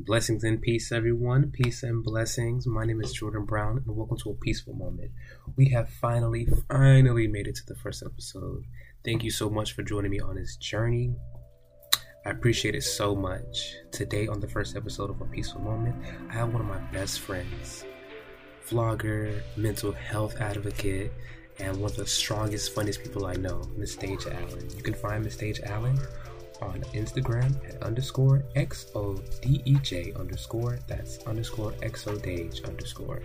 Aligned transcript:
Blessings 0.00 0.44
and 0.44 0.62
peace, 0.62 0.92
everyone. 0.92 1.50
Peace 1.50 1.82
and 1.82 2.04
blessings. 2.04 2.68
My 2.68 2.84
name 2.84 3.00
is 3.00 3.12
Jordan 3.12 3.44
Brown, 3.44 3.82
and 3.84 3.96
welcome 3.96 4.16
to 4.18 4.30
a 4.30 4.34
peaceful 4.34 4.72
moment. 4.72 5.10
We 5.56 5.70
have 5.70 5.90
finally, 5.90 6.46
finally 6.68 7.26
made 7.26 7.48
it 7.48 7.56
to 7.56 7.66
the 7.66 7.74
first 7.74 8.04
episode. 8.06 8.64
Thank 9.04 9.24
you 9.24 9.32
so 9.32 9.50
much 9.50 9.72
for 9.72 9.82
joining 9.82 10.12
me 10.12 10.20
on 10.20 10.36
this 10.36 10.54
journey. 10.54 11.16
I 12.24 12.30
appreciate 12.30 12.76
it 12.76 12.84
so 12.84 13.16
much. 13.16 13.74
Today, 13.90 14.28
on 14.28 14.38
the 14.38 14.46
first 14.46 14.76
episode 14.76 15.10
of 15.10 15.20
A 15.20 15.24
Peaceful 15.24 15.62
Moment, 15.62 15.96
I 16.30 16.34
have 16.34 16.52
one 16.52 16.62
of 16.62 16.68
my 16.68 16.78
best 16.92 17.18
friends, 17.18 17.84
vlogger, 18.70 19.42
mental 19.56 19.90
health 19.90 20.40
advocate, 20.40 21.12
and 21.58 21.76
one 21.76 21.90
of 21.90 21.96
the 21.96 22.06
strongest, 22.06 22.72
funniest 22.72 23.02
people 23.02 23.26
I 23.26 23.34
know, 23.34 23.62
Miss 23.76 23.96
Deja 23.96 24.30
Allen. 24.30 24.70
You 24.76 24.82
can 24.84 24.94
find 24.94 25.24
Miss 25.24 25.36
Deja 25.36 25.64
Allen 25.66 25.98
on 26.62 26.80
Instagram 26.94 27.54
at 27.68 27.82
underscore 27.82 28.42
X-O-D-E-J 28.56 30.12
underscore. 30.14 30.78
That's 30.86 31.18
underscore 31.26 31.74
X-O-Dage 31.82 32.62
underscore. 32.64 33.22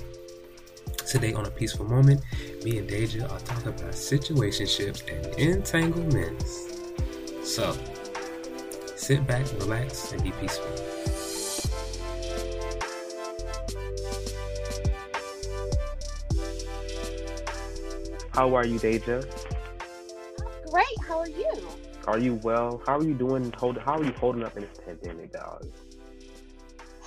Today 1.07 1.33
on 1.33 1.45
A 1.45 1.51
Peaceful 1.51 1.85
Moment, 1.85 2.21
me 2.63 2.77
and 2.77 2.87
Deja 2.87 3.27
are 3.27 3.40
talking 3.40 3.67
about 3.67 3.91
situationships 3.91 5.07
and 5.12 5.25
entanglements. 5.40 6.79
So, 7.43 7.75
sit 8.95 9.25
back, 9.27 9.45
relax, 9.59 10.12
and 10.12 10.23
be 10.23 10.31
peaceful. 10.31 10.71
How 18.34 18.55
are 18.55 18.65
you, 18.65 18.79
Deja? 18.79 19.21
Great. 20.71 20.97
How 21.07 21.20
are 21.20 21.29
you? 21.29 21.82
Are 22.05 22.20
you 22.20 22.35
well? 22.43 22.82
How 22.85 22.98
are 22.98 23.04
you 23.04 23.13
doing? 23.13 23.54
Hold, 23.57 23.77
how 23.77 23.98
are 23.98 24.04
you 24.04 24.12
holding 24.13 24.43
up 24.43 24.57
in 24.57 24.63
this 24.63 24.77
pandemic, 24.85 25.32
dog? 25.32 25.65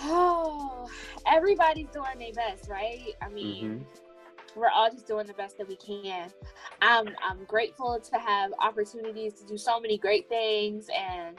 Oh, 0.00 0.89
everybody's 1.27 1.89
doing 1.89 2.19
their 2.19 2.33
best, 2.33 2.69
right? 2.69 3.12
I 3.20 3.28
mean, 3.28 3.64
mm-hmm. 3.64 4.58
we're 4.58 4.70
all 4.70 4.91
just 4.91 5.06
doing 5.06 5.27
the 5.27 5.34
best 5.34 5.58
that 5.58 5.69
we 5.69 5.77
can. 5.77 6.30
I'm 6.80 7.08
I'm 7.22 7.44
grateful 7.44 8.00
to 8.00 8.19
have 8.19 8.52
opportunities 8.58 9.34
to 9.34 9.47
do 9.47 9.58
so 9.58 9.78
many 9.78 9.98
great 9.98 10.30
things 10.30 10.89
and 10.97 11.36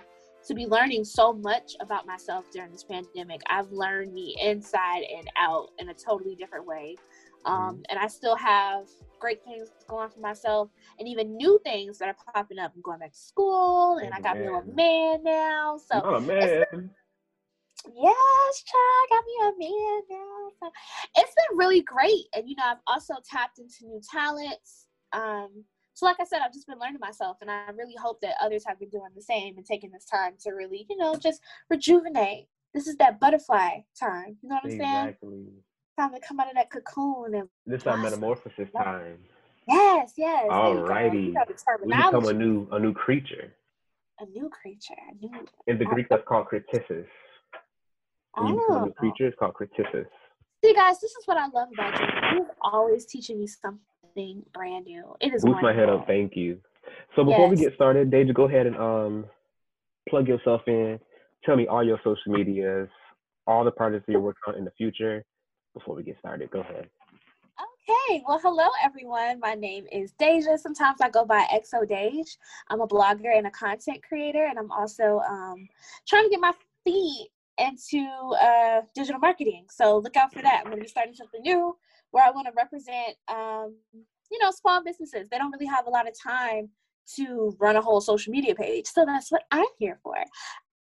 to 0.47 0.53
be 0.53 0.67
learning 0.67 1.03
so 1.03 1.33
much 1.33 1.75
about 1.81 2.05
myself 2.05 2.45
during 2.51 2.71
this 2.71 2.83
pandemic. 2.83 3.41
I've 3.49 3.71
learned 3.71 4.13
me 4.13 4.37
inside 4.39 5.03
and 5.17 5.27
out 5.35 5.69
in 5.79 5.89
a 5.89 5.93
totally 5.95 6.35
different 6.35 6.67
way. 6.67 6.95
Um, 7.45 7.55
mm-hmm. 7.55 7.81
and 7.89 7.99
I 7.99 8.07
still 8.07 8.35
have 8.35 8.87
great 9.19 9.43
things 9.43 9.69
going 9.87 10.09
for 10.09 10.19
myself 10.19 10.69
and 10.99 11.07
even 11.07 11.35
new 11.35 11.59
things 11.63 11.97
that 11.99 12.09
are 12.09 12.33
popping 12.33 12.59
up. 12.59 12.71
I'm 12.75 12.81
going 12.81 12.99
back 12.99 13.11
to 13.11 13.17
school 13.17 13.97
and 13.97 14.11
oh, 14.13 14.17
I 14.17 14.21
got 14.21 14.37
man. 14.37 14.45
me 14.45 14.57
a 14.57 14.75
man 14.75 15.23
now. 15.23 15.77
So 15.77 16.01
oh 16.03 16.19
man. 16.19 16.91
Yes, 17.95 18.63
child, 18.63 19.09
got 19.09 19.23
me 19.25 19.37
a 19.41 19.51
man 19.59 20.01
now. 20.09 20.49
So 20.59 20.71
it's 21.15 21.33
been 21.35 21.57
really 21.57 21.81
great. 21.81 22.25
And 22.35 22.49
you 22.49 22.55
know, 22.55 22.65
I've 22.65 22.77
also 22.87 23.15
tapped 23.29 23.59
into 23.59 23.85
new 23.85 24.01
talents. 24.11 24.85
Um, 25.13 25.63
so 25.93 26.05
like 26.05 26.17
I 26.19 26.25
said, 26.25 26.41
I've 26.43 26.53
just 26.53 26.67
been 26.67 26.79
learning 26.79 26.99
myself 26.99 27.37
and 27.41 27.49
I 27.49 27.69
really 27.75 27.95
hope 27.99 28.21
that 28.21 28.35
others 28.41 28.63
have 28.67 28.79
been 28.79 28.89
doing 28.89 29.09
the 29.15 29.21
same 29.21 29.57
and 29.57 29.65
taking 29.65 29.91
this 29.91 30.05
time 30.05 30.33
to 30.41 30.51
really, 30.51 30.85
you 30.89 30.97
know, 30.97 31.15
just 31.15 31.41
rejuvenate. 31.69 32.47
This 32.73 32.87
is 32.87 32.97
that 32.97 33.19
butterfly 33.19 33.79
time. 33.99 34.37
You 34.43 34.49
know 34.49 34.55
what 34.55 34.65
I'm 34.65 34.71
exactly. 34.71 35.29
saying? 35.29 35.63
Time 35.97 36.13
to 36.13 36.19
come 36.19 36.39
out 36.39 36.47
of 36.47 36.55
that 36.55 36.69
cocoon 36.71 37.35
and 37.35 37.49
this 37.65 37.85
our 37.87 37.97
metamorphosis 37.97 38.69
time. 38.75 39.17
Yes, 39.67 40.13
yes. 40.15 40.45
Alrighty. 40.49 41.33
We 41.83 41.87
become 41.87 42.27
a 42.27 42.33
new 42.33 42.67
a 42.71 42.79
new 42.79 42.93
creature. 42.93 43.53
A 44.19 44.25
new 44.25 44.49
creature. 44.49 44.95
A 45.11 45.25
new, 45.25 45.45
In 45.67 45.77
the 45.77 45.85
Greek, 45.85 46.07
that's 46.09 46.23
called. 46.27 46.47
When 46.51 46.63
you 46.73 46.99
a 48.35 48.51
new 48.51 48.65
oh. 48.69 48.93
creature, 48.97 49.27
it's 49.27 49.37
called 49.37 49.53
kritissis. 49.53 50.05
See, 50.63 50.73
guys, 50.73 50.99
this 50.99 51.11
is 51.11 51.25
what 51.25 51.37
I 51.37 51.47
love 51.47 51.69
about 51.73 51.99
you. 51.99 52.07
You're 52.33 52.55
always 52.61 53.05
teaching 53.05 53.39
me 53.39 53.47
something 53.47 54.43
brand 54.53 54.85
new. 54.85 55.15
It 55.19 55.33
is. 55.33 55.43
Boost 55.43 55.61
my 55.61 55.73
head 55.73 55.89
up. 55.89 56.07
Thank 56.07 56.35
you. 56.35 56.59
So 57.15 57.23
before 57.23 57.47
yes. 57.47 57.57
we 57.57 57.57
get 57.57 57.75
started, 57.75 58.09
Deja, 58.09 58.33
go 58.33 58.43
ahead 58.45 58.65
and 58.67 58.77
um 58.77 59.25
plug 60.09 60.27
yourself 60.27 60.61
in. 60.67 60.99
Tell 61.45 61.55
me 61.55 61.67
all 61.67 61.83
your 61.83 61.99
social 62.03 62.31
medias, 62.33 62.89
all 63.45 63.63
the 63.63 63.71
projects 63.71 64.05
that 64.07 64.13
you're 64.13 64.21
working 64.21 64.41
on 64.47 64.55
in 64.55 64.65
the 64.65 64.71
future, 64.71 65.23
before 65.77 65.95
we 65.95 66.03
get 66.03 66.17
started. 66.17 66.49
Go 66.49 66.61
ahead. 66.61 66.89
Okay, 67.59 68.23
well, 68.27 68.39
hello 68.39 68.67
everyone. 68.83 69.39
My 69.39 69.53
name 69.53 69.85
is 69.91 70.11
Deja. 70.19 70.57
Sometimes 70.57 71.01
I 71.01 71.09
go 71.09 71.23
by 71.23 71.45
XO 71.53 71.87
Dage. 71.87 72.37
I'm 72.69 72.81
a 72.81 72.87
blogger 72.87 73.35
and 73.35 73.47
a 73.47 73.51
content 73.51 74.03
creator, 74.07 74.45
and 74.45 74.57
I'm 74.57 74.71
also 74.71 75.19
um, 75.29 75.67
trying 76.07 76.25
to 76.25 76.29
get 76.29 76.39
my 76.39 76.53
feet 76.83 77.29
into 77.59 78.07
uh, 78.41 78.81
digital 78.93 79.19
marketing. 79.19 79.65
So 79.69 79.97
look 79.97 80.15
out 80.15 80.33
for 80.33 80.41
that. 80.41 80.61
I'm 80.61 80.65
going 80.65 80.77
to 80.77 80.83
be 80.83 80.89
starting 80.89 81.15
something 81.15 81.41
new 81.41 81.75
where 82.11 82.25
I 82.25 82.31
want 82.31 82.47
to 82.47 82.53
represent, 82.55 83.15
um, 83.27 83.75
you 84.31 84.39
know, 84.41 84.51
small 84.51 84.83
businesses. 84.83 85.29
They 85.29 85.37
don't 85.37 85.51
really 85.51 85.65
have 85.65 85.87
a 85.87 85.89
lot 85.89 86.07
of 86.07 86.13
time 86.19 86.69
to 87.15 87.55
run 87.59 87.75
a 87.75 87.81
whole 87.81 88.01
social 88.01 88.31
media 88.31 88.53
page. 88.53 88.85
So 88.85 89.05
that's 89.05 89.31
what 89.31 89.43
I'm 89.51 89.65
here 89.79 89.99
for 90.03 90.17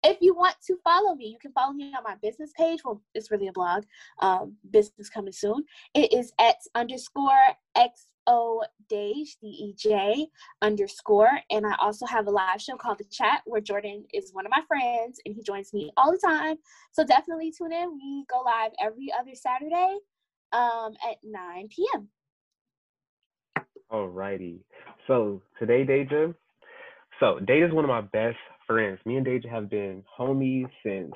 if 0.02 0.18
you 0.20 0.34
want 0.34 0.56
to 0.66 0.76
follow 0.84 1.14
me, 1.14 1.26
you 1.26 1.38
can 1.38 1.52
follow 1.52 1.72
me 1.72 1.92
on 1.96 2.02
my 2.04 2.14
business 2.22 2.52
page. 2.56 2.80
Well, 2.84 3.02
it's 3.14 3.30
really 3.30 3.48
a 3.48 3.52
blog. 3.52 3.84
Um, 4.20 4.56
business 4.70 5.08
coming 5.08 5.32
soon. 5.32 5.64
It 5.94 6.12
is 6.12 6.32
at 6.38 6.56
underscore 6.74 7.32
xo 7.76 8.60
dej 8.90 9.36
d 9.40 9.46
e 9.46 9.74
j 9.76 10.28
underscore, 10.62 11.30
and 11.50 11.66
I 11.66 11.74
also 11.80 12.06
have 12.06 12.26
a 12.26 12.30
live 12.30 12.60
show 12.60 12.76
called 12.76 12.98
The 12.98 13.04
Chat 13.04 13.42
where 13.46 13.60
Jordan 13.60 14.04
is 14.12 14.32
one 14.32 14.46
of 14.46 14.50
my 14.50 14.62
friends 14.68 15.20
and 15.24 15.34
he 15.34 15.42
joins 15.42 15.72
me 15.72 15.90
all 15.96 16.12
the 16.12 16.20
time. 16.24 16.56
So 16.92 17.04
definitely 17.04 17.52
tune 17.56 17.72
in. 17.72 17.94
We 17.94 18.24
go 18.30 18.42
live 18.42 18.72
every 18.80 19.12
other 19.18 19.34
Saturday 19.34 19.98
um, 20.52 20.94
at 21.08 21.16
9 21.22 21.68
p.m. 21.68 22.08
Alrighty. 23.92 24.58
So 25.06 25.42
today, 25.58 25.84
Deja. 25.84 26.32
So 27.20 27.38
Deja 27.38 27.66
is 27.66 27.72
one 27.72 27.84
of 27.84 27.88
my 27.88 28.00
best 28.00 28.36
friends. 28.66 28.98
Me 29.04 29.16
and 29.16 29.24
Deja 29.24 29.48
have 29.48 29.70
been 29.70 30.02
homies 30.18 30.68
since. 30.84 31.12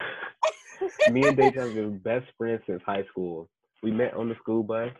me 1.10 1.26
and 1.26 1.36
Deja 1.36 1.60
have 1.60 1.74
been 1.74 1.98
best 1.98 2.26
friends 2.36 2.62
since 2.66 2.82
high 2.84 3.04
school. 3.10 3.48
We 3.82 3.90
met 3.90 4.14
on 4.14 4.28
the 4.28 4.34
school 4.36 4.62
bus, 4.62 4.90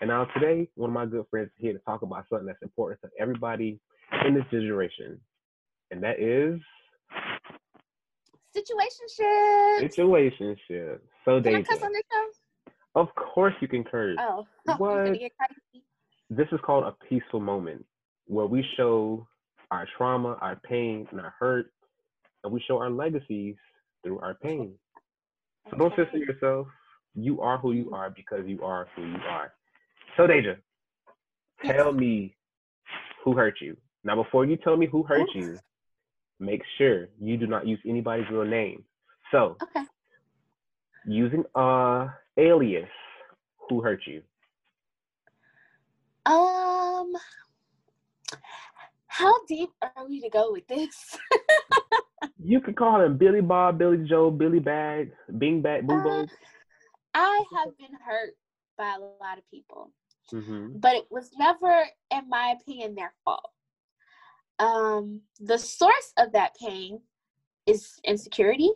and 0.00 0.08
now 0.08 0.26
today, 0.34 0.68
one 0.74 0.90
of 0.90 0.94
my 0.94 1.06
good 1.06 1.24
friends 1.30 1.48
is 1.48 1.62
here 1.62 1.72
to 1.72 1.78
talk 1.80 2.02
about 2.02 2.24
something 2.28 2.46
that's 2.46 2.62
important 2.62 3.00
to 3.02 3.08
everybody 3.20 3.80
in 4.26 4.34
this 4.34 4.44
generation, 4.50 5.20
and 5.90 6.02
that 6.02 6.20
is 6.20 6.60
situationship. 8.56 9.92
Situationship. 9.96 10.98
So 11.24 11.40
Deja. 11.40 11.50
Can 11.50 11.54
I 11.54 11.62
cuss 11.62 11.82
on 11.82 11.92
this 11.92 12.02
show? 12.12 12.70
Of 12.94 13.08
course 13.14 13.54
you 13.60 13.68
can 13.68 13.84
curse. 13.84 14.16
Oh, 14.20 14.46
what? 14.78 15.16
This 16.30 16.48
is 16.52 16.58
called 16.64 16.84
a 16.84 16.94
peaceful 17.08 17.40
moment 17.40 17.84
where 18.26 18.46
we 18.46 18.64
show 18.76 19.26
our 19.70 19.86
trauma, 19.96 20.36
our 20.40 20.56
pain, 20.56 21.06
and 21.10 21.20
our 21.20 21.34
hurt, 21.38 21.70
and 22.44 22.52
we 22.52 22.62
show 22.66 22.78
our 22.78 22.90
legacies 22.90 23.56
through 24.02 24.18
our 24.20 24.34
pain. 24.34 24.72
So 25.70 25.76
don't 25.76 25.94
censor 25.96 26.18
yourself. 26.18 26.66
You 27.14 27.40
are 27.40 27.58
who 27.58 27.72
you 27.72 27.90
are 27.92 28.10
because 28.10 28.46
you 28.46 28.62
are 28.62 28.88
who 28.94 29.02
you 29.02 29.18
are. 29.28 29.52
So 30.16 30.26
Deja, 30.26 30.54
tell 31.64 31.92
me 31.92 32.36
who 33.24 33.34
hurt 33.34 33.54
you. 33.60 33.76
Now 34.04 34.22
before 34.22 34.44
you 34.44 34.56
tell 34.56 34.76
me 34.76 34.86
who 34.86 35.02
hurt 35.02 35.28
you, 35.34 35.58
make 36.40 36.62
sure 36.78 37.08
you 37.20 37.36
do 37.36 37.46
not 37.46 37.66
use 37.66 37.80
anybody's 37.86 38.26
real 38.30 38.44
name. 38.44 38.84
So 39.30 39.56
okay. 39.62 39.84
using 41.06 41.44
a 41.54 42.06
alias, 42.36 42.88
who 43.68 43.82
hurt 43.82 44.00
you? 44.06 44.22
Um 46.24 47.12
how 49.18 49.34
deep 49.48 49.70
are 49.82 50.06
we 50.08 50.20
to 50.20 50.30
go 50.30 50.52
with 50.52 50.66
this? 50.68 51.18
you 52.42 52.60
can 52.60 52.74
call 52.74 53.00
him 53.00 53.16
Billy 53.16 53.40
Bob, 53.40 53.78
Billy 53.78 53.98
Joe, 54.08 54.30
Billy 54.30 54.60
Bag, 54.60 55.12
Bing 55.38 55.60
Bag, 55.60 55.86
Boo 55.86 55.96
uh, 55.96 56.26
I 57.14 57.44
have 57.56 57.76
been 57.78 57.96
hurt 58.06 58.34
by 58.76 58.94
a 58.96 59.00
lot 59.00 59.38
of 59.38 59.50
people, 59.50 59.90
mm-hmm. 60.32 60.78
but 60.78 60.94
it 60.94 61.06
was 61.10 61.30
never, 61.36 61.84
in 62.12 62.28
my 62.28 62.54
opinion, 62.60 62.94
their 62.94 63.12
fault. 63.24 63.50
Um, 64.60 65.22
the 65.40 65.58
source 65.58 66.12
of 66.16 66.32
that 66.32 66.54
pain 66.60 67.00
is 67.66 68.00
insecurity. 68.04 68.70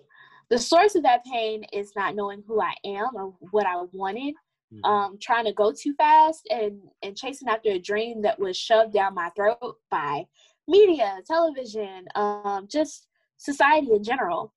the 0.50 0.58
source 0.58 0.96
of 0.96 1.04
that 1.04 1.24
pain 1.24 1.64
is 1.72 1.92
not 1.96 2.16
knowing 2.16 2.42
who 2.46 2.60
I 2.60 2.74
am 2.84 3.10
or 3.14 3.34
what 3.52 3.66
I 3.66 3.76
wanted. 3.92 4.34
Mm-hmm. 4.72 4.84
Um, 4.84 5.18
trying 5.20 5.44
to 5.44 5.52
go 5.52 5.70
too 5.72 5.94
fast 5.94 6.48
and 6.50 6.80
and 7.02 7.16
chasing 7.16 7.48
after 7.48 7.70
a 7.70 7.78
dream 7.78 8.22
that 8.22 8.38
was 8.38 8.56
shoved 8.56 8.94
down 8.94 9.14
my 9.14 9.28
throat 9.30 9.76
by 9.90 10.24
media, 10.66 11.18
television, 11.26 12.06
um, 12.14 12.66
just 12.70 13.08
society 13.36 13.92
in 13.92 14.02
general. 14.02 14.52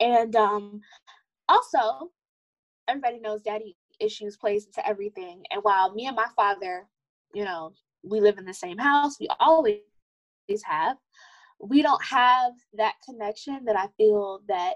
And 0.00 0.34
um, 0.36 0.80
also, 1.48 2.10
everybody 2.88 3.18
knows 3.18 3.42
daddy 3.42 3.76
issues 4.00 4.36
plays 4.36 4.66
into 4.66 4.86
everything. 4.86 5.42
And 5.50 5.62
while 5.62 5.94
me 5.94 6.06
and 6.06 6.16
my 6.16 6.26
father, 6.36 6.86
you 7.32 7.44
know, 7.44 7.72
we 8.02 8.20
live 8.20 8.38
in 8.38 8.44
the 8.44 8.54
same 8.54 8.78
house, 8.78 9.18
we 9.18 9.28
always 9.40 9.78
have, 10.64 10.96
we 11.60 11.82
don't 11.82 12.02
have 12.04 12.52
that 12.74 12.94
connection 13.04 13.64
that 13.64 13.76
I 13.76 13.86
feel 13.96 14.40
that 14.48 14.74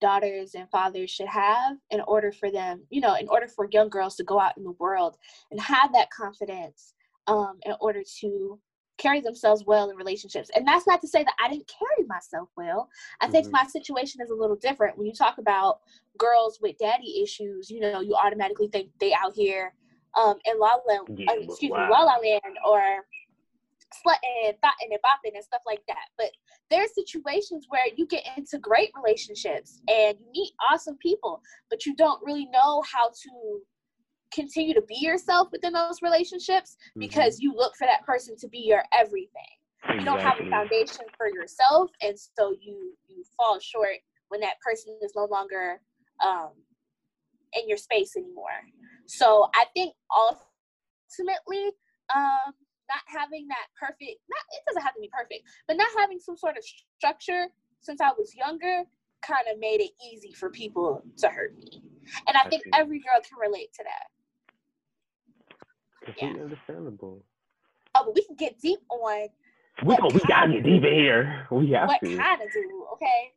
daughters 0.00 0.54
and 0.54 0.68
fathers 0.70 1.10
should 1.10 1.28
have 1.28 1.76
in 1.90 2.00
order 2.02 2.32
for 2.32 2.50
them, 2.50 2.82
you 2.90 3.00
know, 3.00 3.14
in 3.14 3.28
order 3.28 3.48
for 3.48 3.68
young 3.72 3.88
girls 3.88 4.16
to 4.16 4.24
go 4.24 4.40
out 4.40 4.56
in 4.56 4.64
the 4.64 4.72
world 4.72 5.16
and 5.50 5.60
have 5.60 5.92
that 5.92 6.10
confidence 6.10 6.94
um, 7.26 7.58
in 7.64 7.74
order 7.80 8.02
to 8.20 8.58
carry 8.98 9.20
themselves 9.20 9.64
well 9.64 9.90
in 9.90 9.96
relationships. 9.96 10.50
And 10.54 10.66
that's 10.66 10.86
not 10.86 11.00
to 11.00 11.08
say 11.08 11.22
that 11.22 11.34
I 11.42 11.48
didn't 11.48 11.68
carry 11.68 12.06
myself 12.06 12.48
well. 12.56 12.88
I 13.20 13.24
mm-hmm. 13.24 13.32
think 13.32 13.50
my 13.50 13.64
situation 13.64 14.20
is 14.20 14.30
a 14.30 14.34
little 14.34 14.56
different. 14.56 14.98
When 14.98 15.06
you 15.06 15.12
talk 15.12 15.38
about 15.38 15.80
girls 16.18 16.58
with 16.60 16.76
daddy 16.78 17.22
issues, 17.22 17.70
you 17.70 17.80
know, 17.80 18.00
you 18.00 18.14
automatically 18.14 18.68
think 18.68 18.90
they 18.98 19.14
out 19.14 19.34
here 19.34 19.72
um, 20.18 20.36
in 20.44 20.58
La 20.58 20.76
La, 20.86 20.98
yeah, 21.16 21.30
uh, 21.30 21.34
excuse 21.40 21.70
wow. 21.70 21.86
me, 21.86 21.92
La 21.92 22.00
La 22.00 22.16
Land 22.16 22.56
or 22.66 22.80
slutting 23.94 24.48
and 24.48 24.56
thotting 24.62 24.90
and 24.90 25.00
bopping 25.00 25.34
and 25.34 25.44
stuff 25.44 25.62
like 25.66 25.82
that. 25.88 26.08
But 26.16 26.30
there 26.70 26.82
are 26.82 26.88
situations 26.94 27.66
where 27.68 27.84
you 27.96 28.06
get 28.06 28.24
into 28.36 28.58
great 28.58 28.90
relationships 28.96 29.80
and 29.88 30.16
you 30.18 30.26
meet 30.32 30.52
awesome 30.70 30.96
people, 30.98 31.40
but 31.70 31.86
you 31.86 31.94
don't 31.96 32.24
really 32.24 32.46
know 32.46 32.82
how 32.92 33.08
to 33.08 33.60
continue 34.32 34.74
to 34.74 34.82
be 34.82 34.96
yourself 35.00 35.48
within 35.52 35.72
those 35.72 36.02
relationships 36.02 36.76
mm-hmm. 36.90 37.00
because 37.00 37.40
you 37.40 37.54
look 37.54 37.74
for 37.76 37.86
that 37.86 38.04
person 38.04 38.36
to 38.38 38.48
be 38.48 38.58
your 38.58 38.82
everything. 38.92 39.30
Exactly. 39.84 39.98
You 40.00 40.04
don't 40.04 40.20
have 40.20 40.40
a 40.40 40.50
foundation 40.50 41.04
for 41.16 41.28
yourself, 41.28 41.90
and 42.02 42.18
so 42.18 42.52
you 42.60 42.94
you 43.06 43.22
fall 43.36 43.60
short 43.60 43.96
when 44.28 44.40
that 44.40 44.60
person 44.64 44.98
is 45.02 45.12
no 45.14 45.26
longer 45.30 45.80
um, 46.24 46.50
in 47.54 47.68
your 47.68 47.78
space 47.78 48.16
anymore. 48.16 48.60
So 49.06 49.48
I 49.54 49.64
think 49.74 49.94
ultimately, 50.14 51.72
um, 52.14 52.52
not 52.88 53.04
having 53.06 53.46
that 53.48 53.68
perfect 53.78 54.20
not 54.28 54.42
it 54.52 54.62
doesn't 54.66 54.82
have 54.82 54.94
to 54.94 55.00
be 55.00 55.10
perfect, 55.12 55.44
but 55.66 55.76
not 55.76 55.88
having 55.98 56.18
some 56.20 56.36
sort 56.36 56.56
of 56.56 56.64
structure 56.96 57.46
since 57.80 58.00
I 58.00 58.10
was 58.16 58.34
younger 58.34 58.84
kind 59.22 59.44
of 59.52 59.58
made 59.58 59.80
it 59.80 59.90
easy 60.12 60.32
for 60.32 60.50
people 60.50 61.02
to 61.18 61.28
hurt 61.28 61.56
me. 61.56 61.82
And 62.26 62.36
I, 62.36 62.42
I 62.46 62.48
think 62.48 62.62
see. 62.64 62.70
every 62.72 62.98
girl 62.98 63.20
can 63.28 63.38
relate 63.38 63.72
to 63.74 63.84
that. 63.84 64.08
Yeah. 66.16 66.42
understandable. 66.42 67.22
Oh, 67.94 68.02
but 68.04 68.14
we 68.14 68.24
can 68.24 68.36
get 68.36 68.58
deep 68.58 68.80
on. 68.88 69.28
We 69.84 69.96
go, 69.96 70.08
we 70.12 70.20
gotta 70.26 70.52
get 70.52 70.64
deep 70.64 70.84
in 70.84 70.94
here. 70.94 71.46
We 71.50 71.70
have 71.72 71.88
what 71.88 72.00
to. 72.02 72.08
What 72.08 72.18
kind 72.18 72.42
of 72.42 72.52
do? 72.52 72.86
Okay, 72.94 73.32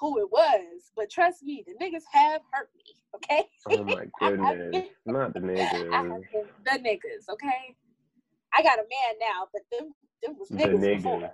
who 0.00 0.18
it 0.20 0.30
was, 0.30 0.90
but 0.96 1.10
trust 1.10 1.42
me, 1.42 1.64
the 1.66 1.74
niggas 1.84 2.02
have 2.12 2.40
hurt 2.50 2.70
me. 2.76 2.82
Okay. 3.14 3.44
Oh 3.70 3.84
my 3.84 4.06
goodness, 4.20 4.86
not 5.06 5.34
the 5.34 5.40
niggas. 5.40 6.24
the 6.64 6.78
niggas. 6.78 7.28
Okay. 7.30 7.76
I 8.56 8.62
got 8.62 8.78
a 8.78 8.82
man 8.82 9.18
now, 9.20 9.48
but 9.52 9.62
them 9.70 9.94
them 10.22 10.36
was 10.38 10.50
niggas, 10.50 10.80
the 10.80 10.86
niggas. 10.86 10.96
before 10.96 11.32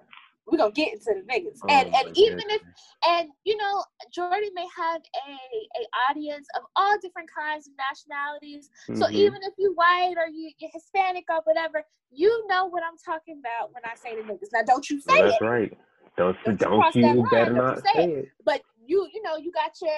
we're 0.50 0.58
gonna 0.58 0.72
get 0.72 0.92
into 0.92 1.14
the 1.14 1.32
niggas. 1.32 1.58
Oh 1.62 1.68
and 1.68 1.94
and 1.94 2.16
even 2.16 2.38
goodness. 2.38 2.56
if 2.56 2.62
and 3.06 3.28
you 3.44 3.56
know, 3.56 3.84
Jordan 4.12 4.50
may 4.54 4.66
have 4.76 5.02
a 5.28 5.32
a 5.32 6.10
audience 6.10 6.46
of 6.56 6.62
all 6.76 6.96
different 7.00 7.28
kinds 7.36 7.68
of 7.68 7.74
nationalities. 7.76 8.70
Mm-hmm. 8.88 9.00
So 9.00 9.10
even 9.10 9.40
if 9.42 9.54
you 9.58 9.72
white 9.74 10.14
or 10.16 10.28
you 10.28 10.50
you're 10.58 10.70
Hispanic 10.72 11.24
or 11.28 11.40
whatever, 11.44 11.84
you 12.10 12.46
know 12.48 12.66
what 12.66 12.82
I'm 12.82 12.96
talking 13.04 13.40
about 13.40 13.72
when 13.72 13.82
I 13.84 13.94
say 13.94 14.16
the 14.16 14.22
niggas. 14.22 14.48
Now 14.52 14.62
don't 14.66 14.88
you 14.88 15.00
say 15.00 15.20
That's 15.20 15.20
it. 15.20 15.26
That's 15.26 15.42
right. 15.42 15.78
Don't 16.16 16.36
don't, 16.44 16.58
don't 16.58 16.94
you, 16.94 17.06
you 17.06 17.28
better 17.30 17.52
not 17.52 17.78
say, 17.78 18.04
it. 18.04 18.10
it. 18.10 18.28
But 18.44 18.62
you 18.86 19.06
you 19.12 19.22
know 19.22 19.36
you 19.36 19.52
got 19.52 19.72
your 19.82 19.92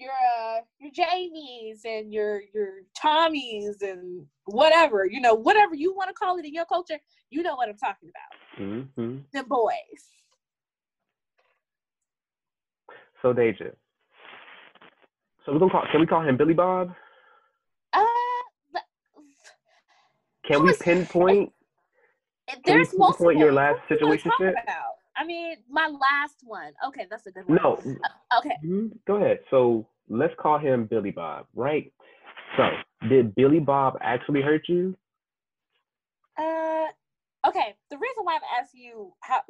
your 0.00 0.12
uh, 0.12 0.56
your 0.78 0.90
Jamies 0.92 1.84
and 1.84 2.12
your 2.12 2.42
your 2.54 2.82
Tommies 3.00 3.82
and 3.82 4.26
whatever 4.46 5.06
you 5.06 5.20
know 5.20 5.34
whatever 5.34 5.74
you 5.74 5.94
want 5.94 6.08
to 6.08 6.14
call 6.14 6.38
it 6.38 6.44
in 6.44 6.54
your 6.54 6.64
culture 6.64 6.98
you 7.30 7.42
know 7.42 7.54
what 7.54 7.68
I'm 7.68 7.76
talking 7.76 8.10
about. 8.10 8.64
Mm-hmm. 8.66 9.16
the 9.32 9.44
boys. 9.44 9.72
So 13.22 13.32
Deja. 13.32 13.66
So 15.44 15.52
we're 15.52 15.58
gonna 15.58 15.70
call 15.70 15.84
can 15.90 16.00
we 16.00 16.06
call 16.06 16.22
him 16.22 16.36
Billy 16.36 16.54
Bob? 16.54 16.94
Uh 17.92 18.04
can 20.46 20.64
we 20.64 20.74
pinpoint 20.80 21.52
there's 22.64 22.90
can 22.90 22.98
we 22.98 23.06
pinpoint 23.06 23.38
your 23.38 23.52
last 23.52 23.78
situation 23.88 24.32
I 25.20 25.24
mean, 25.26 25.56
my 25.68 25.86
last 25.86 26.36
one. 26.44 26.72
Okay, 26.88 27.06
that's 27.10 27.26
a 27.26 27.30
good 27.30 27.46
one. 27.46 27.58
No. 27.62 27.74
Uh, 27.74 28.38
okay. 28.38 28.56
Mm-hmm. 28.64 28.86
Go 29.06 29.16
ahead. 29.16 29.40
So 29.50 29.86
let's 30.08 30.32
call 30.40 30.58
him 30.58 30.86
Billy 30.86 31.10
Bob, 31.10 31.46
right? 31.54 31.92
So, 32.56 32.62
did 33.06 33.34
Billy 33.34 33.60
Bob 33.60 33.98
actually 34.00 34.40
hurt 34.40 34.62
you? 34.66 34.96
Uh, 36.38 36.86
okay. 37.46 37.74
The 37.90 37.98
reason 37.98 38.24
why 38.24 38.36
I'm 38.36 38.62
asking 38.62 38.80
you 38.80 39.12
how 39.20 39.42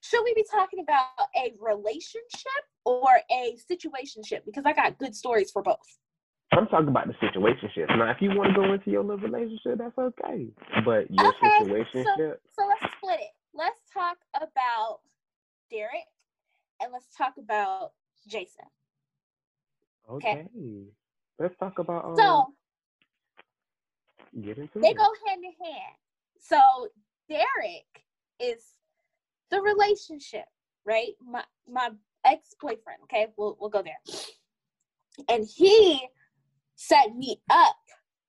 should 0.00 0.24
we 0.24 0.34
be 0.34 0.44
talking 0.50 0.80
about 0.80 1.28
a 1.36 1.54
relationship 1.60 2.64
or 2.84 3.08
a 3.30 3.56
situationship? 3.70 4.44
Because 4.44 4.64
I 4.66 4.72
got 4.72 4.98
good 4.98 5.14
stories 5.14 5.52
for 5.52 5.62
both. 5.62 5.78
I'm 6.52 6.66
talking 6.66 6.88
about 6.88 7.06
the 7.06 7.14
situationship. 7.14 7.96
Now, 7.96 8.10
if 8.10 8.16
you 8.20 8.30
want 8.30 8.54
to 8.54 8.60
go 8.60 8.72
into 8.72 8.90
your 8.90 9.04
little 9.04 9.18
relationship, 9.18 9.78
that's 9.78 9.96
okay. 9.96 10.48
But 10.84 11.08
your 11.08 11.28
okay, 11.28 11.50
situationship. 11.60 12.04
So, 12.04 12.36
so 12.58 12.68
let's 12.68 12.94
split 12.96 13.20
it 13.20 13.33
talk 13.94 14.18
about 14.34 14.98
Derek 15.70 15.90
and 16.82 16.92
let's 16.92 17.06
talk 17.16 17.34
about 17.38 17.92
Jason. 18.28 18.64
Okay. 20.10 20.32
okay. 20.32 20.48
Let's 21.38 21.56
talk 21.58 21.78
about 21.78 22.04
um, 22.04 22.16
so 22.16 22.46
get 24.40 24.58
into 24.58 24.78
they 24.78 24.90
it. 24.90 24.96
go 24.96 25.08
hand 25.26 25.42
in 25.42 25.66
hand. 25.66 25.96
So 26.38 26.58
Derek 27.28 28.04
is 28.38 28.62
the 29.50 29.60
relationship, 29.60 30.44
right? 30.84 31.12
My 31.24 31.44
my 31.68 31.90
ex-boyfriend, 32.24 33.00
okay? 33.04 33.28
We'll 33.36 33.56
we'll 33.60 33.70
go 33.70 33.82
there. 33.82 33.98
And 35.28 35.46
he 35.46 36.06
set 36.76 37.14
me 37.16 37.40
up 37.50 37.76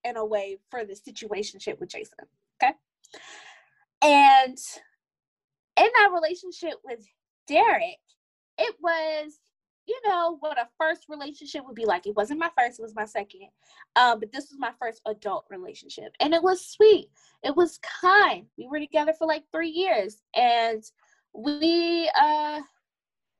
in 0.03 0.17
a 0.17 0.25
way 0.25 0.57
for 0.69 0.85
the 0.85 0.93
situationship 0.93 1.79
with 1.79 1.89
Jason. 1.89 2.25
Okay. 2.63 2.73
And 4.01 4.57
in 5.77 5.89
that 5.99 6.11
relationship 6.13 6.75
with 6.83 7.05
Derek, 7.47 7.99
it 8.57 8.75
was, 8.81 9.39
you 9.87 9.99
know, 10.07 10.37
what 10.39 10.57
a 10.57 10.67
first 10.79 11.05
relationship 11.09 11.63
would 11.65 11.75
be 11.75 11.85
like. 11.85 12.07
It 12.07 12.15
wasn't 12.15 12.39
my 12.39 12.49
first, 12.57 12.79
it 12.79 12.83
was 12.83 12.95
my 12.95 13.05
second. 13.05 13.49
Um, 13.95 14.19
but 14.19 14.31
this 14.31 14.49
was 14.49 14.57
my 14.57 14.71
first 14.79 15.01
adult 15.05 15.45
relationship. 15.49 16.11
And 16.19 16.33
it 16.33 16.41
was 16.41 16.65
sweet. 16.65 17.09
It 17.43 17.55
was 17.55 17.79
kind. 18.01 18.45
We 18.57 18.67
were 18.67 18.79
together 18.79 19.13
for 19.13 19.27
like 19.27 19.43
three 19.51 19.69
years. 19.69 20.21
And 20.35 20.83
we 21.33 22.09
uh 22.19 22.61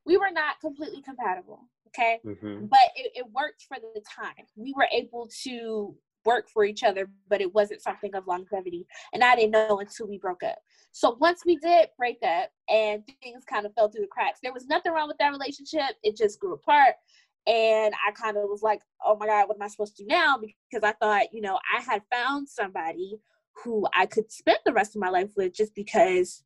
we 0.06 0.18
were 0.18 0.32
not 0.32 0.60
completely 0.60 1.02
compatible. 1.02 1.62
Okay. 1.88 2.20
Mm-hmm. 2.26 2.66
But 2.66 2.80
it, 2.96 3.12
it 3.16 3.26
worked 3.34 3.64
for 3.68 3.78
the 3.80 4.02
time. 4.02 4.46
We 4.56 4.74
were 4.76 4.88
able 4.92 5.30
to 5.44 5.96
work 6.26 6.50
for 6.50 6.64
each 6.66 6.84
other, 6.84 7.10
but 7.30 7.42
it 7.42 7.54
wasn't 7.54 7.82
something 7.82 8.14
of 8.16 8.28
longevity. 8.28 8.88
And 9.14 9.24
I 9.24 9.36
didn't 9.36 9.52
know 9.52 9.80
until 9.80 10.08
we 10.08 10.18
broke 10.18 10.44
up. 10.44 10.58
So 10.92 11.18
once 11.20 11.44
we 11.46 11.58
did 11.58 11.90
break 11.98 12.18
up 12.24 12.50
and 12.70 13.04
things 13.22 13.44
kind 13.46 13.66
of 13.66 13.74
fell 13.74 13.90
through 13.90 14.02
the 14.02 14.08
cracks, 14.08 14.40
there 14.42 14.54
was 14.54 14.68
nothing 14.68 14.92
wrong 14.92 15.08
with 15.08 15.18
that 15.20 15.32
relationship. 15.32 15.96
It 16.04 16.16
just 16.16 16.40
grew 16.40 16.54
apart. 16.54 16.96
And 17.48 17.94
I 18.08 18.12
kind 18.12 18.38
of 18.38 18.44
was 18.46 18.64
like, 18.64 18.82
oh 19.06 19.18
my 19.18 19.28
God, 19.28 19.48
what 19.48 19.58
am 19.58 19.62
I 19.62 19.68
supposed 19.68 19.98
to 19.98 20.04
do 20.04 20.08
now? 20.08 20.38
Because 20.40 20.84
I 20.84 20.94
thought, 20.94 21.28
you 21.32 21.42
know, 21.42 21.60
I 21.78 21.82
had 21.82 22.02
found 22.12 22.50
somebody 22.50 23.20
who 23.64 23.88
I 23.96 24.06
could 24.06 24.32
spend 24.32 24.60
the 24.66 24.74
rest 24.74 24.96
of 24.96 25.02
my 25.02 25.10
life 25.10 25.30
with 25.36 25.54
just 25.54 25.76
because 25.76 26.44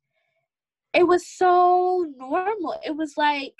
it 0.92 1.06
was 1.06 1.26
so 1.26 2.06
normal. 2.16 2.78
It 2.84 2.96
was 2.96 3.14
like, 3.16 3.54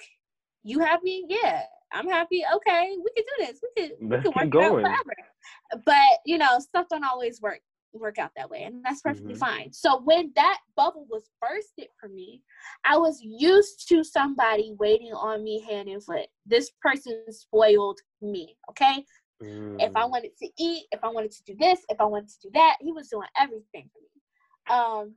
you 0.63 0.81
have 0.81 1.03
me? 1.03 1.25
Yeah. 1.29 1.63
I'm 1.93 2.09
happy. 2.09 2.43
Okay, 2.57 2.97
we 2.97 3.11
can 3.17 3.25
do 3.25 3.47
this. 3.47 3.61
We 3.63 3.83
can, 3.83 4.09
we 4.09 4.17
can 4.21 4.33
work 4.37 4.51
going. 4.51 4.85
it 4.85 4.89
out 4.89 5.05
forever. 5.05 5.85
But 5.85 6.19
you 6.25 6.39
know, 6.39 6.59
stuff 6.59 6.87
don't 6.91 7.05
always 7.05 7.41
work 7.41 7.61
work 7.93 8.19
out 8.19 8.31
that 8.37 8.49
way, 8.49 8.63
and 8.63 8.85
that's 8.85 9.01
perfectly 9.01 9.35
mm-hmm. 9.35 9.41
fine. 9.41 9.73
So 9.73 10.01
when 10.03 10.33
that 10.37 10.59
bubble 10.77 11.07
was 11.11 11.31
bursted 11.41 11.89
for 11.99 12.09
me, 12.09 12.43
I 12.85 12.97
was 12.97 13.21
used 13.23 13.89
to 13.89 14.05
somebody 14.05 14.75
waiting 14.79 15.13
on 15.13 15.43
me 15.43 15.65
hand 15.69 15.89
and 15.89 16.03
foot. 16.03 16.27
This 16.47 16.71
person 16.81 17.21
spoiled 17.31 17.99
me. 18.23 18.57
Okay. 18.71 19.05
Mm. 19.43 19.83
If 19.83 19.97
I 19.97 20.03
mm. 20.03 20.11
wanted 20.11 20.33
to 20.43 20.49
eat, 20.59 20.85
if 20.93 21.03
I 21.03 21.09
wanted 21.09 21.33
to 21.33 21.43
do 21.45 21.57
this, 21.59 21.81
if 21.89 22.01
I 22.01 22.05
wanted 22.05 22.29
to 22.29 22.41
do 22.43 22.51
that, 22.55 22.77
he 22.81 22.93
was 22.93 23.09
doing 23.09 23.29
everything 23.39 23.89
for 23.93 24.01
me. 24.03 24.77
Um, 24.77 25.15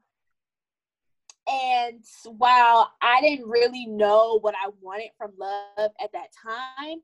and 1.48 2.04
while 2.26 2.92
I 3.02 3.22
didn't 3.22 3.48
really 3.48 3.86
know 3.86 4.40
what 4.40 4.56
I 4.56 4.70
wanted 4.82 5.10
from 5.18 5.32
love 5.38 5.92
at 6.02 6.12
that 6.14 6.30
time, 6.42 7.00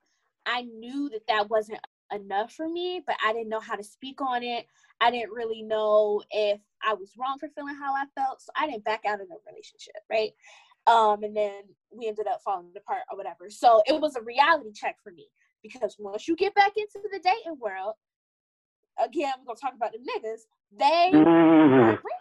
I 0.45 0.61
knew 0.61 1.09
that 1.09 1.27
that 1.27 1.49
wasn't 1.49 1.79
enough 2.11 2.53
for 2.53 2.67
me, 2.67 3.01
but 3.05 3.15
I 3.23 3.33
didn't 3.33 3.49
know 3.49 3.59
how 3.59 3.75
to 3.75 3.83
speak 3.83 4.21
on 4.21 4.43
it. 4.43 4.65
I 5.01 5.11
didn't 5.11 5.31
really 5.31 5.61
know 5.61 6.23
if 6.31 6.59
I 6.81 6.93
was 6.93 7.13
wrong 7.17 7.37
for 7.39 7.49
feeling 7.49 7.75
how 7.75 7.93
I 7.93 8.05
felt. 8.15 8.41
So 8.41 8.51
I 8.55 8.67
didn't 8.67 8.85
back 8.85 9.01
out 9.05 9.21
of 9.21 9.27
the 9.27 9.37
relationship, 9.47 9.95
right? 10.09 10.31
Um, 10.87 11.23
and 11.23 11.35
then 11.35 11.63
we 11.91 12.07
ended 12.07 12.27
up 12.27 12.41
falling 12.43 12.71
apart 12.75 13.01
or 13.11 13.17
whatever. 13.17 13.49
So 13.49 13.83
it 13.85 13.99
was 13.99 14.15
a 14.15 14.21
reality 14.21 14.71
check 14.73 14.97
for 15.03 15.11
me 15.11 15.27
because 15.61 15.97
once 15.99 16.27
you 16.27 16.35
get 16.35 16.55
back 16.55 16.71
into 16.77 17.07
the 17.11 17.19
dating 17.19 17.59
world, 17.59 17.93
again, 19.03 19.33
we're 19.39 19.53
gonna 19.53 19.59
talk 19.59 19.75
about 19.75 19.91
the 19.91 19.99
niggas. 19.99 20.41
They 20.77 21.11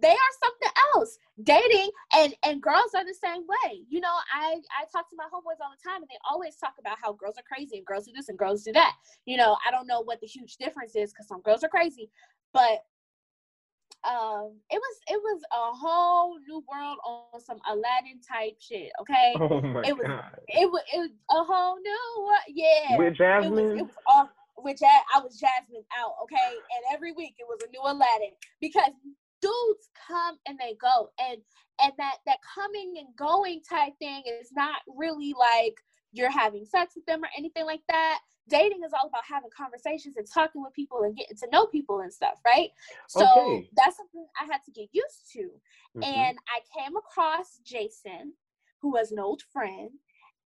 they 0.00 0.10
are 0.10 0.32
something 0.42 0.70
else. 0.94 1.18
Dating 1.42 1.90
and 2.14 2.34
and 2.44 2.62
girls 2.62 2.94
are 2.94 3.04
the 3.04 3.14
same 3.14 3.42
way. 3.46 3.82
You 3.88 4.00
know, 4.00 4.14
I 4.34 4.56
I 4.78 4.84
talk 4.92 5.08
to 5.10 5.16
my 5.16 5.24
homeboys 5.24 5.60
all 5.62 5.72
the 5.74 5.88
time, 5.88 6.02
and 6.02 6.08
they 6.10 6.18
always 6.30 6.56
talk 6.56 6.74
about 6.78 6.98
how 7.02 7.12
girls 7.12 7.36
are 7.38 7.46
crazy 7.50 7.76
and 7.78 7.86
girls 7.86 8.06
do 8.06 8.12
this 8.14 8.28
and 8.28 8.38
girls 8.38 8.62
do 8.62 8.72
that. 8.72 8.92
You 9.24 9.36
know, 9.36 9.56
I 9.66 9.70
don't 9.70 9.86
know 9.86 10.00
what 10.02 10.20
the 10.20 10.26
huge 10.26 10.56
difference 10.56 10.94
is 10.96 11.12
because 11.12 11.28
some 11.28 11.42
girls 11.42 11.64
are 11.64 11.68
crazy, 11.68 12.10
but 12.52 12.84
um 14.04 14.60
it 14.70 14.78
was 14.78 14.96
it 15.08 15.20
was 15.22 15.42
a 15.52 15.74
whole 15.74 16.38
new 16.46 16.62
world 16.70 16.98
on 17.06 17.20
some 17.20 17.58
aladdin 17.70 18.02
type 18.04 18.36
shit 18.40 18.72
okay 19.00 19.22
Oh 19.40 19.60
my 19.60 19.84
it 19.84 19.96
was 19.96 20.06
god. 20.06 20.38
it 20.48 20.70
was, 20.70 20.82
it 20.92 20.98
was 20.98 21.10
a 21.30 21.42
whole 21.44 21.76
new 21.80 22.04
world 22.24 22.46
yeah 22.48 22.96
With 22.98 23.14
it 23.40 23.48
Jasmine. 23.48 23.50
was, 23.50 23.64
it 23.76 23.82
was 23.82 23.94
all 24.06 24.30
with 24.58 24.78
ja- 24.80 25.06
I 25.14 25.20
was 25.20 25.38
Jasmine 25.38 25.84
out, 26.00 26.14
okay, 26.24 26.50
and 26.76 26.82
every 26.94 27.12
week 27.12 27.34
it 27.38 27.46
was 27.48 27.60
a 27.62 27.70
new 27.70 27.80
Aladdin 27.82 28.32
because 28.60 28.90
dudes 29.40 29.88
come 30.06 30.36
and 30.46 30.58
they 30.58 30.74
go, 30.80 31.10
and 31.20 31.38
and 31.82 31.92
that 31.98 32.16
that 32.26 32.38
coming 32.54 32.94
and 32.98 33.14
going 33.16 33.60
type 33.68 33.92
thing 33.98 34.22
is 34.40 34.50
not 34.52 34.76
really 34.96 35.34
like 35.38 35.74
you're 36.12 36.30
having 36.30 36.64
sex 36.64 36.94
with 36.96 37.04
them 37.06 37.22
or 37.22 37.28
anything 37.36 37.66
like 37.66 37.82
that. 37.88 38.20
Dating 38.48 38.82
is 38.84 38.92
all 38.92 39.08
about 39.08 39.24
having 39.28 39.50
conversations 39.56 40.16
and 40.16 40.26
talking 40.32 40.62
with 40.62 40.72
people 40.72 41.02
and 41.02 41.16
getting 41.16 41.36
to 41.36 41.48
know 41.50 41.66
people 41.66 42.00
and 42.00 42.12
stuff, 42.12 42.38
right? 42.46 42.70
So 43.08 43.24
Okay. 43.24 43.68
that's 43.76 43.96
something 43.96 44.24
I 44.40 44.44
had 44.44 44.60
to 44.64 44.70
get 44.70 44.88
used 44.92 45.30
to. 45.32 45.50
Mhm. 45.96 46.06
And 46.06 46.38
I 46.48 46.60
came 46.78 46.96
across 46.96 47.58
Jason, 47.64 48.34
who 48.80 48.92
was 48.92 49.10
an 49.10 49.18
old 49.18 49.42
friend, 49.52 49.90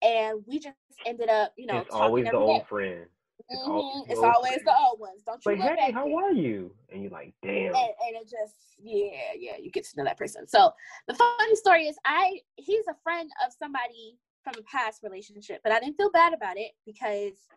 and 0.01 0.45
we 0.45 0.59
just 0.59 0.77
ended 1.05 1.29
up, 1.29 1.53
you 1.57 1.65
know, 1.65 1.79
it's 1.79 1.89
talking 1.89 2.03
always 2.03 2.23
the 2.25 2.29
every 2.29 2.45
day. 2.45 2.51
old 2.53 2.67
friend. 2.67 3.05
It's 3.49 3.63
Mhm, 3.63 3.69
always 3.69 4.05
the 4.05 4.11
It's 4.11 4.19
old 4.19 4.35
always 4.35 4.63
the 4.63 4.77
old 4.77 4.99
ones. 4.99 5.23
Don't 5.25 5.45
you 5.45 5.51
Like, 5.55 5.77
hey, 5.77 5.91
how 5.91 6.05
there. 6.07 6.17
are 6.17 6.31
you? 6.31 6.75
And 6.91 7.01
you're 7.03 7.11
like, 7.11 7.33
damn. 7.41 7.75
And, 7.75 7.75
and 7.75 8.15
it 8.15 8.29
just, 8.29 8.55
yeah, 8.77 9.33
yeah, 9.37 9.57
you 9.57 9.71
get 9.71 9.83
to 9.85 9.97
know 9.97 10.03
that 10.03 10.17
person. 10.17 10.47
So 10.47 10.71
the 11.07 11.13
funny 11.13 11.55
story 11.55 11.87
is, 11.87 11.97
I 12.05 12.41
he's 12.55 12.87
a 12.87 12.95
friend 13.03 13.29
of 13.45 13.53
somebody 13.57 14.17
from 14.43 14.53
a 14.57 14.63
past 14.63 15.03
relationship, 15.03 15.61
but 15.63 15.71
I 15.71 15.79
didn't 15.79 15.97
feel 15.97 16.11
bad 16.11 16.33
about 16.33 16.57
it 16.57 16.71
because 16.85 17.47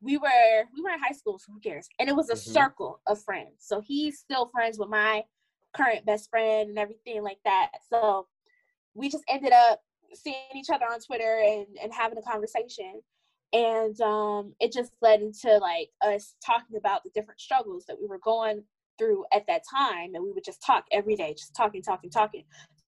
we 0.00 0.16
were 0.18 0.64
we 0.74 0.82
were 0.82 0.90
in 0.90 1.00
high 1.00 1.12
school, 1.14 1.38
so 1.38 1.52
who 1.52 1.60
cares? 1.60 1.88
And 1.98 2.08
it 2.08 2.16
was 2.16 2.28
a 2.30 2.34
Mhm. 2.34 2.38
circle 2.52 3.00
of 3.06 3.22
friends. 3.22 3.54
So 3.60 3.80
he's 3.80 4.18
still 4.18 4.46
friends 4.46 4.78
with 4.78 4.88
my 4.88 5.24
current 5.74 6.04
best 6.04 6.28
friend 6.28 6.68
and 6.68 6.78
everything 6.78 7.22
like 7.22 7.38
that. 7.44 7.70
So 7.88 8.28
we 8.94 9.08
just 9.08 9.24
ended 9.28 9.52
up 9.52 9.80
seeing 10.12 10.36
each 10.54 10.70
other 10.70 10.84
on 10.86 11.00
Twitter 11.00 11.38
and, 11.44 11.66
and 11.82 11.92
having 11.92 12.18
a 12.18 12.22
conversation. 12.22 13.00
And 13.52 14.00
um, 14.00 14.54
it 14.60 14.72
just 14.72 14.92
led 15.02 15.20
into 15.20 15.58
like 15.58 15.90
us 16.00 16.34
talking 16.44 16.76
about 16.76 17.02
the 17.04 17.10
different 17.14 17.40
struggles 17.40 17.84
that 17.86 17.96
we 18.00 18.06
were 18.06 18.18
going 18.18 18.64
through 18.98 19.24
at 19.32 19.46
that 19.46 19.62
time. 19.70 20.14
And 20.14 20.24
we 20.24 20.32
would 20.32 20.44
just 20.44 20.62
talk 20.62 20.84
every 20.90 21.16
day, 21.16 21.34
just 21.36 21.54
talking, 21.54 21.82
talking, 21.82 22.10
talking 22.10 22.44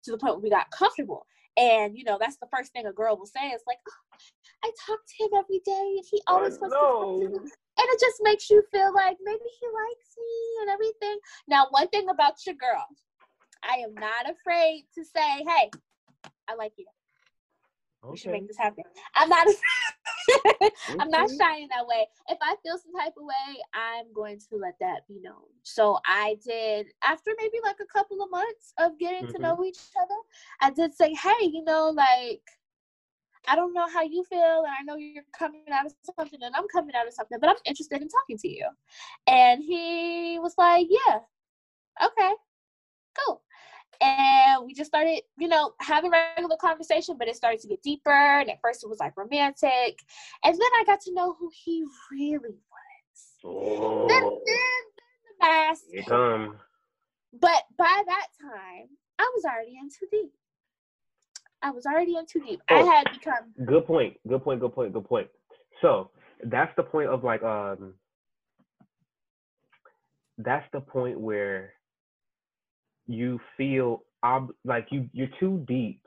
to 0.03 0.12
the 0.12 0.18
point 0.18 0.36
where 0.36 0.44
we 0.44 0.50
got 0.50 0.70
comfortable. 0.72 1.25
And, 1.58 1.98
you 1.98 2.03
know, 2.03 2.18
that's 2.20 2.38
the 2.38 2.48
first 2.56 2.72
thing 2.72 2.86
a 2.86 2.94
girl 2.94 3.18
will 3.18 3.25
say 3.25 3.48
is 3.50 3.62
like, 3.68 3.80
"Oh, 3.88 4.18
I 4.63 4.72
talk 4.86 5.00
to 5.06 5.24
him 5.24 5.32
every 5.38 5.60
day 5.65 5.96
and 5.98 6.06
he 6.10 6.22
always 6.27 6.60
wants 6.60 6.75
to 6.75 6.80
talk 6.80 7.22
to 7.22 7.30
me. 7.30 7.38
And 7.38 7.88
it 7.89 8.00
just 8.00 8.20
makes 8.22 8.50
you 8.50 8.63
feel 8.72 8.94
like 8.94 9.18
maybe 9.24 9.39
he 9.60 9.68
likes 9.68 10.15
me 10.18 10.62
and 10.62 10.70
everything. 10.70 11.20
Now, 11.48 11.68
one 11.72 11.88
thing 11.89 12.10
about 12.10 12.46
your 12.46 12.56
girl, 12.56 12.86
I 13.63 13.77
am 13.77 13.94
not 13.96 14.30
afraid 14.30 14.86
to 14.96 15.03
say, 15.03 15.44
hey, 15.44 15.72
I 16.48 16.56
like 16.56 16.74
you. 16.77 16.86
We 18.10 18.17
should 18.17 18.31
make 18.31 18.48
this 18.48 18.58
happen. 18.58 18.84
I'm 19.15 19.29
not 19.29 19.48
I'm 21.00 21.10
not 21.10 21.29
Okay. 21.29 21.38
shy 21.38 21.58
in 21.60 21.67
that 21.70 21.88
way. 21.88 22.08
If 22.29 22.38
I 22.41 22.55
feel 22.63 22.77
some 22.77 22.93
type 22.93 23.13
of 23.17 23.25
way, 23.25 23.62
I'm 23.74 24.12
going 24.13 24.39
to 24.39 24.58
let 24.58 24.75
that 24.79 25.08
be 25.08 25.20
known. 25.22 25.46
So 25.63 26.00
I 26.05 26.38
did 26.46 26.88
after 27.03 27.31
maybe 27.38 27.58
like 27.63 27.77
a 27.81 27.86
couple 27.86 28.22
of 28.22 28.31
months 28.31 28.74
of 28.79 28.98
getting 29.00 29.27
to 29.27 29.39
Mhm. 29.39 29.41
know 29.41 29.63
each 29.65 29.79
other, 30.01 30.15
I 30.62 30.72
did 30.72 30.93
say, 30.93 31.13
hey, 31.13 31.46
you 31.46 31.63
know, 31.63 31.89
like 31.89 32.41
I 33.48 33.55
don't 33.55 33.74
know 33.74 33.88
how 33.89 34.03
you 34.03 34.24
feel, 34.24 34.63
and 34.65 34.74
I 34.79 34.84
know 34.84 34.98
you're 34.98 35.24
coming 35.38 35.63
out 35.72 35.86
of 35.88 35.93
something, 36.15 36.39
and 36.43 36.55
I'm 36.55 36.67
coming 36.67 36.96
out 36.96 37.08
of 37.08 37.13
something, 37.13 37.39
but 37.39 37.50
I'm 37.50 37.55
interested 37.65 38.01
in 38.01 38.08
talking 38.08 38.38
to 38.38 38.48
you. 38.48 38.67
And 39.27 39.63
he 39.63 40.38
was 40.39 40.53
like, 40.58 40.88
Yeah, 40.89 41.20
okay, 42.03 42.34
cool. 43.25 43.41
And 44.01 44.65
we 44.65 44.74
just 44.74 44.89
started, 44.89 45.22
you 45.38 45.48
know, 45.48 45.74
having 45.79 46.12
regular 46.12 46.58
conversation, 46.58 47.15
but 47.20 47.27
it 47.27 47.36
started 47.36 47.60
to 47.62 47.67
get 47.67 47.84
deeper. 47.84 48.10
And 48.12 48.50
at 48.50 48.60
first 48.62 48.84
it 48.84 48.89
was 48.89 49.00
like 49.00 49.15
romantic. 49.15 50.00
And 50.43 50.53
then 50.55 50.70
I 50.79 50.84
got 50.86 51.01
to 51.01 51.13
know 51.13 51.34
who 51.39 51.51
he 51.63 51.84
really 52.12 52.39
was. 52.39 54.08
Then, 54.08 54.08
then, 54.08 54.24
Oh, 54.24 54.41
then 54.46 54.84
the 55.39 55.46
mask. 55.48 55.84
here 55.91 56.03
come. 56.08 56.58
But 57.39 57.63
by 57.77 58.03
that 58.08 58.27
time, 58.41 58.88
I 59.20 59.31
was 59.36 59.46
already 59.46 59.77
in 59.79 59.89
too 59.89 60.08
deep. 60.12 60.31
I 61.62 61.70
was 61.72 61.86
already 61.86 62.15
in 62.17 62.25
too 62.25 62.41
deep. 62.41 62.62
I 62.70 62.81
Oh. 62.81 62.89
had 62.89 63.08
become 63.12 63.53
Good 63.65 63.86
point. 63.86 64.17
Good 64.27 64.43
point. 64.43 64.60
Good 64.62 64.74
point. 64.74 64.93
Good 64.93 65.05
point. 65.05 65.27
So 65.81 66.10
that's 66.43 66.75
the 66.75 66.84
point 66.84 67.10
of 67.10 67.24
like 67.24 67.43
um. 67.43 67.93
That's 70.39 70.65
the 70.74 70.81
point 70.81 71.20
where 71.20 71.74
you 73.13 73.39
feel 73.58 74.03
ob- 74.24 74.53
like 74.65 74.88
you 74.91 75.10
you're 75.13 75.30
too 75.39 75.63
deep 75.68 76.06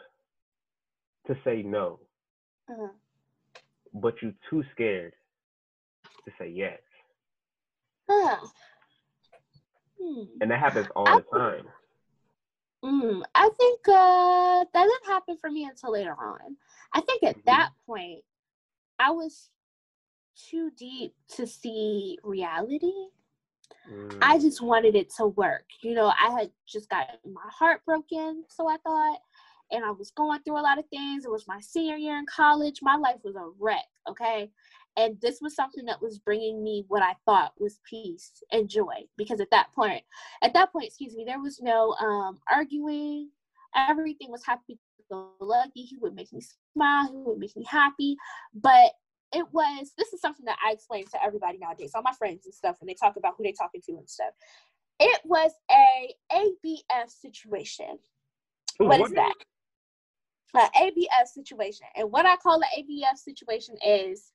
to 1.26 1.36
say 1.44 1.62
no, 1.62 2.00
uh, 2.68 2.88
but 3.92 4.14
you're 4.22 4.34
too 4.50 4.62
scared 4.72 5.14
to 6.24 6.32
say 6.38 6.48
yes, 6.48 6.80
huh. 8.08 8.36
Hmm. 10.00 10.24
and 10.40 10.50
that 10.50 10.60
happens 10.60 10.86
all 10.94 11.06
I 11.08 11.16
the 11.16 11.38
time. 11.38 11.66
Mm, 12.84 13.22
I 13.34 13.48
think 13.56 13.80
uh, 13.88 14.64
that 14.72 14.84
didn't 14.84 15.06
happen 15.06 15.38
for 15.38 15.50
me 15.50 15.64
until 15.64 15.92
later 15.92 16.14
on. 16.18 16.56
I 16.92 17.00
think 17.00 17.22
at 17.22 17.36
Mhm. 17.36 17.44
that 17.46 17.70
point, 17.86 18.22
I 18.98 19.10
was 19.10 19.48
too 20.36 20.70
deep 20.72 21.14
to 21.28 21.46
see 21.46 22.18
reality. 22.22 22.92
I 24.22 24.38
Mm. 24.38 24.42
just 24.42 24.62
wanted 24.62 24.94
it 24.94 25.10
to 25.16 25.26
work. 25.26 25.66
You 25.82 25.94
know, 25.94 26.12
I 26.18 26.30
had 26.30 26.50
just 26.66 26.88
got 26.88 27.06
my 27.24 27.48
heart 27.50 27.84
broken, 27.84 28.44
so 28.48 28.68
I 28.68 28.76
thought, 28.78 29.18
and 29.70 29.84
I 29.84 29.90
was 29.90 30.10
going 30.10 30.40
through 30.42 30.58
a 30.58 30.62
lot 30.62 30.78
of 30.78 30.86
things. 30.88 31.24
It 31.24 31.30
was 31.30 31.48
my 31.48 31.60
senior 31.60 31.96
year 31.96 32.18
in 32.18 32.26
college. 32.26 32.80
My 32.82 32.96
life 32.96 33.18
was 33.24 33.36
a 33.36 33.50
wreck, 33.58 33.86
okay? 34.08 34.50
And 34.96 35.20
this 35.20 35.40
was 35.40 35.56
something 35.56 35.84
that 35.86 36.00
was 36.00 36.18
bringing 36.18 36.62
me 36.62 36.84
what 36.88 37.02
I 37.02 37.16
thought 37.24 37.52
was 37.58 37.80
peace 37.88 38.42
and 38.52 38.68
joy 38.68 39.08
because 39.16 39.40
at 39.40 39.50
that 39.50 39.72
point, 39.72 40.04
at 40.42 40.54
that 40.54 40.72
point, 40.72 40.86
excuse 40.86 41.14
me, 41.14 41.24
there 41.24 41.40
was 41.40 41.60
no 41.60 41.94
um, 41.94 42.38
arguing. 42.50 43.30
Everything 43.74 44.30
was 44.30 44.44
happy 44.44 44.78
go 45.10 45.30
lucky. 45.40 45.82
He 45.82 45.96
would 45.98 46.14
make 46.14 46.32
me 46.32 46.42
smile. 46.72 47.08
He 47.10 47.18
would 47.18 47.38
make 47.38 47.56
me 47.56 47.64
happy. 47.64 48.16
But 48.54 48.92
it 49.34 49.46
was 49.52 49.92
this 49.98 50.12
is 50.12 50.20
something 50.20 50.46
that 50.46 50.58
I 50.66 50.72
explain 50.72 51.06
to 51.08 51.22
everybody 51.24 51.58
nowadays, 51.58 51.92
all 51.94 52.02
my 52.02 52.12
friends 52.12 52.46
and 52.46 52.54
stuff, 52.54 52.76
when 52.80 52.88
they 52.88 52.94
talk 52.94 53.16
about 53.16 53.34
who 53.36 53.44
they're 53.44 53.52
talking 53.52 53.82
to 53.86 53.92
and 53.92 54.08
stuff. 54.08 54.32
It 55.00 55.20
was 55.24 55.52
a 55.70 56.14
ABF 56.32 57.10
situation. 57.10 57.98
What 58.78 59.00
is 59.00 59.12
that? 59.12 59.34
An 60.54 60.68
ABF 60.76 61.28
situation. 61.28 61.86
And 61.96 62.12
what 62.12 62.26
I 62.26 62.36
call 62.36 62.56
an 62.56 62.62
ABF 62.78 63.18
situation 63.18 63.76
is 63.84 64.32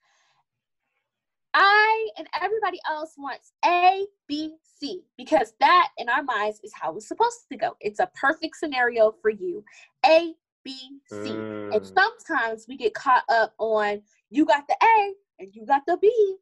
I 1.53 2.09
and 2.17 2.27
everybody 2.41 2.79
else 2.89 3.15
wants 3.17 3.53
A, 3.65 4.05
B, 4.27 4.55
C 4.63 5.03
because 5.17 5.53
that 5.59 5.89
in 5.97 6.09
our 6.09 6.23
minds 6.23 6.59
is 6.63 6.73
how 6.79 6.95
it's 6.95 7.07
supposed 7.07 7.47
to 7.51 7.57
go. 7.57 7.75
It's 7.81 7.99
a 7.99 8.09
perfect 8.15 8.57
scenario 8.57 9.13
for 9.21 9.31
you. 9.31 9.63
A, 10.05 10.33
B, 10.63 10.99
C. 11.07 11.45
And 11.71 11.81
Mm. 11.81 11.93
sometimes 11.93 12.67
we 12.67 12.77
get 12.77 12.93
caught 12.93 13.23
up 13.29 13.53
on 13.59 14.01
you 14.29 14.45
got 14.45 14.67
the 14.67 14.75
A 14.81 15.13
and 15.39 15.49
you 15.53 15.65
got 15.65 15.83
the 15.87 15.97
B. 15.97 16.37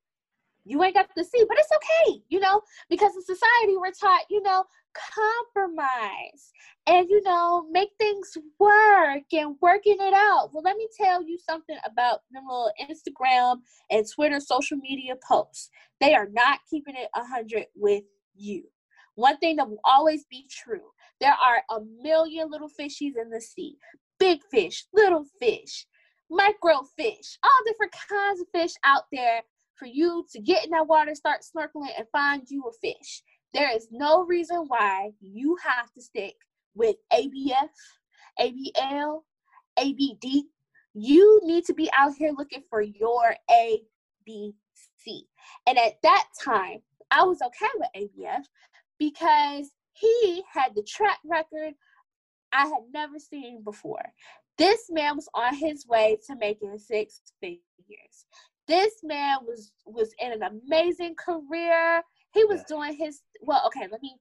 You 0.65 0.83
ain't 0.83 0.95
got 0.95 1.07
the 1.15 1.23
C, 1.23 1.45
but 1.47 1.57
it's 1.57 1.71
okay, 1.77 2.21
you 2.27 2.41
know, 2.41 2.61
because 2.89 3.15
in 3.15 3.21
society 3.21 3.77
we're 3.77 3.91
taught, 3.91 4.25
you 4.29 4.41
know, 4.43 4.65
compromise 4.93 6.51
and, 6.87 7.09
you 7.09 7.21
know, 7.23 7.65
make 7.71 7.89
things 7.97 8.37
work 8.59 9.23
and 9.31 9.55
working 9.61 9.95
it 9.99 10.13
out. 10.13 10.49
Well, 10.51 10.63
let 10.63 10.75
me 10.75 10.87
tell 10.99 11.23
you 11.23 11.37
something 11.37 11.77
about 11.85 12.19
them 12.31 12.43
little 12.49 12.71
Instagram 12.81 13.59
and 13.89 14.05
Twitter 14.13 14.41
social 14.41 14.77
media 14.77 15.15
posts. 15.25 15.69
They 16.01 16.13
are 16.15 16.27
not 16.33 16.59
keeping 16.69 16.95
it 16.97 17.09
100 17.13 17.67
with 17.75 18.03
you. 18.35 18.63
One 19.15 19.37
thing 19.37 19.55
that 19.55 19.69
will 19.69 19.81
always 19.85 20.25
be 20.29 20.47
true 20.49 20.91
There 21.21 21.31
are 21.33 21.63
a 21.77 21.81
million 22.01 22.51
little 22.51 22.69
fishies 22.69 23.13
in 23.19 23.29
the 23.31 23.41
sea. 23.41 23.77
Big 24.19 24.41
fish, 24.51 24.85
little 24.93 25.25
fish, 25.39 25.85
micro 26.29 26.81
fish, 26.95 27.37
all 27.43 27.65
different 27.65 27.93
kinds 28.09 28.41
of 28.41 28.47
fish 28.53 28.73
out 28.83 29.03
there 29.11 29.41
for 29.75 29.85
you 29.85 30.25
to 30.31 30.41
get 30.41 30.65
in 30.65 30.71
that 30.71 30.87
water, 30.87 31.13
start 31.15 31.41
snorkeling, 31.41 31.89
and 31.97 32.07
find 32.11 32.43
you 32.49 32.63
a 32.63 32.71
fish. 32.81 33.21
There 33.53 33.73
is 33.75 33.87
no 33.91 34.25
reason 34.25 34.65
why 34.67 35.11
you 35.19 35.57
have 35.63 35.91
to 35.93 36.01
stick 36.01 36.35
with 36.75 36.95
ABF, 37.13 37.69
ABL, 38.39 39.21
ABD. 39.79 40.43
You 40.93 41.39
need 41.43 41.65
to 41.65 41.73
be 41.73 41.89
out 41.97 42.13
here 42.17 42.31
looking 42.35 42.63
for 42.69 42.81
your 42.81 43.35
ABC. 43.49 44.43
And 45.65 45.77
at 45.77 45.93
that 46.03 46.25
time, 46.43 46.79
I 47.11 47.23
was 47.23 47.39
okay 47.41 47.67
with 47.75 48.09
ABF 48.09 48.43
because 48.99 49.69
he 49.93 50.43
had 50.51 50.75
the 50.75 50.83
track 50.83 51.19
record 51.23 51.73
I 52.51 52.67
had 52.67 52.83
never 52.93 53.19
seen 53.19 53.63
before. 53.63 54.03
This 54.57 54.89
man 54.89 55.15
was 55.15 55.29
on 55.33 55.55
his 55.55 55.85
way 55.87 56.17
to 56.27 56.35
making 56.35 56.77
six 56.79 57.21
figures. 57.39 58.25
This 58.67 58.95
man 59.03 59.37
was 59.45 59.71
was 59.85 60.13
in 60.19 60.31
an 60.31 60.43
amazing 60.43 61.15
career. 61.15 62.01
He 62.33 62.43
was 62.43 62.63
doing 62.63 62.95
his 62.95 63.21
well. 63.41 63.63
Okay, 63.67 63.87
let 63.91 64.01
me. 64.01 64.17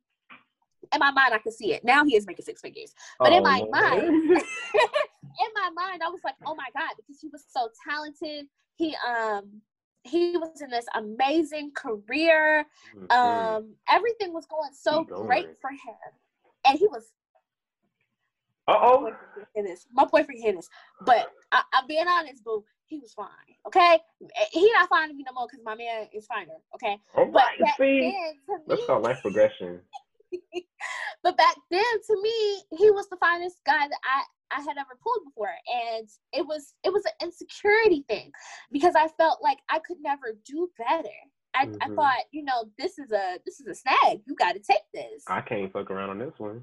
In 0.92 1.00
my 1.00 1.10
mind, 1.10 1.34
I 1.34 1.38
could 1.38 1.52
see 1.52 1.72
it. 1.72 1.82
Now 1.84 2.04
he 2.04 2.14
is 2.14 2.26
making 2.26 2.44
six 2.44 2.60
figures, 2.60 2.94
but 3.18 3.32
oh, 3.32 3.36
in 3.36 3.42
my 3.42 3.64
mind, 3.70 4.02
in 4.04 5.50
my 5.54 5.70
mind, 5.74 6.02
I 6.04 6.08
was 6.08 6.20
like, 6.22 6.36
"Oh 6.44 6.54
my 6.54 6.68
god!" 6.76 6.92
Because 6.96 7.20
he 7.20 7.28
was 7.28 7.44
so 7.48 7.68
talented. 7.88 8.46
He 8.76 8.94
um 9.08 9.62
he 10.04 10.36
was 10.36 10.60
in 10.60 10.70
this 10.70 10.86
amazing 10.94 11.72
career. 11.74 12.66
Mm-hmm. 12.96 13.10
Um, 13.10 13.74
everything 13.90 14.32
was 14.32 14.46
going 14.46 14.70
so 14.72 15.02
great 15.02 15.48
for 15.60 15.70
him, 15.70 16.12
and 16.66 16.78
he 16.78 16.86
was. 16.86 17.10
Uh 18.68 18.78
oh. 18.80 19.12
My 19.92 20.04
boyfriend 20.04 20.42
hit 20.42 20.56
this, 20.56 20.68
but 21.04 21.28
I, 21.52 21.62
am 21.74 21.86
being 21.86 22.06
honest, 22.08 22.44
boo. 22.44 22.64
He 22.86 22.98
was 22.98 23.12
fine. 23.12 23.28
Okay, 23.66 23.98
he 24.52 24.72
not 24.72 24.88
fine 24.88 25.00
finding 25.00 25.16
me 25.16 25.24
no 25.26 25.32
more 25.34 25.48
because 25.50 25.64
my 25.64 25.74
man 25.74 26.06
is 26.12 26.26
finer. 26.26 26.54
Okay, 26.74 26.98
All 27.16 27.26
but 27.26 27.44
right, 27.60 27.74
see, 27.76 28.00
me, 28.00 28.38
that's 28.66 28.86
called 28.86 29.02
life 29.02 29.18
progression. 29.22 29.80
but 31.22 31.36
back 31.36 31.56
then, 31.70 31.82
to 31.82 32.22
me, 32.22 32.62
he 32.78 32.90
was 32.90 33.08
the 33.08 33.16
finest 33.16 33.56
guy 33.64 33.88
that 33.88 33.98
I 34.04 34.22
I 34.50 34.60
had 34.60 34.76
ever 34.78 34.98
pulled 35.02 35.24
before. 35.24 35.54
And 35.90 36.08
it 36.32 36.46
was 36.46 36.74
it 36.84 36.92
was 36.92 37.04
an 37.04 37.12
insecurity 37.22 38.04
thing 38.08 38.32
because 38.72 38.94
I 38.96 39.08
felt 39.08 39.42
like 39.42 39.58
I 39.68 39.78
could 39.80 39.98
never 40.00 40.36
do 40.44 40.70
better. 40.78 41.08
I, 41.54 41.66
mm-hmm. 41.66 41.92
I 41.92 41.94
thought, 41.94 42.24
you 42.32 42.44
know, 42.44 42.64
this 42.78 42.98
is 42.98 43.12
a 43.12 43.38
this 43.44 43.60
is 43.60 43.66
a 43.66 43.74
snag. 43.74 44.20
You 44.26 44.34
gotta 44.36 44.60
take 44.60 44.84
this. 44.92 45.24
I 45.26 45.40
can't 45.40 45.72
fuck 45.72 45.90
around 45.90 46.10
on 46.10 46.18
this 46.18 46.34
one. 46.38 46.62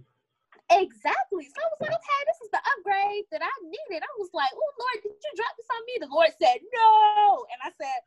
Exactly. 0.71 1.45
So 1.45 1.57
I 1.59 1.67
was 1.75 1.79
like, 1.81 1.91
okay, 1.91 2.21
this 2.25 2.39
is 2.47 2.49
the 2.51 2.63
upgrade 2.63 3.25
that 3.31 3.43
I 3.43 3.51
needed. 3.63 4.01
I 4.01 4.13
was 4.17 4.31
like, 4.33 4.51
oh 4.55 4.71
Lord, 4.79 4.97
did 5.03 5.11
you 5.11 5.33
drop 5.35 5.53
this 5.57 5.67
on 5.69 5.81
me? 5.85 5.93
The 5.99 6.11
Lord 6.11 6.31
said 6.39 6.63
no. 6.63 7.45
And 7.51 7.59
I 7.61 7.69
said, 7.75 7.99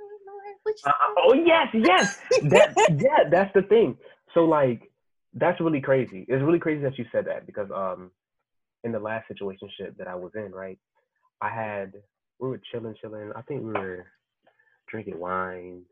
oh 0.00 0.18
Lord, 0.26 0.54
uh, 0.86 0.90
oh 1.18 1.34
yes, 1.34 1.68
yes. 1.74 2.18
that 2.50 2.74
yeah, 2.98 3.28
that's 3.30 3.52
the 3.54 3.62
thing. 3.62 3.96
So 4.34 4.44
like 4.44 4.90
that's 5.34 5.60
really 5.60 5.80
crazy. 5.80 6.24
It's 6.28 6.42
really 6.42 6.58
crazy 6.58 6.82
that 6.82 6.98
you 6.98 7.04
said 7.12 7.26
that 7.26 7.46
because 7.46 7.68
um 7.74 8.10
in 8.84 8.92
the 8.92 8.98
last 8.98 9.28
situation 9.28 9.68
that 9.98 10.08
I 10.08 10.14
was 10.14 10.32
in, 10.34 10.52
right? 10.52 10.78
I 11.40 11.50
had 11.50 11.92
we 12.40 12.48
were 12.48 12.60
chilling, 12.72 12.94
chilling. 13.00 13.32
I 13.36 13.42
think 13.42 13.62
we 13.62 13.72
were 13.72 14.06
drinking 14.88 15.18
wine, 15.18 15.82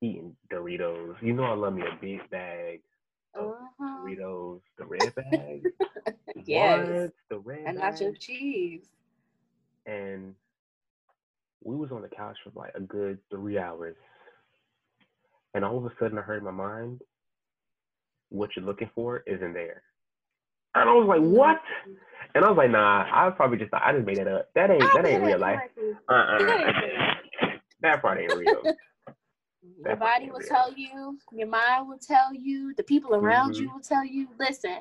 eating 0.00 0.36
Doritos. 0.52 1.16
You 1.22 1.34
know 1.34 1.44
I 1.44 1.54
love 1.54 1.74
me 1.74 1.82
a 1.82 2.00
big 2.00 2.28
bag 2.30 2.80
uh-huh. 3.34 3.98
Doritos, 4.04 4.60
the 4.78 4.84
red 4.86 5.14
bag. 5.14 5.66
yes. 6.44 6.88
What? 6.88 7.12
The 7.28 7.38
red 7.38 7.64
and 7.66 7.78
bag? 7.78 7.94
nacho 7.94 8.18
cheese. 8.18 8.86
And 9.86 10.34
we 11.62 11.76
was 11.76 11.90
on 11.92 12.02
the 12.02 12.08
couch 12.08 12.36
for 12.44 12.52
like 12.58 12.72
a 12.74 12.80
good 12.80 13.18
three 13.30 13.58
hours. 13.58 13.96
And 15.54 15.64
all 15.64 15.78
of 15.78 15.84
a 15.84 15.90
sudden 15.98 16.18
I 16.18 16.22
heard 16.22 16.38
in 16.38 16.44
my 16.44 16.50
mind, 16.50 17.02
what 18.28 18.50
you're 18.56 18.64
looking 18.64 18.90
for 18.94 19.22
isn't 19.26 19.52
there. 19.54 19.82
And 20.74 20.88
I 20.88 20.92
was 20.92 21.08
like, 21.08 21.20
what? 21.20 21.60
And 22.34 22.44
I 22.44 22.48
was 22.48 22.56
like, 22.56 22.70
nah, 22.70 23.04
I 23.12 23.28
probably 23.30 23.58
just, 23.58 23.74
I 23.74 23.92
just 23.92 24.06
made 24.06 24.18
that 24.18 24.28
up. 24.28 24.48
That 24.54 24.70
ain't, 24.70 24.84
that 24.94 25.04
ain't 25.04 25.24
real 25.24 25.38
life. 25.38 25.58
Uh-uh. 26.08 26.72
that 27.82 28.00
part 28.00 28.20
ain't 28.20 28.34
real. 28.34 28.62
Your 29.84 29.96
body 29.96 30.30
will 30.30 30.40
tell 30.40 30.72
you, 30.74 31.18
your 31.32 31.48
mind 31.48 31.88
will 31.88 31.98
tell 31.98 32.34
you, 32.34 32.72
the 32.76 32.82
people 32.82 33.14
around 33.14 33.52
mm-hmm. 33.52 33.64
you 33.64 33.72
will 33.72 33.80
tell 33.80 34.04
you. 34.04 34.28
Listen, 34.38 34.78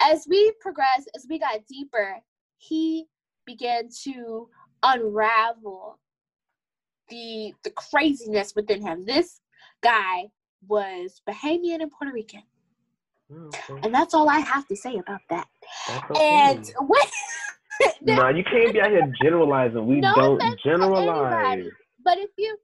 as 0.00 0.26
we 0.28 0.52
progressed, 0.60 1.08
as 1.14 1.26
we 1.28 1.38
got 1.38 1.66
deeper, 1.68 2.16
he 2.56 3.06
began 3.46 3.88
to 4.04 4.48
unravel 4.82 5.98
the 7.08 7.52
the 7.64 7.70
craziness 7.70 8.54
within 8.54 8.82
him. 8.82 9.04
This 9.06 9.40
guy 9.82 10.30
was 10.66 11.22
Bahamian 11.28 11.80
and 11.80 11.90
Puerto 11.90 12.12
Rican. 12.12 12.42
Okay. 13.30 13.74
And 13.82 13.94
that's 13.94 14.14
all 14.14 14.28
I 14.28 14.38
have 14.38 14.66
to 14.68 14.76
say 14.76 14.96
about 14.96 15.20
that. 15.30 15.46
Okay. 16.10 16.20
And 16.20 16.72
when 16.86 17.00
no, 18.16 18.28
you 18.28 18.42
can't 18.44 18.72
be 18.72 18.80
out 18.80 18.90
here 18.90 19.12
generalizing. 19.22 19.86
We 19.86 20.00
no 20.00 20.14
don't 20.14 20.60
generalize. 20.64 21.66
But 22.04 22.18
if 22.18 22.30
you 22.38 22.56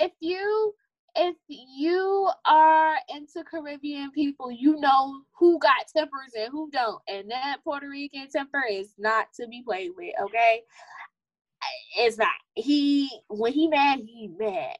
if 0.00 0.12
you 0.20 0.74
if 1.18 1.36
you 1.48 2.30
are 2.46 2.94
into 3.08 3.42
Caribbean 3.44 4.12
people, 4.12 4.52
you 4.52 4.78
know 4.78 5.22
who 5.36 5.58
got 5.58 5.88
tempers 5.94 6.32
and 6.38 6.48
who 6.52 6.70
don't. 6.70 7.02
And 7.08 7.30
that 7.30 7.58
Puerto 7.64 7.88
Rican 7.88 8.28
temper 8.30 8.62
is 8.70 8.94
not 8.98 9.26
to 9.34 9.48
be 9.48 9.62
played 9.62 9.90
with, 9.96 10.14
okay? 10.22 10.62
It's 11.98 12.18
not. 12.18 12.28
He 12.54 13.10
when 13.28 13.52
he 13.52 13.66
mad, 13.66 13.98
he 13.98 14.30
mad. 14.38 14.76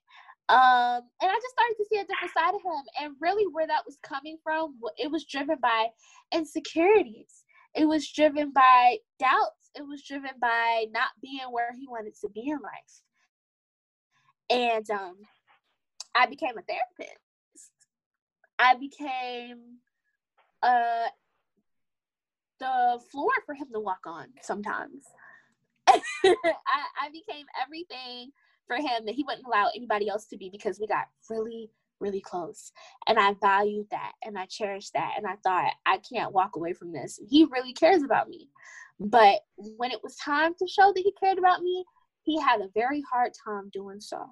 Um, 0.49 1.03
and 1.21 1.31
I 1.31 1.35
just 1.35 1.53
started 1.53 1.75
to 1.77 1.85
see 1.91 1.99
a 1.99 2.05
different 2.05 2.33
side 2.33 2.55
of 2.55 2.63
him. 2.63 2.83
And 3.03 3.15
really, 3.21 3.47
where 3.53 3.67
that 3.67 3.85
was 3.85 3.99
coming 4.03 4.39
from, 4.43 4.77
it 4.97 5.11
was 5.11 5.25
driven 5.25 5.59
by 5.61 5.89
insecurities. 6.33 7.45
It 7.75 7.85
was 7.85 8.09
driven 8.09 8.53
by 8.53 8.99
doubts. 9.19 9.71
It 9.75 9.83
was 9.83 10.03
driven 10.03 10.31
by 10.41 10.87
not 10.93 11.11
being 11.21 11.41
where 11.51 11.73
he 11.79 11.87
wanted 11.89 12.15
to 12.21 12.29
be 12.31 12.49
in 12.49 12.59
life. 12.63 13.03
And 14.51 14.89
um, 14.91 15.17
I 16.19 16.27
became 16.27 16.59
a 16.59 16.63
therapist. 16.63 17.21
I 18.59 18.75
became 18.75 19.79
uh, 20.65 21.07
the 22.59 22.99
floor 23.13 23.31
for 23.47 23.55
him 23.55 23.69
to 23.73 23.79
walk 23.79 24.01
on 24.05 24.27
sometimes. 24.43 25.05
I, 25.89 25.95
I 26.25 27.09
became 27.13 27.47
everything 27.63 28.33
for 28.67 28.77
him 28.77 29.07
that 29.07 29.15
he 29.15 29.23
wouldn't 29.23 29.47
allow 29.47 29.71
anybody 29.75 30.09
else 30.09 30.27
to 30.27 30.37
be 30.37 30.51
because 30.51 30.81
we 30.81 30.89
got 30.89 31.07
really 31.31 31.71
really 32.01 32.21
close 32.21 32.71
and 33.09 33.19
i 33.19 33.35
valued 33.41 33.87
that 33.91 34.13
and 34.23 34.39
i 34.39 34.47
cherished 34.47 34.93
that 34.93 35.15
and 35.17 35.27
i 35.27 35.35
thought 35.43 35.73
i 35.85 35.99
can't 35.99 36.33
walk 36.33 36.55
away 36.55 36.73
from 36.73 36.93
this 36.93 37.19
he 37.29 37.45
really 37.51 37.73
cares 37.73 38.05
about 38.05 38.29
me 38.29 38.49
but 39.01 39.41
when 39.57 39.91
it 39.91 39.99
was 40.05 40.15
time 40.15 40.55
to 40.57 40.69
show 40.69 40.93
that 40.95 41.03
he 41.03 41.13
cared 41.19 41.39
about 41.39 41.61
me 41.61 41.85
he 42.23 42.41
had 42.41 42.61
a 42.61 42.69
very 42.73 43.03
hard 43.11 43.33
time 43.45 43.69
doing 43.73 44.01
so 44.01 44.29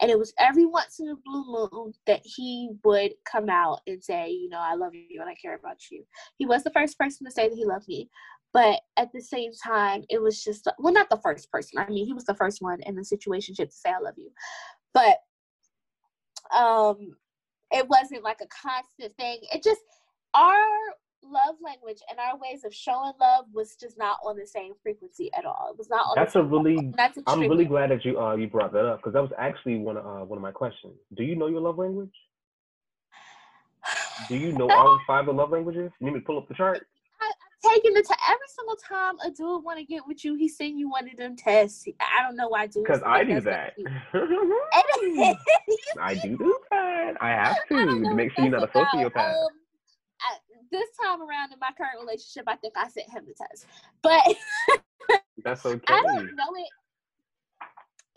and 0.00 0.10
it 0.10 0.18
was 0.18 0.32
every 0.38 0.66
once 0.66 1.00
in 1.00 1.08
a 1.08 1.16
blue 1.24 1.70
moon 1.72 1.92
that 2.06 2.20
he 2.24 2.70
would 2.84 3.12
come 3.30 3.48
out 3.48 3.80
and 3.86 4.02
say 4.02 4.30
you 4.30 4.48
know 4.48 4.60
i 4.60 4.74
love 4.74 4.94
you 4.94 5.20
and 5.20 5.28
i 5.28 5.34
care 5.34 5.54
about 5.54 5.78
you. 5.90 6.04
He 6.38 6.46
was 6.46 6.62
the 6.64 6.70
first 6.70 6.98
person 6.98 7.24
to 7.26 7.30
say 7.30 7.48
that 7.48 7.56
he 7.56 7.64
loved 7.64 7.88
me 7.88 8.08
but 8.52 8.80
at 8.96 9.12
the 9.12 9.20
same 9.20 9.52
time 9.64 10.04
it 10.08 10.20
was 10.20 10.42
just 10.42 10.68
well 10.78 10.92
not 10.92 11.08
the 11.08 11.20
first 11.22 11.50
person. 11.50 11.78
I 11.78 11.88
mean 11.88 12.06
he 12.06 12.12
was 12.12 12.24
the 12.24 12.34
first 12.34 12.60
one 12.60 12.80
in 12.82 12.94
the 12.94 13.04
situation 13.04 13.54
to 13.56 13.66
say 13.70 13.90
i 13.90 13.98
love 13.98 14.14
you. 14.16 14.30
But 14.92 15.18
um 16.54 17.16
it 17.70 17.88
wasn't 17.88 18.22
like 18.22 18.40
a 18.42 18.46
constant 18.46 19.16
thing. 19.16 19.38
It 19.52 19.62
just 19.62 19.80
our 20.34 20.66
love 21.22 21.56
language 21.62 21.98
and 22.10 22.18
our 22.18 22.36
ways 22.38 22.64
of 22.64 22.74
showing 22.74 23.12
love 23.20 23.46
was 23.52 23.76
just 23.76 23.98
not 23.98 24.18
on 24.24 24.36
the 24.36 24.46
same 24.46 24.72
frequency 24.82 25.30
at 25.36 25.44
all. 25.44 25.68
It 25.70 25.78
was 25.78 25.88
not 25.88 26.06
on. 26.06 26.14
That's 26.16 26.34
a 26.36 26.42
really. 26.42 26.92
That's 26.96 27.18
I'm 27.26 27.40
really 27.40 27.64
glad 27.64 27.90
that 27.90 28.04
you 28.04 28.20
uh 28.20 28.34
you 28.34 28.46
brought 28.48 28.72
that 28.72 28.84
up 28.86 28.98
because 28.98 29.12
that 29.14 29.22
was 29.22 29.32
actually 29.38 29.78
one 29.78 29.96
of 29.96 30.06
uh, 30.06 30.24
one 30.24 30.38
of 30.38 30.42
my 30.42 30.52
questions. 30.52 30.94
Do 31.14 31.24
you 31.24 31.36
know 31.36 31.46
your 31.46 31.60
love 31.60 31.78
language? 31.78 32.12
Do 34.28 34.36
you 34.36 34.52
know 34.52 34.70
all 34.70 35.00
five 35.06 35.28
of 35.28 35.36
love 35.36 35.50
languages? 35.50 35.90
You 36.00 36.06
need 36.06 36.14
me 36.14 36.20
to 36.20 36.26
pull 36.26 36.38
up 36.38 36.48
the 36.48 36.54
chart? 36.54 36.86
I'm 37.20 37.70
taking 37.70 37.94
the 37.94 38.02
time 38.02 38.18
every 38.28 38.46
single 38.48 38.76
time 38.76 39.14
a 39.24 39.30
dude 39.30 39.64
want 39.64 39.78
to 39.78 39.84
get 39.84 40.06
with 40.06 40.24
you, 40.24 40.34
he 40.34 40.48
send 40.48 40.78
you 40.78 40.90
one 40.90 41.08
of 41.08 41.16
them 41.16 41.36
tests. 41.36 41.86
I 42.00 42.22
don't 42.22 42.36
know 42.36 42.48
why 42.48 42.66
dudes. 42.66 42.86
Because 42.86 43.02
I 43.04 43.24
do 43.24 43.40
that. 43.40 43.74
I 46.00 46.14
do 46.14 46.36
do 46.36 46.58
that. 46.70 47.14
I 47.20 47.30
have 47.30 47.56
to 47.68 47.86
to 47.86 48.14
make 48.14 48.32
sure 48.32 48.44
you're 48.44 48.58
not 48.58 48.68
a 48.68 48.72
sociopath. 48.72 49.34
Um, 49.34 49.48
this 50.72 50.88
time 51.02 51.20
around 51.22 51.52
in 51.52 51.58
my 51.60 51.70
current 51.76 52.00
relationship, 52.00 52.44
I 52.48 52.56
think 52.56 52.74
I 52.76 52.88
sent 52.88 53.10
him 53.10 53.24
the 53.26 53.34
test, 53.34 53.66
but 54.02 54.22
that's 55.44 55.64
okay. 55.64 55.80
I 55.86 56.02
don't 56.02 56.34
know 56.34 56.52
it. 56.56 56.68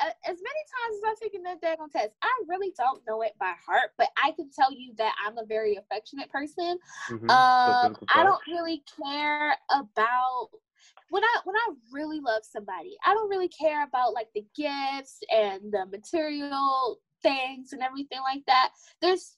as 0.01 0.37
many 0.41 0.61
times 0.73 0.97
as 0.97 1.11
I've 1.11 1.19
taken 1.19 1.43
that 1.43 1.61
daggone 1.61 1.91
test, 1.91 2.13
I 2.23 2.31
really 2.47 2.73
don't 2.77 3.01
know 3.07 3.21
it 3.21 3.33
by 3.39 3.53
heart, 3.65 3.91
but 3.97 4.07
I 4.21 4.31
can 4.31 4.49
tell 4.49 4.71
you 4.71 4.93
that 4.97 5.13
I'm 5.23 5.37
a 5.37 5.45
very 5.45 5.75
affectionate 5.75 6.31
person. 6.31 6.79
Mm-hmm. 7.09 7.29
Um, 7.29 7.97
I 8.09 8.23
don't 8.23 8.41
really 8.47 8.83
care 8.99 9.55
about 9.69 10.49
when 11.09 11.23
I 11.23 11.39
when 11.43 11.55
I 11.55 11.69
really 11.91 12.19
love 12.19 12.43
somebody. 12.43 12.97
I 13.05 13.13
don't 13.13 13.29
really 13.29 13.49
care 13.49 13.83
about 13.83 14.13
like 14.13 14.29
the 14.33 14.45
gifts 14.55 15.19
and 15.29 15.71
the 15.71 15.85
material 15.85 16.99
things 17.21 17.73
and 17.73 17.81
everything 17.81 18.19
like 18.21 18.43
that. 18.47 18.69
There's 19.01 19.37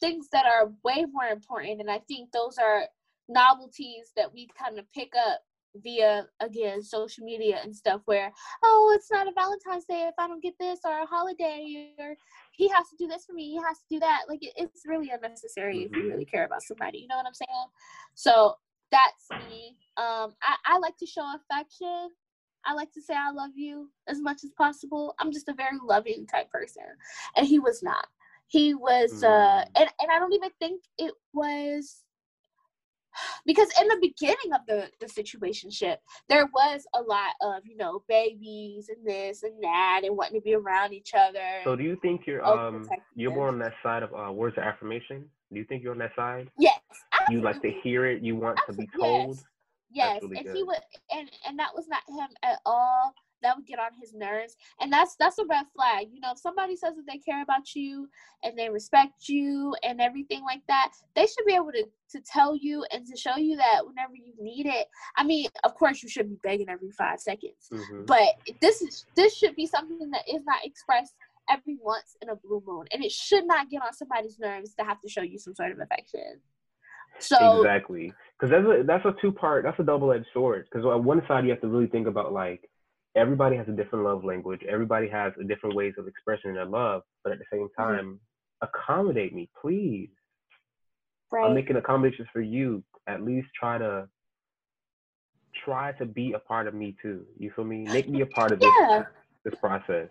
things 0.00 0.28
that 0.32 0.46
are 0.46 0.72
way 0.84 1.04
more 1.10 1.26
important, 1.26 1.80
and 1.80 1.90
I 1.90 2.00
think 2.08 2.30
those 2.32 2.58
are 2.58 2.84
novelties 3.28 4.12
that 4.16 4.32
we 4.32 4.48
kind 4.58 4.78
of 4.78 4.90
pick 4.92 5.12
up 5.16 5.40
via 5.82 6.26
again 6.40 6.82
social 6.82 7.24
media 7.24 7.60
and 7.62 7.76
stuff 7.76 8.00
where 8.06 8.32
oh 8.64 8.92
it's 8.96 9.10
not 9.10 9.28
a 9.28 9.32
valentine's 9.32 9.84
day 9.84 10.08
if 10.08 10.14
i 10.18 10.26
don't 10.26 10.42
get 10.42 10.54
this 10.58 10.80
or 10.84 11.02
a 11.02 11.06
holiday 11.06 11.90
or 11.98 12.16
he 12.52 12.68
has 12.68 12.88
to 12.88 12.96
do 12.98 13.06
this 13.06 13.26
for 13.26 13.34
me 13.34 13.50
he 13.50 13.56
has 13.56 13.78
to 13.78 13.84
do 13.90 14.00
that 14.00 14.22
like 14.28 14.42
it, 14.42 14.52
it's 14.56 14.86
really 14.86 15.10
unnecessary 15.10 15.82
if 15.82 15.92
you 15.92 15.98
mm-hmm. 15.98 16.08
really 16.08 16.24
care 16.24 16.46
about 16.46 16.62
somebody 16.62 16.98
you 16.98 17.06
know 17.06 17.16
what 17.16 17.26
i'm 17.26 17.34
saying 17.34 17.66
so 18.14 18.54
that's 18.90 19.46
me 19.50 19.76
um 19.98 20.34
i, 20.42 20.56
I 20.66 20.78
like 20.78 20.96
to 20.98 21.06
show 21.06 21.24
affection 21.36 22.10
I 22.66 22.74
like 22.74 22.92
to 22.92 23.00
say 23.00 23.14
I 23.14 23.30
love 23.30 23.52
you 23.54 23.88
as 24.08 24.20
much 24.20 24.44
as 24.44 24.50
possible. 24.50 25.14
I'm 25.18 25.32
just 25.32 25.48
a 25.48 25.54
very 25.54 25.78
loving 25.82 26.26
type 26.26 26.50
person. 26.50 26.82
And 27.36 27.46
he 27.46 27.58
was 27.58 27.82
not. 27.82 28.06
He 28.48 28.74
was 28.74 29.22
uh 29.22 29.28
mm. 29.28 29.64
and, 29.76 29.88
and 30.00 30.10
I 30.10 30.18
don't 30.18 30.32
even 30.32 30.50
think 30.58 30.82
it 30.98 31.12
was 31.32 32.02
because 33.46 33.68
in 33.80 33.88
the 33.88 33.98
beginning 34.00 34.52
of 34.54 34.60
the 34.66 34.90
the 35.00 35.06
situationship 35.06 35.96
there 36.28 36.46
was 36.52 36.86
a 36.94 37.00
lot 37.00 37.32
of 37.42 37.62
you 37.64 37.76
know 37.76 38.02
babies 38.08 38.88
and 38.88 39.06
this 39.06 39.42
and 39.42 39.62
that 39.62 40.02
and 40.04 40.16
wanting 40.16 40.40
to 40.40 40.44
be 40.44 40.54
around 40.54 40.92
each 40.92 41.12
other 41.14 41.60
so 41.64 41.76
do 41.76 41.82
you 41.82 41.96
think 42.02 42.26
you're 42.26 42.44
um 42.44 42.88
you're 43.14 43.34
more 43.34 43.48
on 43.48 43.58
that 43.58 43.74
side 43.82 44.02
of 44.02 44.10
uh 44.14 44.32
words 44.32 44.56
of 44.58 44.64
affirmation 44.64 45.24
do 45.52 45.58
you 45.58 45.64
think 45.64 45.82
you're 45.82 45.92
on 45.92 45.98
that 45.98 46.14
side 46.16 46.50
yes 46.58 46.80
absolutely. 47.12 47.36
you 47.36 47.42
like 47.42 47.62
to 47.62 47.70
hear 47.82 48.06
it 48.06 48.22
you 48.22 48.36
want 48.36 48.58
absolutely. 48.58 48.86
to 48.86 48.92
be 48.92 48.98
told 48.98 49.36
yes, 49.36 49.44
yes. 49.92 50.22
Really 50.22 50.36
and 50.38 50.46
good. 50.46 50.56
he 50.56 50.62
would 50.62 50.78
and 51.12 51.30
and 51.46 51.58
that 51.58 51.70
was 51.74 51.86
not 51.88 52.02
him 52.08 52.28
at 52.42 52.58
all 52.64 53.14
that 53.42 53.56
would 53.56 53.66
get 53.66 53.78
on 53.78 53.90
his 54.00 54.14
nerves. 54.14 54.56
And 54.80 54.92
that's 54.92 55.16
that's 55.18 55.38
a 55.38 55.44
red 55.44 55.66
flag. 55.74 56.08
You 56.12 56.20
know 56.20 56.32
if 56.32 56.38
somebody 56.38 56.76
says 56.76 56.94
that 56.96 57.06
they 57.06 57.18
care 57.18 57.42
about 57.42 57.74
you 57.74 58.08
and 58.42 58.58
they 58.58 58.68
respect 58.68 59.28
you 59.28 59.74
and 59.82 60.00
everything 60.00 60.42
like 60.42 60.62
that 60.68 60.92
they 61.14 61.26
should 61.26 61.46
be 61.46 61.54
able 61.54 61.72
to 61.72 61.84
to 62.10 62.20
tell 62.20 62.56
you 62.56 62.84
and 62.92 63.06
to 63.06 63.16
show 63.16 63.36
you 63.36 63.56
that 63.56 63.86
whenever 63.86 64.14
you 64.14 64.32
need 64.40 64.66
it. 64.66 64.86
I 65.16 65.24
mean 65.24 65.48
of 65.64 65.74
course 65.74 66.02
you 66.02 66.08
should 66.08 66.28
be 66.28 66.38
begging 66.42 66.68
every 66.68 66.90
five 66.90 67.20
seconds 67.20 67.68
mm-hmm. 67.72 68.04
but 68.04 68.28
this 68.60 68.82
is 68.82 69.06
this 69.16 69.36
should 69.36 69.56
be 69.56 69.66
something 69.66 70.10
that 70.10 70.22
is 70.28 70.42
not 70.44 70.64
expressed 70.64 71.14
every 71.50 71.78
once 71.82 72.16
in 72.22 72.28
a 72.28 72.36
blue 72.36 72.62
moon 72.66 72.86
and 72.92 73.04
it 73.04 73.12
should 73.12 73.46
not 73.46 73.70
get 73.70 73.82
on 73.82 73.92
somebody's 73.92 74.38
nerves 74.38 74.74
to 74.74 74.84
have 74.84 75.00
to 75.00 75.08
show 75.08 75.22
you 75.22 75.38
some 75.38 75.54
sort 75.54 75.72
of 75.72 75.80
affection. 75.80 76.40
So 77.18 77.60
exactly. 77.60 78.12
Because 78.38 78.50
that's 78.50 78.64
a 78.64 78.82
that's 78.84 79.04
a 79.04 79.14
two 79.20 79.32
part 79.32 79.64
that's 79.64 79.78
a 79.78 79.82
double 79.82 80.12
edged 80.12 80.26
sword. 80.32 80.66
Because 80.70 80.86
on 80.86 81.04
one 81.04 81.22
side 81.26 81.44
you 81.44 81.50
have 81.50 81.60
to 81.62 81.68
really 81.68 81.86
think 81.86 82.06
about 82.06 82.32
like 82.32 82.67
everybody 83.16 83.56
has 83.56 83.68
a 83.68 83.72
different 83.72 84.04
love 84.04 84.24
language. 84.24 84.60
Everybody 84.68 85.08
has 85.08 85.32
a 85.40 85.44
different 85.44 85.74
ways 85.74 85.94
of 85.98 86.06
expressing 86.06 86.54
their 86.54 86.64
love, 86.64 87.02
but 87.24 87.32
at 87.32 87.38
the 87.38 87.44
same 87.52 87.68
mm-hmm. 87.68 87.82
time, 87.82 88.04
mm-hmm. 88.04 88.66
accommodate 88.66 89.34
me, 89.34 89.48
please. 89.60 90.10
Right. 91.30 91.46
I'm 91.46 91.54
making 91.54 91.76
accommodations 91.76 92.28
for 92.32 92.40
you. 92.40 92.82
At 93.06 93.22
least 93.22 93.48
try 93.58 93.78
to 93.78 94.08
try 95.64 95.92
to 95.92 96.06
be 96.06 96.32
a 96.32 96.38
part 96.38 96.66
of 96.66 96.74
me 96.74 96.96
too. 97.00 97.24
You 97.38 97.50
feel 97.54 97.64
me? 97.64 97.84
Make 97.84 98.08
me 98.08 98.22
a 98.22 98.26
part 98.26 98.52
of 98.52 98.60
yeah. 98.62 99.02
this 99.44 99.52
this 99.52 99.60
process. 99.60 100.08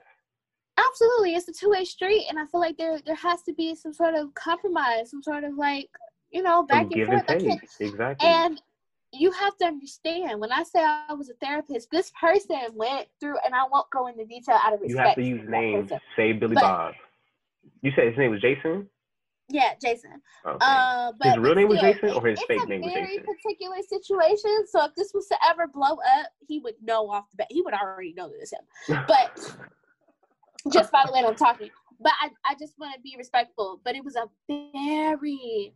Absolutely, 0.78 1.34
it's 1.34 1.48
a 1.48 1.54
two 1.54 1.70
way 1.70 1.86
street, 1.86 2.26
and 2.30 2.38
I 2.38 2.46
feel 2.46 2.60
like 2.60 2.78
there 2.78 3.00
there 3.06 3.16
has 3.16 3.42
to 3.44 3.54
be 3.54 3.74
some 3.74 3.94
sort 3.94 4.14
of 4.14 4.34
compromise, 4.36 5.10
some 5.10 5.24
sort 5.24 5.44
of 5.44 5.56
like 5.56 5.90
you 6.32 6.44
know 6.44 6.64
back 6.64 6.88
some 6.92 7.00
and 7.00 7.08
forth. 7.08 7.24
And 7.30 7.62
exactly. 7.80 8.28
And 8.28 8.62
you 9.14 9.32
have 9.32 9.58
to 9.58 9.66
understand 9.66 10.40
when 10.40 10.52
I 10.52 10.64
say 10.64 10.80
I 10.84 11.14
was 11.14 11.30
a 11.30 11.34
therapist, 11.36 11.90
this 11.92 12.12
person 12.20 12.60
went 12.74 13.08
through, 13.20 13.38
and 13.46 13.56
I 13.56 13.64
won't 13.72 13.90
go 13.90 14.08
into 14.08 14.26
detail 14.26 14.60
out 14.62 14.74
of 14.74 14.82
respect. 14.82 14.92
You 14.92 14.98
have 14.98 15.16
to 15.16 15.24
use 15.24 15.50
names. 15.50 15.92
Say 16.16 16.34
Billy 16.34 16.56
but, 16.56 16.62
Bob. 16.62 16.94
You 17.82 17.92
said 17.96 18.08
his 18.08 18.18
name 18.18 18.32
was 18.32 18.42
Jason. 18.42 18.88
Yeah, 19.50 19.74
Jason. 19.82 20.22
Okay. 20.46 20.58
Uh, 20.60 21.14
but 21.20 21.30
his 21.30 21.38
real 21.38 21.56
name 21.56 21.70
was 21.70 21.80
Jason, 21.80 22.10
or 22.10 22.28
his 22.28 22.42
fake 22.48 22.68
name 22.68 22.82
was 22.82 22.92
Jason. 22.92 23.08
It's 23.08 23.18
a 23.18 23.22
very 23.22 23.38
particular 23.42 23.78
situation. 23.88 24.66
So 24.68 24.86
if 24.86 24.96
this 24.96 25.14
was 25.14 25.28
to 25.28 25.38
ever 25.50 25.68
blow 25.68 25.94
up, 25.94 26.32
he 26.48 26.60
would 26.60 26.76
know 26.82 27.10
off 27.10 27.30
the 27.32 27.38
bat. 27.38 27.48
He 27.50 27.62
would 27.62 27.74
already 27.74 28.14
know 28.14 28.28
that 28.28 28.38
it's 28.42 28.52
him. 28.52 29.06
But 29.08 29.56
just 30.74 30.92
by 30.92 31.04
the 31.06 31.14
way 31.14 31.24
I'm 31.26 31.36
talking. 31.36 31.70
But 32.00 32.12
I, 32.22 32.30
I 32.46 32.56
just 32.60 32.78
want 32.78 32.94
to 32.96 33.02
be 33.02 33.16
respectful. 33.18 33.80
But 33.86 33.96
it 33.96 34.04
was 34.04 34.18
a 34.18 34.28
very 34.50 35.74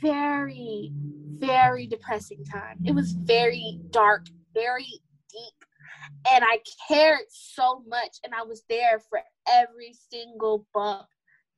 very, 0.00 0.92
very 1.38 1.86
depressing 1.86 2.44
time. 2.44 2.78
It 2.84 2.94
was 2.94 3.12
very 3.12 3.80
dark, 3.90 4.26
very 4.54 5.00
deep. 5.30 5.64
And 6.32 6.44
I 6.44 6.60
cared 6.88 7.26
so 7.28 7.82
much, 7.86 8.18
and 8.24 8.34
I 8.34 8.42
was 8.42 8.62
there 8.68 9.00
for 9.08 9.20
every 9.50 9.94
single 10.10 10.66
bump 10.74 11.06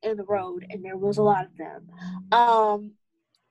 in 0.03 0.17
the 0.17 0.25
road, 0.25 0.67
and 0.71 0.85
there 0.85 0.97
was 0.97 1.19
a 1.19 1.23
lot 1.23 1.45
of 1.45 1.57
them. 1.57 1.89
Um, 2.33 2.93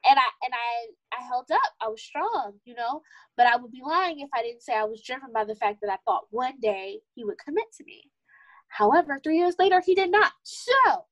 and 0.08 0.18
I 0.18 0.30
and 0.46 0.54
I 0.54 1.18
I 1.18 1.26
held 1.26 1.52
up. 1.52 1.74
I 1.82 1.88
was 1.88 2.02
strong, 2.02 2.54
you 2.66 2.76
know. 2.76 3.02
But 3.38 3.48
I 3.48 3.56
would 3.58 3.72
be 3.72 3.82
lying 3.86 4.20
if 4.20 4.30
I 4.34 4.42
didn't 4.42 4.64
say 4.64 4.74
I 4.76 4.86
was 4.86 5.02
driven 5.02 5.32
by 5.34 5.44
the 5.44 5.56
fact 5.56 5.80
that 5.82 5.92
I 5.92 5.98
thought 6.06 6.28
one 6.30 6.60
day 6.62 7.00
he 7.16 7.24
would 7.24 7.38
commit 7.38 7.66
to 7.78 7.84
me. 7.84 8.10
However, 8.70 9.20
three 9.22 9.38
years 9.38 9.56
later, 9.60 9.82
he 9.84 9.96
did 9.96 10.12
not. 10.12 10.32
So, 10.44 11.06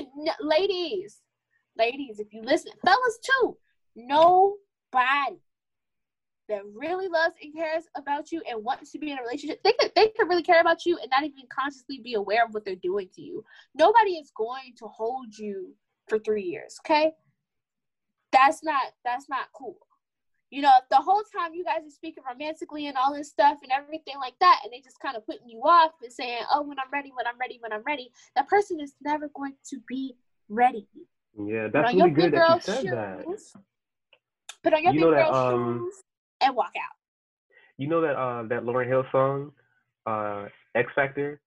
ladies, 0.40 1.20
ladies, 1.76 2.20
if 2.20 2.32
you 2.32 2.42
listen, 2.42 2.72
fellas 2.84 3.18
too, 3.22 3.56
nobody 3.96 5.38
that 6.48 6.62
really 6.74 7.08
loves 7.08 7.34
and 7.42 7.54
cares 7.54 7.84
about 7.96 8.30
you 8.30 8.42
and 8.48 8.62
wants 8.62 8.92
to 8.92 8.98
be 8.98 9.10
in 9.10 9.18
a 9.18 9.22
relationship, 9.22 9.62
they 9.62 9.72
could 9.78 9.92
they 9.96 10.08
could 10.08 10.28
really 10.28 10.42
care 10.42 10.60
about 10.60 10.84
you 10.84 10.98
and 10.98 11.10
not 11.10 11.24
even 11.24 11.44
consciously 11.48 12.00
be 12.02 12.14
aware 12.14 12.44
of 12.44 12.52
what 12.52 12.64
they're 12.64 12.74
doing 12.76 13.08
to 13.14 13.22
you. 13.22 13.44
Nobody 13.74 14.12
is 14.12 14.30
going 14.36 14.74
to 14.78 14.86
hold 14.86 15.36
you 15.36 15.74
for 16.08 16.18
three 16.18 16.42
years, 16.42 16.78
okay? 16.84 17.12
That's 18.32 18.62
not 18.62 18.82
that's 19.04 19.28
not 19.28 19.46
cool. 19.54 19.78
You 20.50 20.62
know, 20.62 20.72
the 20.90 20.96
whole 20.96 21.22
time 21.36 21.54
you 21.54 21.64
guys 21.64 21.84
are 21.84 21.90
speaking 21.90 22.22
romantically 22.28 22.86
and 22.86 22.96
all 22.96 23.12
this 23.12 23.30
stuff 23.30 23.58
and 23.62 23.72
everything 23.72 24.14
like 24.20 24.34
that, 24.40 24.60
and 24.62 24.72
they 24.72 24.80
just 24.80 25.00
kind 25.00 25.16
of 25.16 25.26
putting 25.26 25.48
you 25.48 25.60
off 25.62 25.92
and 26.02 26.12
saying, 26.12 26.42
"Oh, 26.52 26.62
when 26.62 26.78
I'm 26.78 26.90
ready, 26.92 27.10
when 27.14 27.26
I'm 27.26 27.38
ready, 27.38 27.58
when 27.60 27.72
I'm 27.72 27.82
ready," 27.84 28.12
that 28.36 28.48
person 28.48 28.78
is 28.80 28.94
never 29.02 29.28
going 29.34 29.54
to 29.70 29.80
be 29.88 30.14
ready. 30.48 30.86
Yeah, 31.38 31.68
that's 31.72 31.94
really 31.94 32.10
good 32.10 32.32
that 32.32 32.54
you 32.54 32.60
said 32.60 32.82
shoes, 32.82 32.90
that. 32.90 33.24
Put 34.62 34.74
on 34.74 34.82
your 34.82 34.92
you 34.92 35.00
big 35.00 35.10
girl 35.10 35.34
um, 35.34 35.78
shoes 35.78 36.02
and 36.40 36.56
walk 36.56 36.72
out. 36.76 36.94
You 37.76 37.88
know 37.88 38.00
that 38.00 38.16
uh, 38.16 38.42
that 38.44 38.62
Lauryn 38.64 38.86
Hill 38.86 39.04
song, 39.10 39.52
uh, 40.06 40.46
Ex-Factor. 40.74 41.40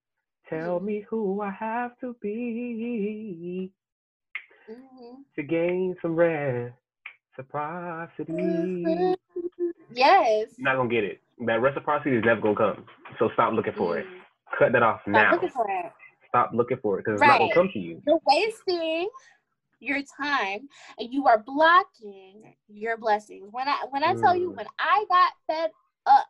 Tell 0.50 0.78
mm-hmm. 0.78 0.86
me 0.86 1.06
who 1.10 1.42
I 1.42 1.52
have 1.52 1.98
to 2.00 2.16
be 2.22 3.72
mm-hmm. 4.70 5.22
to 5.36 5.44
gain 5.44 5.96
some 6.02 6.16
reciprocity. 6.16 6.74
Mm-hmm. 8.34 9.14
Yes. 9.94 10.50
You're 10.58 10.66
not 10.66 10.78
gonna 10.78 10.90
get 10.90 11.04
it. 11.04 11.22
That 11.46 11.62
reciprocity 11.62 12.16
is 12.16 12.24
never 12.26 12.42
gonna 12.42 12.56
come. 12.56 12.86
So 13.20 13.30
stop 13.34 13.54
looking 13.54 13.74
for 13.74 13.98
it. 13.98 14.06
Mm. 14.06 14.22
Cut 14.58 14.72
that 14.74 14.84
off 14.84 15.02
stop 15.02 15.12
now. 15.12 15.32
Looking 15.34 15.50
for 15.50 15.66
it. 15.70 15.92
Stop 16.30 16.52
looking 16.54 16.78
for 16.82 17.00
it 17.00 17.06
because 17.06 17.20
right. 17.20 17.30
it's 17.30 17.40
not 17.40 17.40
gonna 17.40 17.54
come 17.54 17.70
to 17.74 17.80
you. 17.80 18.02
You're 18.06 18.20
wasting 18.26 19.10
your 19.80 20.00
time 20.20 20.68
and 20.98 21.14
you 21.14 21.28
are 21.28 21.44
blocking 21.44 22.56
your 22.68 22.98
blessings. 22.98 23.50
When 23.52 23.68
I 23.68 23.86
when 23.90 24.04
I 24.04 24.14
tell 24.16 24.36
you 24.36 24.52
mm. 24.52 24.58
when 24.58 24.68
I 24.80 25.06
got 25.10 25.34
fed 25.48 25.72
up 26.06 26.28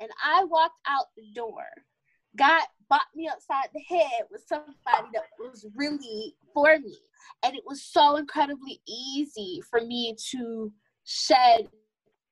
and 0.00 0.10
I 0.24 0.44
walked 0.44 0.80
out 0.88 1.06
the 1.16 1.30
door, 1.34 1.64
God 2.36 2.62
bought 2.88 3.06
me 3.14 3.28
upside 3.28 3.68
the 3.74 3.80
head 3.80 4.22
with 4.30 4.44
somebody 4.46 5.08
that 5.12 5.24
was 5.38 5.66
really 5.74 6.34
for 6.54 6.78
me. 6.78 6.96
And 7.44 7.56
it 7.56 7.62
was 7.66 7.82
so 7.82 8.16
incredibly 8.16 8.80
easy 8.86 9.60
for 9.68 9.80
me 9.80 10.14
to 10.30 10.72
shed 11.04 11.68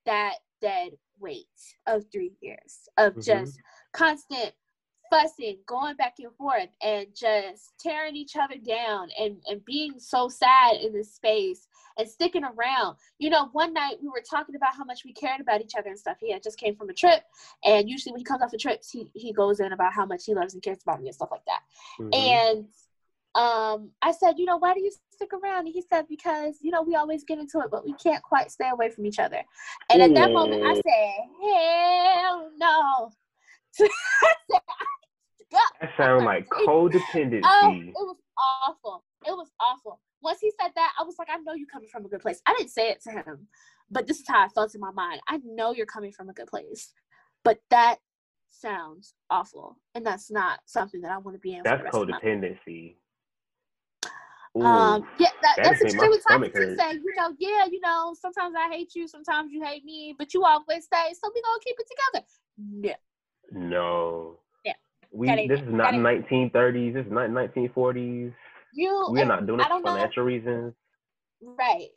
that 0.06 0.34
dead 0.60 0.92
weight 1.18 1.46
of 1.86 2.04
three 2.12 2.32
years 2.40 2.88
of 2.98 3.12
mm-hmm. 3.12 3.20
just 3.20 3.58
constant 3.92 4.52
fussing, 5.10 5.58
going 5.66 5.96
back 5.96 6.14
and 6.18 6.34
forth, 6.36 6.68
and 6.82 7.06
just 7.14 7.74
tearing 7.78 8.16
each 8.16 8.36
other 8.36 8.56
down 8.56 9.08
and, 9.18 9.36
and 9.48 9.64
being 9.64 9.94
so 9.98 10.28
sad 10.28 10.76
in 10.76 10.92
this 10.92 11.14
space 11.14 11.66
and 11.98 12.08
sticking 12.08 12.44
around. 12.44 12.96
You 13.18 13.30
know, 13.30 13.48
one 13.52 13.72
night 13.72 13.96
we 14.02 14.08
were 14.08 14.22
talking 14.28 14.56
about 14.56 14.74
how 14.74 14.84
much 14.84 15.04
we 15.04 15.12
cared 15.12 15.40
about 15.40 15.60
each 15.60 15.74
other 15.78 15.90
and 15.90 15.98
stuff. 15.98 16.16
He 16.20 16.32
had 16.32 16.42
just 16.42 16.58
came 16.58 16.76
from 16.76 16.90
a 16.90 16.94
trip, 16.94 17.22
and 17.64 17.88
usually 17.88 18.12
when 18.12 18.20
he 18.20 18.24
comes 18.24 18.42
off 18.42 18.50
the 18.50 18.58
trips, 18.58 18.90
he, 18.90 19.10
he 19.14 19.32
goes 19.32 19.60
in 19.60 19.72
about 19.72 19.92
how 19.92 20.06
much 20.06 20.24
he 20.24 20.34
loves 20.34 20.54
and 20.54 20.62
cares 20.62 20.82
about 20.82 21.00
me 21.00 21.08
and 21.08 21.14
stuff 21.14 21.30
like 21.30 21.44
that. 21.46 21.60
Mm-hmm. 22.00 22.14
And 22.14 22.66
um, 23.34 23.90
I 24.00 24.12
said, 24.12 24.34
you 24.38 24.46
know, 24.46 24.58
why 24.58 24.74
do 24.74 24.80
you 24.80 24.92
stick 25.10 25.30
around? 25.32 25.66
And 25.66 25.74
he 25.74 25.82
said, 25.82 26.06
because, 26.08 26.58
you 26.60 26.70
know, 26.70 26.82
we 26.82 26.94
always 26.94 27.24
get 27.24 27.38
into 27.38 27.58
it, 27.60 27.70
but 27.70 27.84
we 27.84 27.92
can't 27.94 28.22
quite 28.22 28.50
stay 28.50 28.68
away 28.68 28.90
from 28.90 29.06
each 29.06 29.18
other. 29.18 29.42
And 29.90 30.02
at 30.02 30.14
that 30.14 30.30
moment, 30.30 30.62
I 30.64 30.74
said, 30.74 30.82
hell 31.42 32.50
no 32.56 33.10
That 35.80 35.90
sounds 35.96 36.24
like 36.24 36.48
codependency. 36.66 37.42
Oh, 37.44 37.70
it 37.70 37.94
was 37.94 38.16
awful. 38.66 39.04
It 39.26 39.30
was 39.30 39.50
awful. 39.60 40.00
Once 40.22 40.38
he 40.40 40.50
said 40.60 40.70
that, 40.74 40.92
I 40.98 41.04
was 41.04 41.16
like, 41.18 41.28
I 41.30 41.36
know 41.38 41.54
you're 41.54 41.68
coming 41.72 41.88
from 41.88 42.04
a 42.04 42.08
good 42.08 42.20
place. 42.20 42.40
I 42.46 42.54
didn't 42.56 42.70
say 42.70 42.88
it 42.90 43.02
to 43.02 43.10
him, 43.10 43.46
but 43.90 44.06
this 44.06 44.18
is 44.18 44.24
how 44.26 44.44
I 44.44 44.48
felt 44.48 44.74
in 44.74 44.80
my 44.80 44.90
mind. 44.90 45.20
I 45.28 45.38
know 45.44 45.72
you're 45.72 45.86
coming 45.86 46.12
from 46.12 46.28
a 46.28 46.32
good 46.32 46.46
place, 46.46 46.92
but 47.44 47.60
that 47.70 47.98
sounds 48.50 49.14
awful, 49.30 49.78
and 49.94 50.04
that's 50.04 50.30
not 50.30 50.60
something 50.64 51.00
that 51.02 51.10
I 51.10 51.18
want 51.18 51.36
to 51.36 51.40
be 51.40 51.54
in. 51.54 51.62
That's 51.62 51.82
for 51.82 52.06
the 52.06 52.12
rest 52.12 52.24
codependency. 52.24 52.96
Life. 54.54 54.64
Um, 54.64 55.08
yeah, 55.18 55.28
that, 55.42 55.56
that 55.56 55.64
that's 55.64 55.82
just 55.82 55.96
made 55.96 56.08
my 56.08 56.14
extremely 56.14 56.48
toxic 56.48 56.54
to 56.54 56.76
say. 56.76 56.92
You 56.92 57.14
know, 57.16 57.34
yeah, 57.38 57.66
you 57.70 57.80
know, 57.80 58.14
sometimes 58.18 58.54
I 58.56 58.68
hate 58.70 58.94
you, 58.94 59.08
sometimes 59.08 59.52
you 59.52 59.62
hate 59.64 59.84
me, 59.84 60.14
but 60.16 60.32
you 60.32 60.44
always 60.44 60.84
stay, 60.84 61.12
so 61.20 61.30
we 61.34 61.42
gonna 61.42 61.60
keep 61.62 61.76
it 61.78 61.86
together. 61.90 62.26
No, 62.56 62.94
No. 63.52 64.38
Yeah. 64.64 64.72
We 65.12 65.26
That 65.28 65.38
this 65.48 65.60
is 65.60 65.68
not 65.68 65.94
1930s. 65.94 66.94
This 66.94 67.06
is 67.06 67.12
not 67.12 67.30
1940s. 67.30 68.32
you. 68.74 69.06
We're 69.10 69.24
not 69.24 69.46
doing 69.46 69.60
it 69.60 69.66
for 69.68 69.80
know. 69.80 69.82
financial 69.94 70.24
reasons. 70.24 70.74
Right. 71.42 71.88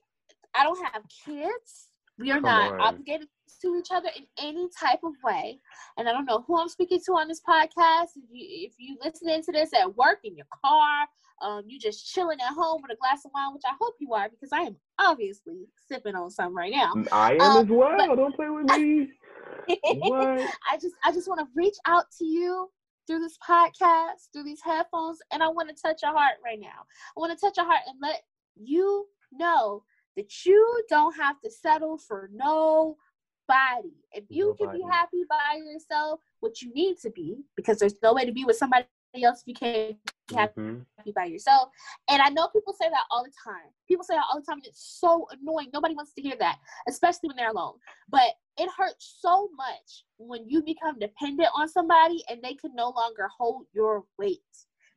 I 0.55 0.63
don't 0.63 0.83
have 0.93 1.03
kids. 1.25 1.87
We 2.19 2.31
are 2.31 2.35
Come 2.35 2.43
not 2.43 2.73
on. 2.73 2.81
obligated 2.81 3.27
to 3.61 3.75
each 3.79 3.89
other 3.91 4.09
in 4.15 4.25
any 4.39 4.67
type 4.79 4.99
of 5.03 5.13
way. 5.23 5.59
And 5.97 6.07
I 6.09 6.11
don't 6.11 6.25
know 6.25 6.43
who 6.47 6.59
I'm 6.59 6.67
speaking 6.67 6.99
to 7.05 7.11
on 7.13 7.27
this 7.27 7.41
podcast. 7.47 8.09
If 8.15 8.23
you 8.31 8.67
if 8.67 8.73
you 8.77 8.97
listening 9.03 9.41
to 9.43 9.51
this 9.51 9.71
at 9.73 9.95
work 9.95 10.19
in 10.23 10.35
your 10.35 10.45
car, 10.63 11.07
um, 11.43 11.63
you 11.67 11.79
just 11.79 12.11
chilling 12.13 12.39
at 12.39 12.53
home 12.55 12.81
with 12.81 12.91
a 12.91 12.95
glass 12.99 13.23
of 13.25 13.31
wine, 13.35 13.53
which 13.53 13.61
I 13.67 13.73
hope 13.79 13.95
you 13.99 14.13
are 14.13 14.29
because 14.29 14.49
I 14.51 14.61
am 14.61 14.75
obviously 14.99 15.67
sipping 15.87 16.15
on 16.15 16.31
some 16.31 16.55
right 16.57 16.71
now. 16.73 16.91
I 17.11 17.33
am 17.35 17.41
Um, 17.41 17.57
as 17.65 17.69
well. 17.71 17.95
but- 17.97 18.15
Don't 18.15 18.35
play 18.35 18.49
with 18.49 18.65
me. 18.77 19.09
I 19.69 20.77
just 20.81 20.95
I 21.03 21.11
just 21.11 21.27
want 21.27 21.39
to 21.39 21.47
reach 21.55 21.75
out 21.85 22.05
to 22.19 22.25
you 22.25 22.69
through 23.05 23.19
this 23.19 23.37
podcast, 23.47 24.31
through 24.33 24.43
these 24.43 24.61
headphones, 24.63 25.19
and 25.31 25.41
I 25.41 25.47
want 25.47 25.69
to 25.69 25.81
touch 25.81 26.01
your 26.03 26.11
heart 26.11 26.35
right 26.43 26.59
now. 26.59 26.85
I 27.15 27.19
want 27.19 27.37
to 27.37 27.45
touch 27.45 27.57
your 27.57 27.65
heart 27.65 27.81
and 27.87 27.97
let 28.01 28.21
you 28.55 29.07
know 29.31 29.83
that 30.15 30.45
you 30.45 30.83
don't 30.89 31.15
have 31.15 31.39
to 31.41 31.51
settle 31.51 31.97
for 31.97 32.29
nobody. 32.33 33.93
If 34.11 34.25
you 34.29 34.55
can 34.57 34.71
be 34.71 34.83
happy 34.89 35.23
by 35.29 35.59
yourself, 35.63 36.19
what 36.39 36.61
you 36.61 36.73
need 36.73 36.97
to 36.99 37.09
be, 37.11 37.45
because 37.55 37.79
there's 37.79 38.01
no 38.03 38.13
way 38.13 38.25
to 38.25 38.31
be 38.31 38.45
with 38.45 38.57
somebody 38.57 38.85
else 39.23 39.41
if 39.41 39.47
you 39.47 39.53
can't 39.53 39.97
happy 40.35 40.53
Mhm. 40.61 40.85
happy 40.97 41.11
by 41.15 41.25
yourself. 41.25 41.69
And 42.09 42.21
I 42.21 42.29
know 42.29 42.47
people 42.49 42.73
say 42.73 42.89
that 42.89 43.05
all 43.11 43.23
the 43.23 43.31
time. 43.43 43.69
People 43.87 44.03
say 44.03 44.15
that 44.15 44.25
all 44.31 44.39
the 44.39 44.45
time, 44.45 44.57
and 44.57 44.65
it's 44.67 44.97
so 44.99 45.27
annoying. 45.31 45.69
Nobody 45.73 45.93
wants 45.95 46.13
to 46.13 46.21
hear 46.21 46.35
that, 46.39 46.57
especially 46.87 47.27
when 47.29 47.37
they're 47.37 47.51
alone. 47.51 47.75
But 48.09 48.33
it 48.57 48.69
hurts 48.75 49.17
so 49.21 49.49
much 49.55 50.05
when 50.17 50.49
you 50.49 50.63
become 50.63 50.99
dependent 50.99 51.49
on 51.55 51.67
somebody 51.67 52.23
and 52.29 52.41
they 52.41 52.55
can 52.55 52.73
no 52.75 52.89
longer 52.89 53.27
hold 53.37 53.65
your 53.73 54.05
weight 54.17 54.41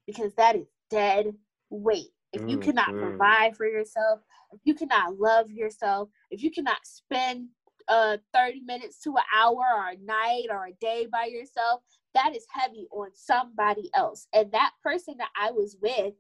because 0.07 0.35
that 0.35 0.57
is 0.57 0.67
dead 0.89 1.35
weight. 1.69 2.09
If 2.33 2.43
you 2.49 2.59
cannot 2.59 2.89
Mhm. 2.95 2.99
provide 2.99 3.57
for 3.57 3.67
yourself, 3.67 4.21
if 4.53 4.61
you 4.65 4.75
cannot 4.75 5.19
love 5.19 5.51
yourself, 5.51 6.09
if 6.31 6.43
you 6.43 6.51
cannot 6.51 6.79
spend 6.85 7.49
uh 7.89 8.19
30 8.33 8.61
minutes 8.61 9.01
to 9.01 9.17
an 9.17 9.25
hour 9.35 9.65
or 9.77 9.89
a 9.91 9.97
night 9.97 10.47
or 10.51 10.67
a 10.67 10.73
day 10.81 11.07
by 11.07 11.25
yourself, 11.27 11.83
that 12.15 12.35
is 12.35 12.47
heavy 12.53 12.87
on 12.91 13.11
somebody 13.15 13.91
else. 13.95 14.27
And 14.33 14.51
that 14.53 14.73
person 14.83 15.15
that 15.19 15.31
I 15.41 15.51
was 15.51 15.77
with 15.81 16.15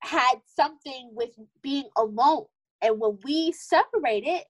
had 0.00 0.36
something 0.46 1.10
with 1.12 1.30
being 1.62 1.88
alone. 1.96 2.44
And 2.82 3.00
when 3.00 3.18
we 3.24 3.52
separated, 3.52 4.42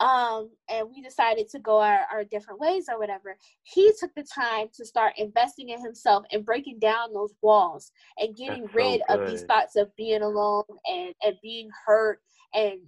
um, 0.00 0.50
and 0.70 0.88
we 0.94 1.00
decided 1.00 1.48
to 1.50 1.58
go 1.58 1.80
our, 1.80 2.00
our 2.12 2.24
different 2.24 2.60
ways 2.60 2.86
or 2.90 2.98
whatever, 2.98 3.36
he 3.62 3.92
took 3.98 4.14
the 4.14 4.24
time 4.24 4.68
to 4.74 4.84
start 4.84 5.14
investing 5.16 5.70
in 5.70 5.82
himself 5.82 6.24
and 6.32 6.44
breaking 6.44 6.78
down 6.78 7.14
those 7.14 7.34
walls 7.42 7.90
and 8.18 8.36
getting 8.36 8.62
That's 8.62 8.74
so 8.74 8.78
rid 8.78 9.00
of 9.08 9.30
these 9.30 9.42
thoughts 9.44 9.76
of 9.76 9.94
being 9.96 10.22
alone 10.22 10.64
and, 10.86 11.14
and 11.22 11.36
being 11.42 11.70
hurt 11.86 12.20
and 12.54 12.80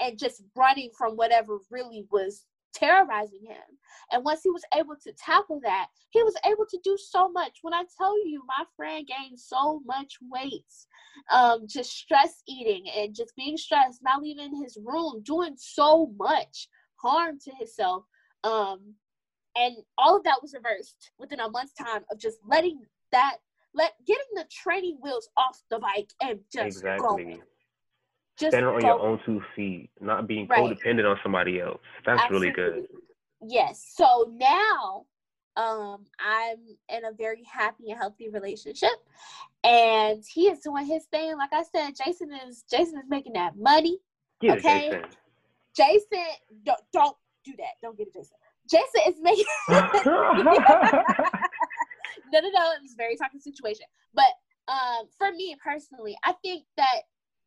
and 0.00 0.18
just 0.18 0.42
running 0.56 0.90
from 0.98 1.12
whatever 1.14 1.58
really 1.70 2.04
was 2.10 2.46
terrorizing 2.74 3.44
him. 3.46 3.78
And 4.12 4.24
once 4.24 4.40
he 4.42 4.50
was 4.50 4.64
able 4.74 4.96
to 5.02 5.12
tackle 5.12 5.60
that, 5.62 5.86
he 6.10 6.22
was 6.22 6.34
able 6.46 6.66
to 6.68 6.78
do 6.84 6.96
so 6.98 7.28
much. 7.30 7.58
When 7.62 7.74
I 7.74 7.84
tell 7.96 8.16
you, 8.26 8.42
my 8.46 8.64
friend 8.76 9.06
gained 9.06 9.38
so 9.38 9.80
much 9.86 10.14
weight, 10.22 10.64
um, 11.32 11.66
just 11.66 11.90
stress 11.92 12.42
eating 12.46 12.84
and 12.96 13.14
just 13.14 13.34
being 13.36 13.56
stressed, 13.56 14.02
not 14.02 14.22
leaving 14.22 14.60
his 14.62 14.78
room, 14.84 15.22
doing 15.24 15.54
so 15.56 16.12
much 16.18 16.68
harm 16.96 17.38
to 17.44 17.52
himself. 17.58 18.04
Um, 18.42 18.94
and 19.56 19.76
all 19.96 20.16
of 20.16 20.24
that 20.24 20.42
was 20.42 20.54
reversed 20.54 21.12
within 21.18 21.40
a 21.40 21.48
month's 21.48 21.74
time 21.74 22.04
of 22.10 22.18
just 22.18 22.38
letting 22.48 22.80
that 23.12 23.36
let 23.74 23.92
getting 24.06 24.22
the 24.34 24.44
training 24.50 24.98
wheels 25.00 25.28
off 25.36 25.60
the 25.70 25.78
bike 25.78 26.10
and 26.22 26.40
just 26.52 26.66
Exactly. 26.66 27.06
going. 27.06 27.42
Just 28.38 28.52
Standing 28.52 28.74
on 28.74 28.82
your 28.82 29.00
own 29.00 29.20
two 29.24 29.40
feet, 29.54 29.90
not 30.00 30.26
being 30.26 30.48
Right. 30.48 30.76
codependent 30.76 31.08
on 31.08 31.18
somebody 31.22 31.60
else. 31.60 31.80
That's 32.04 32.28
really 32.30 32.50
good. 32.50 32.86
Yes. 33.40 33.92
So 33.96 34.32
now 34.36 35.06
um 35.56 36.04
I'm 36.18 36.58
in 36.88 37.04
a 37.04 37.12
very 37.12 37.44
happy 37.44 37.90
and 37.90 37.98
healthy 37.98 38.28
relationship 38.28 38.90
and 39.62 40.24
he 40.28 40.48
is 40.48 40.60
doing 40.60 40.86
his 40.86 41.04
thing. 41.06 41.36
Like 41.36 41.52
I 41.52 41.62
said, 41.62 41.94
Jason 42.04 42.32
is 42.46 42.64
Jason 42.68 42.98
is 42.98 43.04
making 43.08 43.34
that 43.34 43.56
money. 43.56 43.98
Get 44.40 44.58
Okay. 44.58 44.88
it, 44.88 45.16
Jason 45.76 46.24
don't 46.64 46.80
don't 46.92 47.16
do 47.44 47.52
that. 47.58 47.74
Don't 47.82 47.96
get 47.96 48.08
it, 48.08 48.14
Jason. 48.14 48.36
Jason 48.68 49.12
is 49.12 49.20
making 49.20 49.44
no, 49.68 49.80
no, 52.32 52.40
no. 52.40 52.72
It 52.72 52.82
was 52.82 52.94
a 52.94 52.96
very 52.96 53.16
toxic 53.16 53.42
situation. 53.42 53.86
But 54.12 54.26
um, 54.68 55.06
for 55.18 55.32
me 55.32 55.56
personally, 55.62 56.16
I 56.24 56.32
think 56.42 56.64
that 56.76 57.02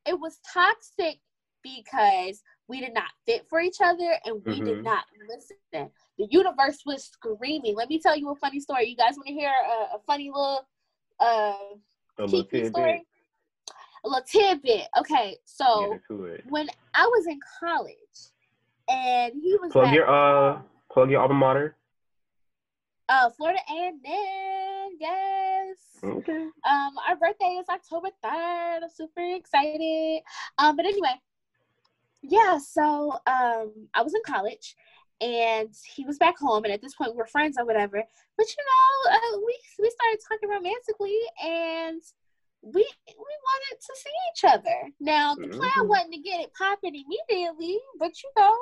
it 0.07 0.19
was 0.19 0.39
toxic 0.53 1.19
because 1.63 2.41
we 2.67 2.79
did 2.79 2.93
not 2.93 3.11
fit 3.25 3.45
for 3.49 3.59
each 3.59 3.77
other 3.81 4.17
and 4.25 4.41
we 4.45 4.61
did 4.61 4.77
Mhm. 4.77 4.83
not 4.83 5.05
listen. 5.27 5.91
The 6.17 6.27
universe 6.29 6.79
was 6.85 7.05
screaming. 7.05 7.75
Let 7.75 7.89
me 7.89 7.99
tell 7.99 8.15
you 8.17 8.29
a 8.31 8.35
funny 8.35 8.59
story. 8.59 8.87
You 8.87 8.95
guys 8.95 9.15
want 9.17 9.27
to 9.27 9.33
hear 9.33 9.51
a, 9.51 9.95
a 9.95 9.99
funny 10.05 10.29
little 10.29 10.67
uh, 11.19 11.53
A 12.19 12.23
little 12.25 12.43
tidbit. 12.43 12.67
story? 12.67 13.07
A 14.03 14.07
little 14.07 14.23
tidbit. 14.23 14.87
Okay, 14.99 15.37
so 15.45 15.65
Get 15.89 16.01
into 16.11 16.25
it. 16.25 16.43
when 16.47 16.67
I 16.93 17.05
was 17.07 17.25
in 17.27 17.39
college 17.59 18.17
and 18.87 19.33
he 19.41 19.55
was 19.57 19.71
Plug 19.71 19.91
your 19.93 20.07
uh, 20.09 20.61
plug 20.91 21.09
your 21.09 21.21
alma 21.21 21.33
mater. 21.33 21.75
uh, 23.09 23.29
Florida 23.31 23.59
Yes. 24.99 25.77
Okay. 26.03 26.47
Um, 26.69 26.91
our 27.07 27.15
birthday 27.15 27.57
is 27.59 27.65
October 27.69 28.09
3rd. 28.23 28.83
I'm 28.83 28.89
super 28.93 29.21
excited. 29.35 30.21
Um, 30.57 30.75
but 30.75 30.85
anyway, 30.85 31.15
yeah, 32.21 32.57
so 32.57 33.11
um 33.27 33.87
I 33.93 34.01
was 34.03 34.13
in 34.13 34.21
college 34.25 34.75
and 35.21 35.69
he 35.95 36.05
was 36.05 36.17
back 36.17 36.37
home 36.37 36.63
and 36.65 36.73
at 36.73 36.81
this 36.81 36.95
point 36.95 37.11
we 37.11 37.17
we're 37.17 37.25
friends 37.27 37.57
or 37.59 37.65
whatever. 37.65 38.03
But 38.37 38.47
you 38.47 38.63
know, 38.63 39.11
uh, 39.15 39.37
we 39.45 39.57
we 39.79 39.89
started 39.89 40.19
talking 40.27 40.49
romantically 40.49 41.19
and 41.43 42.01
we 42.61 42.81
we 43.07 43.15
wanted 43.49 43.79
to 43.81 43.93
see 43.95 44.09
each 44.33 44.51
other. 44.53 44.91
Now 44.99 45.35
the 45.35 45.47
plan 45.47 45.71
Mhm. 45.77 45.87
wasn't 45.87 46.13
to 46.13 46.19
get 46.19 46.41
it 46.41 46.51
popping 46.53 46.95
immediately, 46.95 47.79
but 47.99 48.11
you 48.23 48.29
know, 48.37 48.57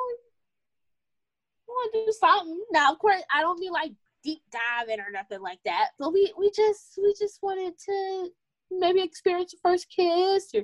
we 1.68 1.74
want 1.74 1.94
to 1.94 2.06
do 2.06 2.12
something. 2.12 2.64
Now, 2.72 2.92
of 2.94 3.00
course, 3.00 3.22
I 3.34 3.42
don't 3.42 3.60
mean 3.60 3.72
like 3.72 3.92
deep 4.26 4.42
diving 4.52 5.00
or 5.00 5.12
nothing 5.12 5.42
like 5.42 5.60
that, 5.66 5.90
but 6.00 6.12
we 6.12 6.34
we 6.38 6.52
just 6.56 7.00
we 7.02 7.14
just 7.18 7.40
wanted 7.42 7.74
to 7.86 8.30
maybe 8.72 9.02
experience 9.02 9.54
a 9.54 9.58
first 9.64 9.88
kiss 9.96 10.50
or 10.54 10.64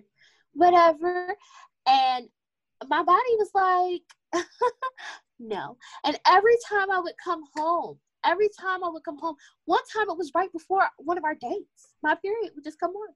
whatever. 0.53 1.35
And 1.87 2.27
my 2.87 3.03
body 3.03 3.35
was 3.37 3.51
like, 3.53 4.43
no. 5.39 5.77
And 6.03 6.19
every 6.27 6.55
time 6.67 6.91
I 6.91 6.99
would 6.99 7.13
come 7.23 7.43
home, 7.55 7.99
every 8.25 8.49
time 8.59 8.83
I 8.83 8.89
would 8.89 9.03
come 9.03 9.19
home, 9.19 9.35
one 9.65 9.81
time 9.93 10.09
it 10.09 10.17
was 10.17 10.31
right 10.33 10.51
before 10.51 10.87
one 10.97 11.17
of 11.17 11.23
our 11.23 11.35
dates. 11.35 11.93
My 12.03 12.15
period 12.15 12.51
would 12.55 12.63
just 12.63 12.79
come 12.79 12.91
on. 12.91 13.09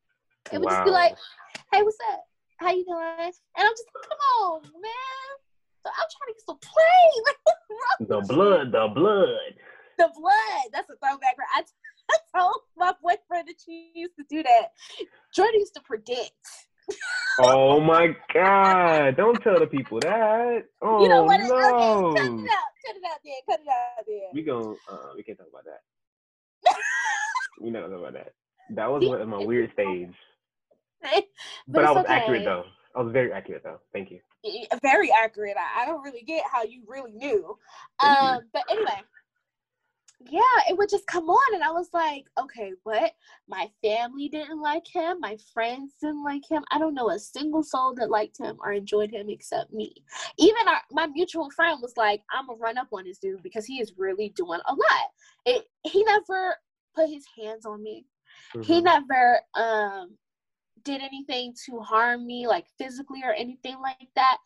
It 0.51 0.59
would 0.59 0.69
just 0.69 0.85
be 0.85 0.91
like, 0.91 1.15
hey, 1.73 1.81
what's 1.81 1.97
up? 2.13 2.21
How 2.57 2.71
you 2.71 2.85
doing? 2.85 3.01
And 3.19 3.33
I'm 3.57 3.73
just 3.73 3.89
like, 3.95 4.09
come 4.09 4.19
on, 4.45 4.61
man. 4.61 5.31
So 5.83 5.89
I'm 5.89 6.07
trying 6.13 6.29
to 6.29 6.33
get 6.33 6.45
some 6.45 6.59
play. 6.61 7.23
Like, 7.25 7.35
The 8.27 8.33
blood, 8.33 8.71
the 8.71 8.87
blood. 8.93 9.55
The 9.97 10.09
blood. 10.17 10.71
That's 10.73 10.89
a 10.89 10.95
throwback. 10.97 11.35
I, 11.55 11.63
I 12.11 12.39
told 12.39 12.61
my 12.77 12.93
boyfriend 13.01 13.47
that 13.47 13.55
she 13.65 13.91
used 13.95 14.15
to 14.17 14.25
do 14.29 14.43
that. 14.43 14.73
Jordan 15.33 15.59
used 15.59 15.73
to 15.75 15.81
predict. 15.81 16.33
Oh 17.39 17.81
my 17.81 18.15
God! 18.33 19.15
Don't 19.17 19.41
tell 19.41 19.59
the 19.59 19.67
people 19.67 19.99
that. 20.01 20.63
Oh 20.81 21.01
you 21.01 21.09
know 21.09 21.23
what? 21.23 21.39
no! 21.41 22.07
Okay, 22.09 22.19
cut 22.19 22.27
it 22.27 22.51
out. 22.51 22.71
Cut 22.85 22.95
it 22.95 23.03
out 23.05 23.19
there. 23.23 23.33
Cut 23.49 23.59
it 23.59 23.67
out 23.67 24.05
there. 24.07 24.29
We 24.33 24.43
gon' 24.43 24.77
uh, 24.89 25.13
we 25.15 25.23
can't 25.23 25.37
talk 25.37 25.47
about 25.49 25.65
that. 25.65 25.81
we 27.61 27.71
not 27.71 27.87
talk 27.89 27.99
about 27.99 28.13
that. 28.13 28.33
That 28.71 28.89
was 28.89 29.03
one 29.05 29.21
of 29.21 29.27
my 29.27 29.43
weird 29.43 29.71
stage. 29.73 30.13
but 31.01 31.25
But 31.67 31.85
I 31.85 31.91
was 31.91 32.05
okay. 32.05 32.13
accurate 32.13 32.45
though. 32.45 32.63
I 32.95 33.01
was 33.01 33.11
very 33.11 33.33
accurate 33.33 33.63
though. 33.63 33.79
Thank 33.91 34.11
you. 34.11 34.19
Very 34.81 35.11
accurate. 35.11 35.57
I, 35.57 35.83
I 35.83 35.85
don't 35.85 36.01
really 36.03 36.21
get 36.21 36.43
how 36.49 36.63
you 36.63 36.83
really 36.87 37.11
knew. 37.11 37.57
Um, 37.99 38.41
but 38.53 38.63
anyway, 38.69 39.01
yeah, 40.29 40.41
it 40.69 40.77
would 40.77 40.89
just 40.89 41.05
come 41.07 41.29
on, 41.29 41.53
and 41.53 41.63
I 41.63 41.71
was 41.71 41.89
like, 41.93 42.25
okay, 42.39 42.71
what? 42.83 43.11
My 43.47 43.69
family 43.83 44.29
didn't 44.29 44.61
like 44.61 44.87
him. 44.87 45.19
My 45.19 45.37
friends 45.53 45.93
didn't 46.01 46.23
like 46.23 46.43
him. 46.49 46.63
I 46.71 46.79
don't 46.79 46.93
know 46.93 47.09
a 47.09 47.19
single 47.19 47.63
soul 47.63 47.93
that 47.95 48.09
liked 48.09 48.39
him 48.39 48.57
or 48.59 48.71
enjoyed 48.71 49.11
him 49.11 49.29
except 49.29 49.73
me. 49.73 49.93
Even 50.37 50.67
our 50.67 50.81
my 50.91 51.07
mutual 51.07 51.49
friend 51.51 51.79
was 51.81 51.93
like, 51.97 52.21
I'm 52.33 52.47
gonna 52.47 52.59
run 52.59 52.77
up 52.77 52.87
on 52.93 53.03
this 53.03 53.19
dude 53.19 53.43
because 53.43 53.65
he 53.65 53.81
is 53.81 53.93
really 53.97 54.29
doing 54.29 54.61
a 54.67 54.73
lot. 54.73 55.09
It 55.45 55.65
he 55.83 56.03
never 56.03 56.55
put 56.95 57.09
his 57.09 57.25
hands 57.37 57.65
on 57.65 57.83
me. 57.83 58.05
Mm-hmm. 58.55 58.61
He 58.63 58.81
never 58.81 59.39
um 59.53 60.17
did 60.85 61.01
anything 61.01 61.53
to 61.65 61.79
harm 61.79 62.25
me, 62.25 62.47
like 62.47 62.65
physically 62.77 63.21
or 63.23 63.33
anything 63.33 63.75
like 63.81 64.07
that. 64.15 64.37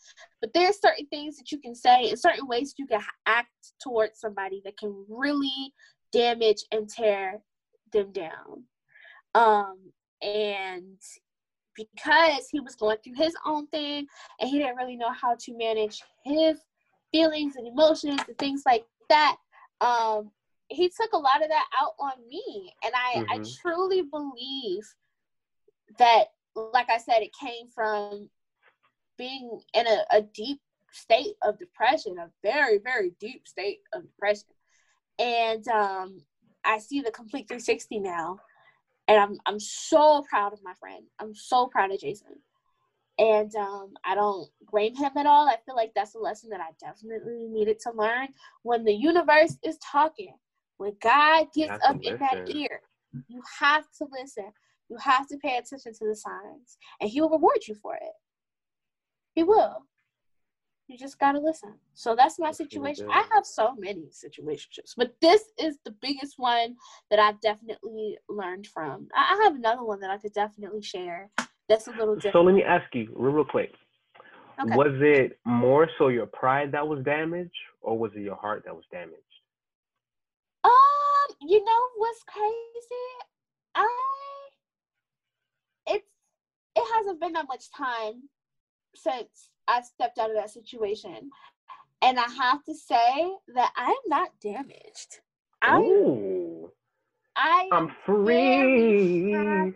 But 0.41 0.51
there's 0.53 0.81
certain 0.81 1.05
things 1.07 1.37
that 1.37 1.51
you 1.51 1.59
can 1.59 1.75
say 1.75 2.09
and 2.09 2.17
certain 2.17 2.47
ways 2.47 2.73
you 2.77 2.87
can 2.87 3.01
act 3.27 3.49
towards 3.81 4.19
somebody 4.19 4.61
that 4.65 4.77
can 4.77 5.05
really 5.07 5.73
damage 6.11 6.63
and 6.71 6.89
tear 6.89 7.41
them 7.93 8.11
down. 8.11 8.63
Um, 9.35 9.77
and 10.21 10.97
because 11.75 12.47
he 12.51 12.59
was 12.59 12.75
going 12.75 12.97
through 13.03 13.15
his 13.15 13.35
own 13.45 13.67
thing 13.67 14.07
and 14.39 14.49
he 14.49 14.57
didn't 14.57 14.77
really 14.77 14.97
know 14.97 15.11
how 15.11 15.35
to 15.39 15.57
manage 15.57 16.01
his 16.25 16.59
feelings 17.11 17.55
and 17.55 17.67
emotions 17.67 18.21
and 18.27 18.37
things 18.37 18.63
like 18.65 18.85
that, 19.09 19.35
um, 19.81 20.31
he 20.69 20.89
took 20.89 21.13
a 21.13 21.17
lot 21.17 21.41
of 21.41 21.49
that 21.49 21.65
out 21.81 21.93
on 21.99 22.11
me. 22.27 22.71
And 22.83 22.93
I, 22.95 23.19
mm-hmm. 23.19 23.41
I 23.41 23.45
truly 23.61 24.03
believe 24.03 24.83
that 25.97 26.25
like 26.55 26.89
I 26.89 26.97
said, 26.97 27.21
it 27.21 27.31
came 27.39 27.69
from 27.73 28.29
being 29.17 29.59
in 29.73 29.87
a, 29.87 30.05
a 30.11 30.21
deep 30.21 30.59
state 30.91 31.35
of 31.43 31.59
depression, 31.59 32.17
a 32.19 32.29
very, 32.43 32.79
very 32.79 33.11
deep 33.19 33.47
state 33.47 33.79
of 33.93 34.03
depression. 34.03 34.47
And 35.19 35.67
um, 35.67 36.21
I 36.65 36.79
see 36.79 37.01
the 37.01 37.11
complete 37.11 37.47
360 37.47 37.99
now. 37.99 38.39
And 39.07 39.19
I'm 39.19 39.39
I'm 39.47 39.59
so 39.59 40.23
proud 40.29 40.53
of 40.53 40.59
my 40.63 40.73
friend. 40.79 41.03
I'm 41.19 41.33
so 41.33 41.65
proud 41.67 41.91
of 41.91 41.99
Jason. 41.99 42.35
And 43.17 43.53
um, 43.55 43.93
I 44.05 44.15
don't 44.15 44.47
blame 44.71 44.95
him 44.95 45.11
at 45.17 45.25
all. 45.25 45.49
I 45.49 45.57
feel 45.65 45.75
like 45.75 45.91
that's 45.95 46.15
a 46.15 46.19
lesson 46.19 46.51
that 46.51 46.61
I 46.61 46.69
definitely 46.79 47.47
needed 47.49 47.79
to 47.81 47.91
learn. 47.91 48.29
When 48.61 48.85
the 48.85 48.93
universe 48.93 49.57
is 49.63 49.77
talking, 49.79 50.35
when 50.77 50.93
God 51.01 51.47
gets 51.53 51.85
up 51.85 51.97
in 52.01 52.17
that 52.19 52.49
ear, 52.49 52.81
you 53.27 53.41
have 53.59 53.83
to 53.97 54.07
listen. 54.09 54.51
You 54.89 54.97
have 54.97 55.27
to 55.27 55.37
pay 55.37 55.57
attention 55.57 55.93
to 55.93 56.07
the 56.07 56.15
signs, 56.15 56.77
and 56.99 57.09
He 57.09 57.21
will 57.21 57.29
reward 57.29 57.59
you 57.67 57.75
for 57.75 57.95
it. 57.95 58.13
He 59.35 59.43
will. 59.43 59.85
You 60.87 60.97
just 60.97 61.19
gotta 61.19 61.39
listen. 61.39 61.75
So 61.93 62.15
that's 62.15 62.39
my 62.39 62.51
situation. 62.51 63.07
I 63.11 63.23
have 63.31 63.45
so 63.45 63.75
many 63.77 64.07
situationships, 64.09 64.95
but 64.97 65.13
this 65.21 65.43
is 65.59 65.77
the 65.85 65.91
biggest 66.01 66.33
one 66.37 66.75
that 67.11 67.19
I've 67.19 67.39
definitely 67.41 68.17
learned 68.27 68.65
from. 68.65 69.07
I 69.15 69.39
have 69.43 69.55
another 69.55 69.83
one 69.83 69.99
that 69.99 70.09
I 70.09 70.17
could 70.17 70.33
definitely 70.33 70.81
share. 70.81 71.29
That's 71.67 71.87
a 71.87 71.91
little 71.91 72.15
different. 72.15 72.33
So 72.33 72.41
let 72.41 72.55
me 72.55 72.63
ask 72.63 72.83
you 72.95 73.13
real, 73.15 73.33
real 73.33 73.45
quick. 73.45 73.71
Okay. 74.59 74.75
Was 74.75 74.99
it 74.99 75.39
more 75.45 75.87
so 75.99 76.07
your 76.07 76.25
pride 76.25 76.71
that 76.71 76.87
was 76.87 77.03
damaged, 77.05 77.51
or 77.81 77.95
was 77.97 78.11
it 78.15 78.21
your 78.21 78.35
heart 78.35 78.63
that 78.65 78.75
was 78.75 78.83
damaged? 78.91 79.21
Um, 80.63 80.71
you 81.41 81.63
know 81.63 81.79
what's 81.97 82.23
crazy? 82.23 82.55
I 83.75 83.81
it's 85.87 86.05
it 86.75 86.95
hasn't 86.95 87.19
been 87.19 87.33
that 87.33 87.47
much 87.47 87.71
time 87.71 88.23
since 88.95 89.49
I 89.67 89.81
stepped 89.81 90.17
out 90.17 90.29
of 90.29 90.35
that 90.35 90.49
situation. 90.49 91.29
And 92.01 92.17
I 92.17 92.27
have 92.39 92.63
to 92.63 92.73
say 92.73 93.31
that 93.55 93.71
I'm 93.75 93.95
not 94.07 94.29
damaged. 94.41 95.19
I'm, 95.61 95.83
I 97.35 97.67
I'm 97.71 97.91
free. 98.05 99.73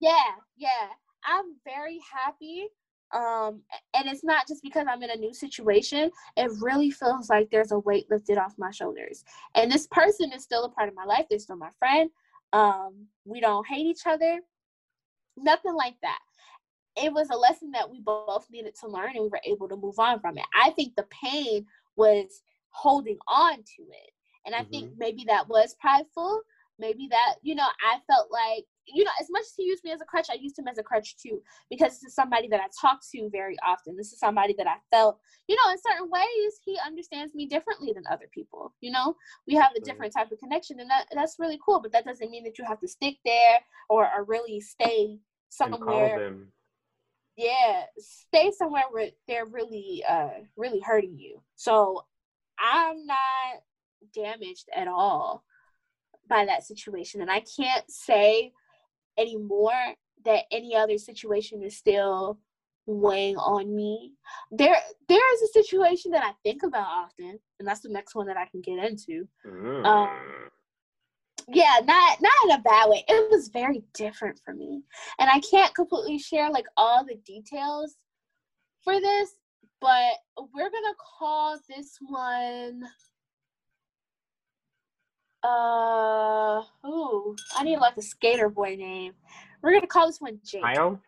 Yeah, 0.00 0.32
yeah. 0.56 0.88
I'm 1.24 1.56
very 1.64 2.00
happy. 2.12 2.66
Um, 3.12 3.62
and 3.94 4.08
it's 4.08 4.24
not 4.24 4.48
just 4.48 4.62
because 4.62 4.86
I'm 4.88 5.02
in 5.02 5.10
a 5.10 5.16
new 5.16 5.34
situation. 5.34 6.10
It 6.36 6.50
really 6.60 6.90
feels 6.90 7.28
like 7.28 7.50
there's 7.50 7.72
a 7.72 7.78
weight 7.80 8.06
lifted 8.10 8.38
off 8.38 8.54
my 8.58 8.70
shoulders. 8.70 9.24
And 9.54 9.70
this 9.70 9.86
person 9.88 10.32
is 10.32 10.42
still 10.42 10.64
a 10.64 10.70
part 10.70 10.88
of 10.88 10.94
my 10.94 11.04
life. 11.04 11.26
They're 11.28 11.38
still 11.38 11.56
my 11.56 11.70
friend. 11.78 12.10
Um, 12.52 13.06
we 13.24 13.40
don't 13.40 13.66
hate 13.66 13.86
each 13.86 14.06
other 14.06 14.40
nothing 15.42 15.74
like 15.74 15.96
that. 16.02 16.18
It 16.96 17.12
was 17.12 17.30
a 17.30 17.36
lesson 17.36 17.70
that 17.72 17.90
we 17.90 18.00
both 18.00 18.46
needed 18.50 18.74
to 18.80 18.88
learn 18.88 19.12
and 19.14 19.22
we 19.22 19.28
were 19.28 19.40
able 19.44 19.68
to 19.68 19.76
move 19.76 19.98
on 19.98 20.20
from 20.20 20.38
it. 20.38 20.44
I 20.54 20.70
think 20.70 20.94
the 20.96 21.06
pain 21.10 21.66
was 21.96 22.42
holding 22.70 23.18
on 23.28 23.56
to 23.56 23.82
it. 23.82 24.10
And 24.46 24.54
I 24.54 24.60
mm-hmm. 24.60 24.70
think 24.70 24.90
maybe 24.96 25.24
that 25.28 25.48
was 25.48 25.76
prideful. 25.80 26.42
Maybe 26.78 27.08
that, 27.10 27.34
you 27.42 27.54
know, 27.54 27.66
I 27.84 27.98
felt 28.10 28.28
like, 28.32 28.64
you 28.86 29.04
know, 29.04 29.10
as 29.20 29.28
much 29.30 29.42
as 29.42 29.52
he 29.54 29.64
used 29.64 29.84
me 29.84 29.92
as 29.92 30.00
a 30.00 30.06
crutch, 30.06 30.28
I 30.30 30.38
used 30.40 30.58
him 30.58 30.66
as 30.66 30.78
a 30.78 30.82
crutch 30.82 31.16
too, 31.18 31.42
because 31.68 31.92
this 31.92 32.04
is 32.04 32.14
somebody 32.14 32.48
that 32.48 32.60
I 32.60 32.68
talk 32.80 33.00
to 33.12 33.28
very 33.30 33.56
often. 33.64 33.96
This 33.96 34.12
is 34.12 34.18
somebody 34.18 34.54
that 34.56 34.66
I 34.66 34.76
felt, 34.90 35.18
you 35.46 35.56
know, 35.56 35.70
in 35.70 35.78
certain 35.78 36.10
ways, 36.10 36.58
he 36.64 36.78
understands 36.84 37.34
me 37.34 37.46
differently 37.46 37.92
than 37.92 38.04
other 38.10 38.28
people. 38.32 38.74
You 38.80 38.92
know, 38.92 39.14
we 39.46 39.54
have 39.56 39.72
a 39.76 39.80
different 39.80 40.14
type 40.14 40.32
of 40.32 40.38
connection, 40.38 40.80
and 40.80 40.88
that, 40.88 41.04
that's 41.14 41.36
really 41.38 41.60
cool, 41.64 41.80
but 41.80 41.92
that 41.92 42.06
doesn't 42.06 42.30
mean 42.30 42.44
that 42.44 42.58
you 42.58 42.64
have 42.64 42.80
to 42.80 42.88
stick 42.88 43.16
there 43.26 43.60
or, 43.90 44.10
or 44.10 44.24
really 44.24 44.60
stay 44.60 45.18
somewhere 45.50 46.36
yeah 47.36 47.84
stay 47.98 48.50
somewhere 48.56 48.84
where 48.90 49.10
they're 49.28 49.46
really 49.46 50.02
uh 50.08 50.30
really 50.56 50.80
hurting 50.80 51.18
you. 51.18 51.42
So 51.56 52.04
i'm 52.58 53.06
not 53.06 53.62
damaged 54.14 54.68
at 54.74 54.88
all 54.88 55.44
by 56.28 56.44
that 56.46 56.64
situation 56.64 57.20
and 57.20 57.30
i 57.30 57.42
can't 57.56 57.84
say 57.90 58.52
anymore 59.18 59.94
that 60.24 60.44
any 60.50 60.74
other 60.74 60.98
situation 60.98 61.62
is 61.62 61.76
still 61.76 62.38
weighing 62.86 63.36
on 63.36 63.74
me. 63.74 64.12
There 64.50 64.76
there 65.08 65.34
is 65.34 65.42
a 65.42 65.46
situation 65.48 66.10
that 66.12 66.24
i 66.24 66.32
think 66.42 66.62
about 66.62 66.86
often 66.86 67.38
and 67.58 67.68
that's 67.68 67.80
the 67.80 67.88
next 67.88 68.14
one 68.14 68.26
that 68.26 68.36
i 68.36 68.46
can 68.46 68.60
get 68.60 68.84
into. 68.84 69.28
Mm. 69.46 69.84
um 69.84 70.10
yeah 71.52 71.80
not 71.84 72.20
not 72.20 72.32
in 72.44 72.50
a 72.52 72.62
bad 72.62 72.88
way. 72.88 73.04
It 73.08 73.30
was 73.30 73.48
very 73.48 73.82
different 73.94 74.40
for 74.44 74.54
me. 74.54 74.82
And 75.18 75.30
i 75.30 75.40
can't 75.40 75.74
completely 75.74 76.18
share 76.18 76.50
like 76.50 76.66
all 76.76 77.04
the 77.04 77.16
details 77.26 77.96
for 78.82 79.00
this 79.00 79.30
but 79.80 80.12
we're 80.54 80.70
gonna 80.70 80.94
call 81.18 81.58
this 81.68 81.96
one 82.00 82.82
uh 85.42 86.62
oh 86.84 87.34
i 87.56 87.64
need 87.64 87.78
like 87.78 87.96
a 87.96 88.02
skater 88.02 88.48
boy 88.48 88.76
name. 88.76 89.12
We're 89.62 89.72
gonna 89.72 89.86
call 89.86 90.06
this 90.06 90.20
one 90.20 90.38
jake. 90.44 90.62
Kyle? 90.62 91.00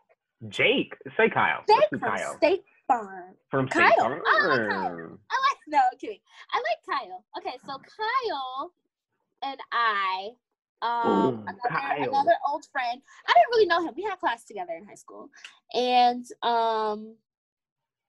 Jake. 0.48 0.94
Say 1.16 1.28
kyle. 1.30 1.64
Jake 1.68 1.88
from 1.90 2.00
kyle. 2.00 2.36
state 2.36 2.64
farm. 2.86 3.34
From 3.50 3.68
kyle. 3.68 3.88
State 3.88 3.98
farm. 3.98 4.20
I 4.26 4.46
like 4.46 4.68
kyle. 4.68 5.18
I 5.30 5.36
like 5.36 5.58
no 5.68 5.78
I'm 5.78 5.98
kidding 5.98 6.18
i 6.52 6.58
like 6.58 7.00
kyle. 7.00 7.24
Okay 7.38 7.56
so 7.66 7.72
kyle 7.72 8.72
and 9.42 9.58
I, 9.72 10.30
um, 10.82 11.44
another, 11.46 12.08
another 12.08 12.34
old 12.48 12.64
friend. 12.72 13.00
I 13.28 13.32
didn't 13.32 13.50
really 13.50 13.66
know 13.66 13.86
him. 13.86 13.94
We 13.96 14.02
had 14.02 14.18
class 14.18 14.44
together 14.44 14.72
in 14.76 14.86
high 14.86 14.94
school, 14.94 15.30
and 15.74 16.24
um, 16.42 17.16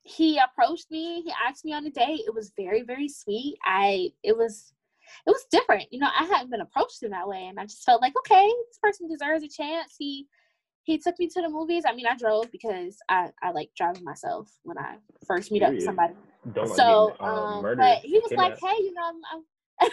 he 0.03 0.39
approached 0.39 0.89
me. 0.91 1.21
He 1.21 1.33
asked 1.47 1.65
me 1.65 1.73
on 1.73 1.85
a 1.85 1.91
date. 1.91 2.21
It 2.25 2.33
was 2.33 2.51
very, 2.57 2.83
very 2.83 3.07
sweet. 3.07 3.57
I 3.63 4.11
it 4.23 4.35
was 4.35 4.73
it 5.25 5.29
was 5.29 5.45
different. 5.51 5.91
You 5.91 5.99
know, 5.99 6.09
I 6.17 6.23
hadn't 6.25 6.51
been 6.51 6.61
approached 6.61 7.03
in 7.03 7.11
that 7.11 7.27
way, 7.27 7.45
and 7.45 7.59
I 7.59 7.65
just 7.65 7.83
felt 7.83 8.01
like, 8.01 8.13
okay, 8.17 8.51
this 8.67 8.79
person 8.81 9.07
deserves 9.07 9.43
a 9.43 9.49
chance. 9.49 9.95
He 9.97 10.27
he 10.83 10.97
took 10.97 11.17
me 11.17 11.27
to 11.27 11.41
the 11.41 11.49
movies. 11.49 11.83
I 11.87 11.95
mean, 11.95 12.07
I 12.07 12.15
drove 12.17 12.51
because 12.51 12.97
I, 13.07 13.29
I 13.41 13.51
like 13.51 13.69
driving 13.75 14.03
myself 14.03 14.51
when 14.63 14.77
I 14.77 14.97
first 15.25 15.51
meet 15.51 15.63
up 15.63 15.73
with 15.73 15.83
somebody. 15.83 16.13
Don't 16.53 16.67
so, 16.75 17.15
um, 17.21 17.65
um 17.65 17.77
but 17.77 17.99
he 17.99 18.19
was 18.19 18.33
like, 18.33 18.59
"Hey, 18.59 18.83
you 18.83 18.93
know, 18.93 19.03
I'm, 19.07 19.21
I'm 19.31 19.43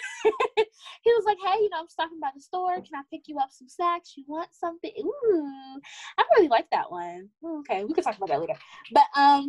he 1.03 1.11
was 1.13 1.25
like, 1.25 1.39
"Hey, 1.45 1.63
you 1.63 1.71
know, 1.71 1.81
I'm 1.81 1.89
stopping 1.89 2.21
by 2.21 2.31
the 2.35 2.41
store. 2.41 2.75
Can 2.77 2.95
I 2.95 3.03
pick 3.11 3.23
you 3.27 3.39
up 3.39 3.51
some 3.51 3.69
snacks? 3.69 4.15
You 4.17 4.25
want 4.29 4.51
something?" 4.53 4.93
Ooh, 4.99 5.81
I 6.19 6.25
really 6.37 6.49
like 6.49 6.69
that 6.71 6.91
one. 6.91 7.29
Okay, 7.45 7.85
we 7.85 7.95
can 7.95 8.05
talk 8.05 8.17
about 8.17 8.29
that 8.29 8.41
later. 8.41 8.57
But 8.93 9.05
um, 9.17 9.49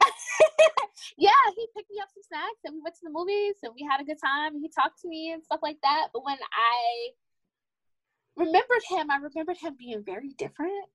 yeah, 1.18 1.30
he 1.56 1.66
picked 1.76 1.90
me 1.90 2.00
up 2.00 2.08
some 2.12 2.22
snacks 2.26 2.60
and 2.64 2.74
we 2.74 2.80
went 2.82 2.94
to 2.96 3.04
the 3.04 3.10
movies 3.10 3.56
and 3.62 3.72
we 3.74 3.86
had 3.88 4.00
a 4.00 4.04
good 4.04 4.18
time. 4.22 4.54
And 4.54 4.62
he 4.62 4.70
talked 4.70 5.00
to 5.02 5.08
me 5.08 5.32
and 5.32 5.44
stuff 5.44 5.60
like 5.62 5.78
that. 5.82 6.08
But 6.12 6.24
when 6.24 6.38
I 6.38 7.10
remembered 8.36 8.82
him, 8.88 9.10
I 9.10 9.16
remembered 9.16 9.58
him 9.58 9.76
being 9.78 10.02
very 10.04 10.30
different. 10.38 10.86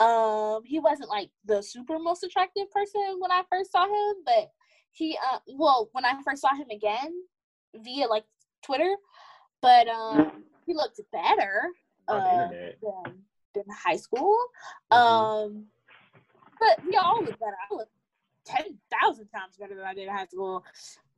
Um, 0.00 0.62
he 0.64 0.80
wasn't 0.80 1.10
like 1.10 1.30
the 1.44 1.62
super 1.62 1.98
most 1.98 2.24
attractive 2.24 2.70
person 2.70 3.18
when 3.20 3.30
I 3.30 3.42
first 3.50 3.70
saw 3.70 3.84
him, 3.84 4.16
but 4.24 4.50
he 4.90 5.16
uh 5.32 5.38
well 5.56 5.88
when 5.92 6.04
I 6.04 6.14
first 6.24 6.42
saw 6.42 6.54
him 6.54 6.68
again, 6.70 7.12
via 7.74 8.06
like 8.06 8.24
Twitter, 8.62 8.94
but 9.60 9.88
um, 9.88 10.44
he 10.66 10.74
looked 10.74 11.00
better 11.12 11.68
uh, 12.08 12.48
than, 12.48 12.72
than 13.54 13.64
high 13.84 13.96
school. 13.96 14.36
Mm-hmm. 14.92 14.96
Um, 14.96 15.66
but 16.58 16.84
we 16.86 16.96
all 16.96 17.20
look 17.20 17.38
better. 17.38 17.56
I 17.70 17.74
look 17.74 17.88
ten 18.44 18.78
thousand 18.90 19.28
times 19.28 19.56
better 19.58 19.74
than 19.74 19.84
I 19.84 19.94
did 19.94 20.08
in 20.08 20.14
high 20.14 20.26
school. 20.26 20.64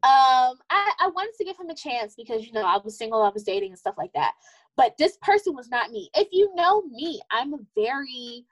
Um, 0.02 0.58
I, 0.68 0.92
I 1.00 1.10
wanted 1.14 1.32
to 1.38 1.44
give 1.44 1.58
him 1.58 1.70
a 1.70 1.74
chance 1.74 2.14
because 2.14 2.46
you 2.46 2.52
know 2.52 2.64
I 2.64 2.78
was 2.82 2.98
single, 2.98 3.22
I 3.22 3.30
was 3.30 3.42
dating 3.42 3.70
and 3.70 3.78
stuff 3.78 3.94
like 3.96 4.12
that. 4.14 4.32
But 4.76 4.96
this 4.98 5.16
person 5.22 5.54
was 5.54 5.68
not 5.68 5.90
me. 5.90 6.10
If 6.14 6.28
you 6.32 6.52
know 6.54 6.82
me, 6.82 7.20
I'm 7.30 7.54
a 7.54 7.58
very 7.76 8.44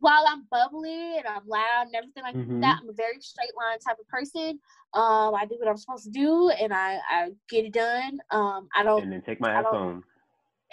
while 0.00 0.24
I'm 0.28 0.46
bubbly 0.50 1.18
and 1.18 1.26
I'm 1.26 1.46
loud 1.46 1.86
and 1.86 1.94
everything 1.94 2.22
like 2.22 2.36
Mhm. 2.36 2.60
that, 2.60 2.78
I'm 2.82 2.88
a 2.88 2.92
very 2.92 3.20
straight 3.20 3.50
line 3.56 3.78
type 3.80 3.98
of 3.98 4.06
person. 4.08 4.60
Um, 4.92 5.34
I 5.34 5.46
do 5.48 5.56
what 5.58 5.68
I'm 5.68 5.76
supposed 5.76 6.04
to 6.04 6.10
do 6.10 6.50
and 6.50 6.72
I, 6.72 6.98
I 7.10 7.30
get 7.48 7.64
it 7.64 7.72
done. 7.72 8.20
Um, 8.30 8.68
I 8.76 8.82
don't 8.84 9.02
And 9.02 9.12
then 9.12 9.22
take 9.22 9.40
my 9.40 9.52
ass 9.52 9.64
home. 9.64 10.04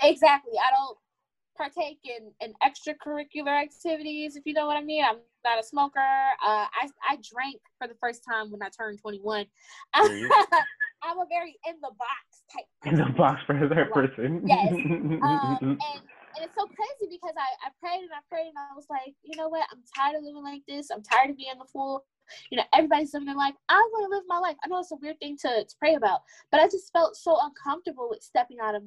exactly 0.03 0.53
i 0.57 0.69
don't 0.71 0.97
partake 1.57 1.99
in, 2.03 2.31
in 2.41 2.53
extracurricular 2.63 3.61
activities 3.61 4.35
if 4.35 4.43
you 4.45 4.53
know 4.53 4.65
what 4.65 4.77
i 4.77 4.81
mean 4.81 5.03
i'm 5.03 5.17
not 5.43 5.59
a 5.59 5.63
smoker 5.63 5.99
uh, 5.99 6.65
I, 6.81 6.87
I 7.07 7.17
drank 7.31 7.57
for 7.77 7.87
the 7.87 7.93
first 8.01 8.23
time 8.27 8.51
when 8.51 8.63
i 8.63 8.69
turned 8.69 8.99
21 8.99 9.45
There 9.95 10.17
you- 10.17 10.29
i'm 11.03 11.19
a 11.19 11.25
very 11.29 11.55
in 11.67 11.75
the 11.81 11.91
box 11.97 12.43
type 12.51 12.65
In 12.85 12.95
the 12.95 13.13
box 13.17 13.41
for 13.45 13.53
that 13.53 13.91
person. 13.93 14.41
yes. 14.45 14.73
um, 14.73 15.57
and, 15.61 16.01
and 16.35 16.41
it's 16.41 16.55
so 16.55 16.65
crazy 16.65 17.11
because 17.11 17.35
I, 17.37 17.67
I 17.67 17.69
prayed 17.79 18.01
and 18.01 18.09
I 18.11 18.21
prayed 18.29 18.47
and 18.47 18.57
I 18.57 18.75
was 18.75 18.87
like, 18.89 19.13
you 19.23 19.37
know 19.37 19.49
what? 19.49 19.67
I'm 19.71 19.83
tired 19.95 20.17
of 20.17 20.23
living 20.23 20.43
like 20.43 20.63
this. 20.67 20.89
I'm 20.89 21.03
tired 21.03 21.29
of 21.29 21.37
being 21.37 21.53
the 21.59 21.65
fool. 21.65 22.03
You 22.49 22.57
know, 22.57 22.63
everybody's 22.73 23.13
living 23.13 23.27
their 23.27 23.35
life. 23.35 23.53
I 23.69 23.75
want 23.91 24.09
to 24.09 24.15
live 24.15 24.23
my 24.27 24.39
life. 24.39 24.55
I 24.63 24.67
know 24.67 24.79
it's 24.79 24.91
a 24.91 24.95
weird 24.95 25.19
thing 25.19 25.37
to, 25.41 25.65
to 25.65 25.75
pray 25.77 25.95
about, 25.95 26.21
but 26.51 26.61
I 26.61 26.65
just 26.65 26.91
felt 26.91 27.15
so 27.15 27.37
uncomfortable 27.41 28.07
with 28.09 28.23
stepping 28.23 28.57
out 28.61 28.73
of 28.73 28.83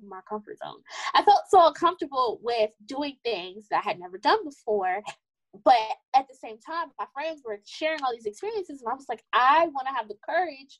my 0.00 0.20
comfort 0.28 0.58
zone. 0.58 0.82
I 1.14 1.22
felt 1.22 1.42
so 1.48 1.66
uncomfortable 1.66 2.38
with 2.42 2.70
doing 2.86 3.16
things 3.24 3.66
that 3.70 3.82
I 3.84 3.88
had 3.88 3.98
never 3.98 4.18
done 4.18 4.44
before. 4.44 5.02
But 5.64 5.96
at 6.14 6.28
the 6.28 6.36
same 6.36 6.58
time, 6.60 6.88
my 6.98 7.06
friends 7.12 7.42
were 7.44 7.58
sharing 7.64 8.00
all 8.04 8.12
these 8.12 8.26
experiences, 8.26 8.82
and 8.82 8.92
I 8.92 8.94
was 8.94 9.06
like, 9.08 9.24
I 9.32 9.66
want 9.68 9.88
to 9.88 9.94
have 9.94 10.06
the 10.06 10.18
courage 10.24 10.78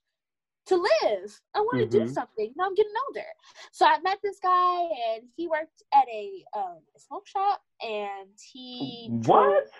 to 0.68 0.76
live. 0.76 1.40
I 1.54 1.60
want 1.60 1.78
to 1.78 1.86
do 1.98 2.06
something. 2.08 2.52
Now 2.56 2.66
I'm 2.66 2.74
getting 2.74 2.92
older. 3.08 3.26
So 3.72 3.86
I 3.86 3.98
met 4.00 4.18
this 4.22 4.38
guy, 4.42 4.82
and 5.12 5.24
he 5.36 5.48
worked 5.48 5.82
at 5.94 6.06
a, 6.08 6.44
um, 6.56 6.78
smoke 6.96 7.26
shop, 7.26 7.60
and 7.82 8.28
he 8.52 9.08
drove- 9.20 9.46
what? 9.46 9.70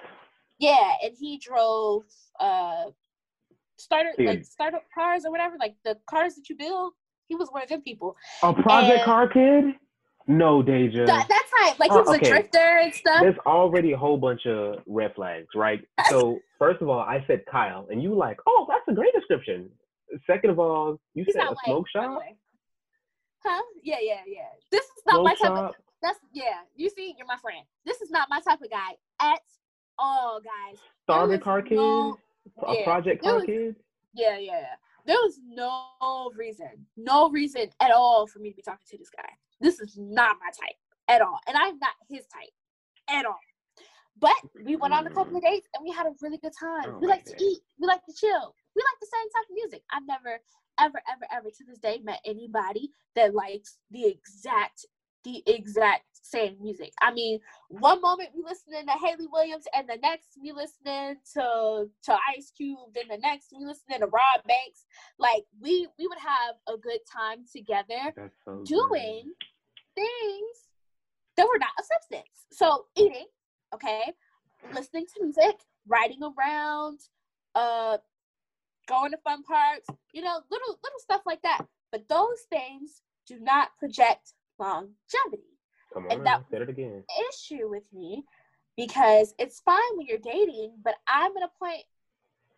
yeah, 0.59 0.93
and 1.03 1.15
he 1.19 1.39
drove 1.39 2.05
uh 2.41 2.87
starter 3.79 4.11
Dude. 4.19 4.27
like 4.27 4.45
startup 4.45 4.83
cars 4.93 5.25
or 5.25 5.31
whatever, 5.31 5.57
like 5.61 5.77
the 5.85 5.97
cars 6.11 6.35
that 6.35 6.49
you 6.49 6.57
build. 6.57 6.95
He 7.29 7.35
was 7.37 7.49
one 7.51 7.63
of 7.63 7.69
them 7.69 7.83
people. 7.83 8.17
A 8.43 8.53
project 8.53 8.99
And- 8.99 9.05
car 9.05 9.29
kid? 9.29 9.75
No, 10.31 10.63
Deja. 10.63 11.07
That, 11.07 11.27
that's 11.29 11.51
how 11.57 11.75
like 11.79 11.91
he 11.91 11.97
Oh, 11.97 12.01
was 12.01 12.17
okay. 12.17 12.27
a 12.27 12.31
drifter 12.31 12.59
and 12.83 12.93
stuff. 12.93 13.21
There's 13.23 13.39
already 13.47 13.93
a 13.93 13.97
whole 13.97 14.19
bunch 14.19 14.45
of 14.47 14.83
red 14.87 15.15
flags, 15.15 15.47
right? 15.55 15.81
So 16.11 16.39
first 16.59 16.83
of 16.83 16.89
all, 16.91 17.01
I 17.01 17.25
said 17.27 17.45
Kyle, 17.51 17.87
and 17.91 18.03
you 18.03 18.15
like, 18.15 18.39
oh, 18.47 18.67
that's 18.69 18.85
a 18.89 18.93
great 18.93 19.15
description. 19.15 19.71
Second 20.27 20.51
of 20.51 20.59
all, 20.59 20.99
you 21.15 21.25
He's 21.25 21.35
said 21.35 21.45
a 21.45 21.55
smoke 21.65 21.89
shop. 21.89 22.23
Huh? 23.45 23.63
Yeah, 23.83 23.97
yeah, 24.01 24.21
yeah. 24.27 24.49
This 24.71 24.85
is 24.85 25.03
not 25.07 25.15
Smoke 25.15 25.25
my 25.25 25.35
type 25.35 25.51
of 25.51 25.75
that's 26.03 26.19
yeah. 26.33 26.61
You 26.77 26.91
see, 26.91 27.15
you're 27.17 27.27
my 27.27 27.37
friend. 27.37 27.65
This 27.85 28.01
is 28.01 28.11
not 28.11 28.29
my 28.31 28.41
type 28.41 28.61
of 28.63 28.71
guy 28.71 28.93
at 29.21 29.41
all, 29.99 30.41
guys. 30.41 30.79
Was 31.09 31.41
car 31.43 31.63
kid. 31.63 31.77
no- 31.77 32.19
a 32.67 32.75
yeah, 32.75 32.85
project 32.85 33.23
car 33.23 33.37
was- 33.37 33.45
kid. 33.45 33.77
Yeah, 34.15 34.39
yeah, 34.39 34.61
yeah. 34.61 34.75
There 35.07 35.17
was 35.17 35.39
no 35.47 36.31
reason, 36.37 36.87
no 36.97 37.31
reason 37.31 37.71
at 37.81 37.91
all 37.91 38.27
for 38.27 38.41
me 38.41 38.51
to 38.51 38.57
be 38.57 38.63
talking 38.63 38.87
to 38.91 38.99
this 38.99 39.09
guy. 39.11 39.29
This 39.61 39.81
is 39.81 39.97
not 39.97 40.37
my 40.41 40.51
type 40.51 40.77
at 41.09 41.23
all. 41.23 41.39
And 41.47 41.57
I'm 41.57 41.79
not 41.79 41.93
his 42.09 42.27
type 42.27 42.51
at 43.09 43.25
all. 43.25 43.39
But 44.21 44.35
we 44.65 44.77
went 44.77 44.93
on 44.93 45.07
a 45.07 45.11
couple 45.11 45.37
of 45.37 45.43
hmm. 45.43 45.49
dates 45.49 45.69
and 45.75 45.85
we 45.85 45.95
had 45.95 46.07
a 46.07 46.11
really 46.21 46.39
good 46.39 46.53
time. 46.59 46.95
Oh 46.95 46.99
we 47.01 47.07
like 47.07 47.25
to 47.25 47.35
eat. 47.43 47.61
We 47.81 47.87
like 47.87 48.05
to 48.05 48.13
chill. 48.13 48.55
We 48.79 48.85
like 48.85 49.01
the 49.01 49.11
same 49.11 49.29
type 49.35 49.51
of 49.51 49.55
music. 49.57 49.83
I've 49.91 50.07
never, 50.07 50.39
ever, 50.79 51.03
ever, 51.11 51.27
ever 51.33 51.51
to 51.51 51.65
this 51.67 51.79
day 51.79 52.01
met 52.05 52.21
anybody 52.25 52.93
that 53.17 53.35
likes 53.35 53.79
the 53.91 54.07
exact, 54.07 54.87
the 55.25 55.43
exact 55.49 56.05
same 56.13 56.57
music. 56.63 56.93
I 57.03 57.13
mean, 57.13 57.41
one 57.71 58.01
moment 58.01 58.31
we 58.37 58.45
listening 58.45 58.87
to 58.87 58.93
Hayley 58.93 59.27
Williams 59.33 59.65
and 59.77 59.89
the 59.89 59.97
next 60.01 60.39
we 60.41 60.53
listening 60.53 61.17
to 61.35 61.91
to 62.05 62.19
Ice 62.37 62.53
Cube, 62.57 62.79
then 62.95 63.09
the 63.11 63.19
next 63.19 63.49
we 63.51 63.67
listening 63.67 63.99
to 63.99 64.07
Robb 64.07 64.47
Banks. 64.47 64.87
Like 65.19 65.43
we 65.61 65.89
we 65.99 66.07
would 66.07 66.19
have 66.19 66.55
a 66.73 66.79
good 66.79 67.01
time 67.13 67.39
together 67.53 68.31
so 68.45 68.63
doing 68.65 69.33
things 69.97 70.57
that 71.37 71.49
were 71.49 71.59
not 71.59 71.71
a 71.81 71.83
substance. 71.83 72.47
So 72.53 72.87
eating, 72.97 73.27
okay, 73.75 74.13
listening 74.73 75.07
to 75.07 75.25
music, 75.25 75.57
riding 75.89 76.21
around, 76.23 77.01
uh, 77.55 77.99
going 78.89 79.11
to 79.13 79.19
fun 79.19 79.43
parks, 79.43 79.87
you 80.13 80.23
know, 80.23 80.41
little 80.51 80.79
little 80.83 80.99
stuff 80.99 81.23
like 81.27 81.43
that. 81.43 81.65
But 81.93 82.09
those 82.09 82.43
things 82.51 83.03
do 83.27 83.39
not 83.39 83.71
project 83.79 84.33
longevity. 84.59 85.57
Come 85.93 86.05
and 86.11 86.21
on, 86.21 86.25
that- 86.25 86.45
said 86.51 86.63
it 86.63 86.69
again. 86.69 87.05
Issue 87.31 87.69
with 87.69 87.85
me 87.93 88.25
because 88.77 89.35
it's 89.39 89.61
fine 89.61 89.97
when 89.97 90.07
you're 90.07 90.19
dating, 90.19 90.75
but 90.83 90.95
I'm 91.07 91.37
at 91.37 91.43
a 91.43 91.59
point 91.59 91.83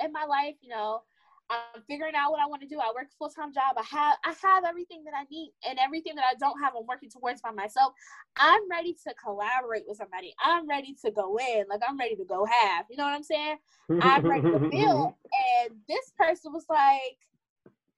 in 0.02 0.12
my 0.12 0.24
life, 0.24 0.54
you 0.60 0.68
know, 0.70 1.02
I'm 1.50 1.82
figuring 1.88 2.14
out 2.14 2.30
what 2.30 2.40
I 2.40 2.46
want 2.46 2.62
to 2.62 2.68
do. 2.68 2.78
I 2.78 2.92
work 2.94 3.08
a 3.12 3.16
full 3.18 3.28
time 3.28 3.52
job. 3.52 3.74
I 3.76 3.82
have 3.82 4.16
I 4.24 4.34
have 4.46 4.64
everything 4.64 5.02
that 5.04 5.14
I 5.16 5.24
need 5.30 5.52
and 5.68 5.78
everything 5.80 6.14
that 6.14 6.24
I 6.24 6.34
don't 6.38 6.58
have, 6.60 6.74
I'm 6.78 6.86
working 6.86 7.10
towards 7.10 7.42
by 7.42 7.50
myself. 7.50 7.92
I'm 8.36 8.70
ready 8.70 8.96
to 9.06 9.14
collaborate 9.22 9.82
with 9.86 9.98
somebody. 9.98 10.32
I'm 10.42 10.68
ready 10.68 10.96
to 11.04 11.10
go 11.10 11.36
in. 11.38 11.64
Like 11.68 11.80
I'm 11.86 11.98
ready 11.98 12.14
to 12.16 12.24
go 12.24 12.46
half. 12.46 12.86
You 12.88 12.96
know 12.96 13.04
what 13.04 13.14
I'm 13.14 13.24
saying? 13.24 13.56
I'm 14.00 14.24
ready 14.24 14.42
to 14.42 14.58
build. 14.70 15.14
And 15.64 15.76
this 15.88 16.12
person 16.16 16.52
was 16.52 16.66
like, 16.68 17.18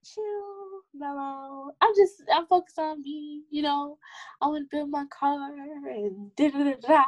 chill, 0.03 0.82
mellow. 0.94 1.70
I'm 1.80 1.94
just 1.94 2.22
I'm 2.34 2.46
focused 2.46 2.78
on 2.78 3.03
me, 3.03 3.42
you 3.50 3.62
know. 3.62 3.98
I 4.40 4.46
want 4.46 4.70
to 4.70 4.76
build 4.76 4.90
my 4.90 5.05
car 5.18 5.50
and 5.53 6.34
da 6.36 6.50
da 6.50 6.64
da 6.64 6.74
da. 6.80 7.05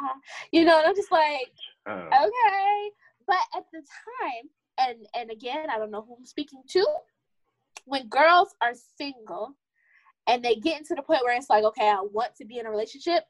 You 0.53 0.65
know, 0.65 0.79
and 0.79 0.89
I'm 0.89 0.95
just 0.95 1.11
like, 1.11 1.53
okay. 1.89 2.91
But 3.27 3.39
at 3.57 3.65
the 3.73 3.81
time, 3.81 4.51
and 4.79 5.07
and 5.15 5.31
again, 5.31 5.71
I 5.71 5.79
don't 5.79 5.91
know 5.91 6.03
who 6.03 6.17
I'm 6.17 6.27
speaking 6.27 6.63
to. 6.71 6.87
When 7.87 8.09
girls 8.09 8.55
are 8.63 8.73
single 8.97 9.57
and 10.27 10.43
they 10.43 10.57
get 10.57 10.79
into 10.79 10.95
the 10.95 11.03
point 11.03 11.23
where 11.23 11.37
it's 11.37 11.51
like, 11.51 11.65
okay, 11.65 11.89
I 11.89 12.01
want 12.01 12.35
to 12.37 12.45
be 12.45 12.59
in 12.59 12.67
a 12.67 12.71
relationship. 12.71 13.25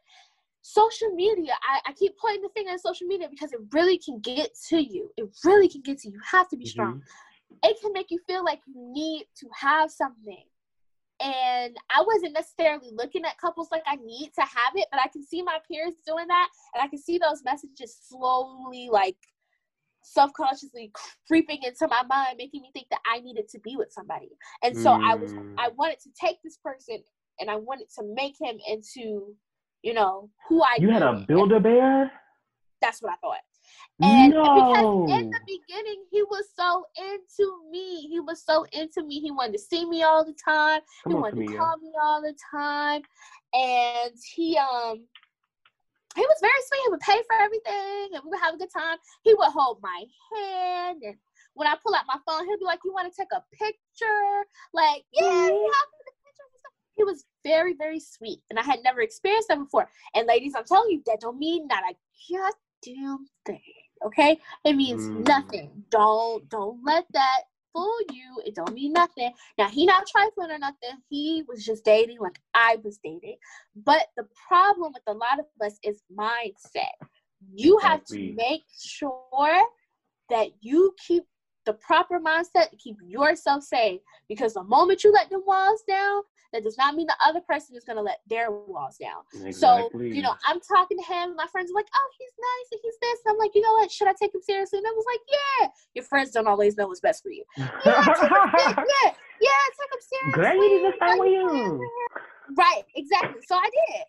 Social 0.63 1.11
media, 1.11 1.53
I, 1.63 1.91
I 1.91 1.93
keep 1.93 2.17
pointing 2.17 2.43
the 2.43 2.49
finger 2.55 2.71
at 2.73 2.81
social 2.81 3.07
media 3.07 3.29
because 3.29 3.53
it 3.53 3.61
really 3.73 3.99
can 3.99 4.21
get 4.21 4.51
to 4.69 4.79
you. 4.79 5.11
It 5.17 5.29
really 5.45 5.69
can 5.69 5.83
get 5.83 5.99
to 6.01 6.09
you. 6.09 6.15
You 6.15 6.21
have 6.31 6.49
to 6.51 6.57
be 6.57 6.65
mm-hmm. 6.65 6.71
strong. 6.71 7.03
It 7.63 7.77
can 7.83 7.93
make 7.93 8.11
you 8.11 8.19
feel 8.27 8.45
like 8.45 8.61
you 8.67 8.75
need 8.77 9.27
to 9.41 9.49
have 9.55 9.91
something. 9.91 10.45
And 11.21 11.77
I 11.91 12.03
wasn't 12.07 12.33
necessarily 12.33 12.91
looking 12.93 13.25
at 13.25 13.39
couples 13.39 13.69
like 13.71 13.83
I 13.87 13.97
need 13.97 14.33
to 14.35 14.43
have 14.43 14.75
it, 14.75 14.89
but 14.91 15.01
I 15.01 15.09
can 15.09 15.25
see 15.25 15.43
my 15.43 15.59
peers 15.71 15.95
doing 16.07 16.27
that, 16.27 16.49
and 16.75 16.83
I 16.83 16.89
can 16.89 16.99
see 16.99 17.19
those 17.19 17.45
messages 17.45 17.97
slowly, 18.09 18.89
like 18.91 19.17
subconsciously 20.05 20.93
creeping 21.27 21.63
into 21.63 21.89
my 21.89 22.03
mind, 22.09 22.37
making 22.39 22.63
me 22.63 22.71
think 22.73 22.89
that 22.91 23.01
I 23.11 23.21
needed 23.21 23.49
to 23.49 23.59
be 23.61 23.77
with 23.77 23.91
somebody. 23.91 24.29
And 24.63 24.77
so 24.77 24.93
I 24.93 25.15
was, 25.15 25.33
Mm. 25.33 25.55
I 25.59 25.69
wanted 25.77 25.99
to 26.01 26.11
take 26.21 26.43
this 26.43 26.59
person, 26.59 27.03
and 27.41 27.51
I 27.51 27.57
wanted 27.57 27.89
to 27.99 28.05
make 28.15 28.37
him 28.41 28.59
into, 28.69 29.35
you 29.83 29.95
know, 29.95 30.31
who 30.49 30.63
I. 30.63 30.77
You 30.79 30.91
had 30.91 31.03
a 31.03 31.13
needed. 31.13 31.27
build 31.27 31.53
a 31.53 31.61
bear? 31.61 32.13
That's 32.81 33.01
what 33.03 33.13
I 33.13 33.17
thought. 33.17 33.39
And 34.03 34.35
no. 34.35 34.43
because 34.43 35.23
in 35.23 35.31
the 35.31 35.41
beginning, 35.47 36.05
he 36.11 36.23
was 36.25 36.47
so 36.55 36.85
into 36.99 37.71
me. 37.71 38.09
He 38.09 38.21
was 38.21 38.45
so 38.45 38.67
into 38.73 39.03
me. 39.05 39.21
He 39.21 39.31
wanted 39.31 39.53
to 39.53 39.59
see 39.59 39.87
me 39.87 40.03
all 40.03 40.25
the 40.25 40.35
time. 40.45 40.81
Come 41.05 41.13
he 41.13 41.19
wanted 41.19 41.47
to 41.47 41.57
call 41.57 41.77
me 41.79 41.93
all 42.03 42.21
the 42.21 42.35
time. 42.53 43.03
And 43.55 44.13
he 44.35 44.59
um 44.59 45.07
he 46.15 46.23
was 46.23 46.39
very 46.41 46.63
sweet. 46.69 46.81
He 46.85 46.91
would 46.91 47.01
pay 47.01 47.21
for 47.27 47.37
everything 47.41 48.15
and 48.15 48.23
we 48.25 48.31
would 48.31 48.41
have 48.41 48.55
a 48.55 48.59
good 48.59 48.73
time. 48.73 48.99
He 49.23 49.35
would 49.35 49.51
hold 49.53 49.79
my 49.83 50.05
hand 50.35 51.03
and 51.03 51.17
when 51.55 51.69
I 51.69 51.77
pull 51.83 51.95
out 51.95 52.05
my 52.07 52.19
phone, 52.27 52.47
he'll 52.47 52.59
be 52.59 52.65
like, 52.65 52.81
You 52.85 52.93
want 52.93 53.13
to 53.13 53.17
take 53.17 53.33
a 53.33 53.43
picture? 53.53 54.45
Like, 54.73 55.05
yeah, 55.13 55.23
we 55.23 55.73
have 55.77 55.89
the 55.91 56.13
pictures 56.13 56.51
and 56.51 56.61
stuff. 56.61 56.73
He 56.97 57.05
was 57.05 57.25
very, 57.45 57.75
very 57.75 58.01
sweet. 58.01 58.41
And 58.51 58.59
I 58.59 58.63
had 58.63 58.81
never 58.83 59.01
experienced 59.01 59.49
that 59.49 59.59
before. 59.59 59.89
And 60.15 60.27
ladies, 60.27 60.55
I'm 60.57 60.65
telling 60.65 60.91
you, 60.91 61.03
that 61.07 61.21
don't 61.21 61.39
mean 61.39 61.67
not 61.69 61.85
a 61.89 61.95
goddamn 62.33 63.27
thing. 63.47 63.61
Okay? 64.05 64.39
It 64.65 64.75
means 64.75 65.03
Mm. 65.09 65.27
nothing. 65.29 65.85
Don't 65.91 66.49
don't 66.49 66.85
let 66.85 67.05
that 67.13 67.43
fool 67.75 67.97
you. 68.11 68.41
It 68.47 68.55
don't 68.55 68.73
mean 68.73 68.93
nothing. 68.93 69.33
Now 69.59 69.69
he 69.69 69.85
not 69.85 70.07
trifling 70.07 70.51
or 70.51 70.59
nothing. 70.59 71.03
He 71.11 71.43
was 71.47 71.65
just 71.65 71.85
dating 71.85 72.21
like 72.21 72.39
I 72.55 72.79
was 72.83 72.99
dating. 73.05 73.37
But 73.77 74.07
the 74.17 74.27
problem 74.49 74.93
with 74.93 75.03
a 75.07 75.13
lot 75.13 75.39
of 75.39 75.47
us 75.61 75.79
is 75.83 76.03
mindset. 76.17 76.95
You 77.53 77.79
have 77.79 78.05
to 78.07 78.35
make 78.35 78.63
sure 78.83 79.63
that 80.31 80.49
you 80.61 80.95
keep 81.07 81.25
the 81.65 81.73
proper 81.75 82.21
mindset 82.21 82.71
to 82.71 82.77
keep 82.77 82.97
yourself 83.05 83.63
safe. 83.63 84.01
Because 84.29 84.55
the 84.55 84.65
moment 84.65 85.05
you 85.05 85.13
let 85.13 85.31
the 85.31 85.41
walls 85.41 85.83
down, 85.89 86.23
that 86.53 86.63
does 86.63 86.79
not 86.79 86.95
mean 86.95 87.07
the 87.07 87.17
other 87.27 87.41
person 87.41 87.75
is 87.75 87.85
going 87.85 87.97
to 87.97 88.03
let 88.03 88.21
their 88.29 88.51
walls 88.53 88.97
down. 88.97 89.23
Exactly. 89.45 89.53
So, 89.53 89.91
you 90.01 90.23
know, 90.23 90.35
I'm 90.47 90.61
talking 90.61 90.97
to 90.97 91.05
him. 91.05 91.35
My 91.35 91.47
friends 91.51 91.71
are 91.71 91.75
like, 91.75 91.89
oh, 91.93 92.09
he's 92.17 92.31
nice 92.39 92.69
and 92.73 92.81
he's 92.81 92.95
this. 93.03 93.19
And 93.25 93.33
I'm 93.33 93.39
like, 93.39 93.51
you 93.55 93.61
know 93.61 93.73
what? 93.73 93.91
Should 93.91 94.07
I 94.07 94.15
take 94.21 94.33
him 94.33 94.41
seriously? 94.41 94.79
And 94.79 94.87
I 94.87 94.91
was 94.91 95.05
like, 95.05 95.21
yeah. 95.29 95.69
Your 95.95 96.05
friends 96.05 96.31
don't 96.31 96.47
always 96.47 96.77
know 96.77 96.87
what's 96.87 97.01
best 97.01 97.25
for 97.25 97.31
you. 97.31 97.45
yeah, 97.59 97.67
yeah, 97.85 99.11
yeah, 99.41 99.65
take 99.75 99.91
him 99.91 100.01
seriously. 100.01 100.33
Great 100.33 100.55
to 100.55 100.93
start 100.97 101.19
with 101.19 101.29
you. 101.29 101.91
Right, 102.57 102.83
exactly. 102.95 103.43
So 103.47 103.57
I 103.57 103.69
did. 103.89 104.05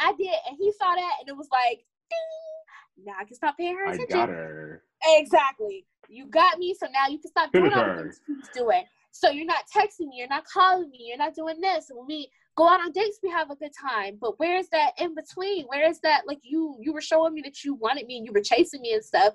I 0.00 0.12
did. 0.18 0.34
And 0.48 0.56
he 0.58 0.72
saw 0.72 0.94
that 0.94 1.12
and 1.20 1.28
it 1.28 1.36
was 1.36 1.48
like, 1.52 1.84
ding. 2.10 2.58
Now 3.04 3.14
I 3.20 3.24
can 3.24 3.34
stop 3.34 3.56
paying 3.56 3.76
her 3.76 3.86
attention. 3.86 4.06
I 4.10 4.26
got 4.26 4.28
her. 4.28 4.82
Exactly. 5.04 5.86
You 6.08 6.26
got 6.26 6.58
me, 6.58 6.74
so 6.78 6.86
now 6.92 7.08
you 7.08 7.18
can 7.18 7.30
stop 7.30 7.52
doing 7.52 7.72
all 7.72 7.84
the 7.84 8.02
things 8.02 8.20
he's 8.26 8.48
doing. 8.54 8.84
So 9.10 9.30
you're 9.30 9.46
not 9.46 9.64
texting 9.74 10.08
me, 10.08 10.16
you're 10.16 10.28
not 10.28 10.44
calling 10.44 10.90
me, 10.90 11.06
you're 11.08 11.18
not 11.18 11.34
doing 11.34 11.60
this. 11.60 11.90
When 11.92 12.06
we 12.06 12.30
go 12.56 12.68
out 12.68 12.80
on 12.80 12.92
dates, 12.92 13.18
we 13.22 13.30
have 13.30 13.50
a 13.50 13.56
good 13.56 13.72
time. 13.80 14.18
But 14.20 14.38
where's 14.38 14.68
that 14.68 14.92
in 14.98 15.14
between? 15.14 15.66
Where 15.66 15.88
is 15.88 16.00
that 16.00 16.22
like 16.26 16.40
you 16.42 16.76
you 16.80 16.92
were 16.92 17.00
showing 17.00 17.34
me 17.34 17.42
that 17.42 17.64
you 17.64 17.74
wanted 17.74 18.06
me 18.06 18.18
and 18.18 18.26
you 18.26 18.32
were 18.32 18.42
chasing 18.42 18.80
me 18.80 18.92
and 18.92 19.04
stuff. 19.04 19.34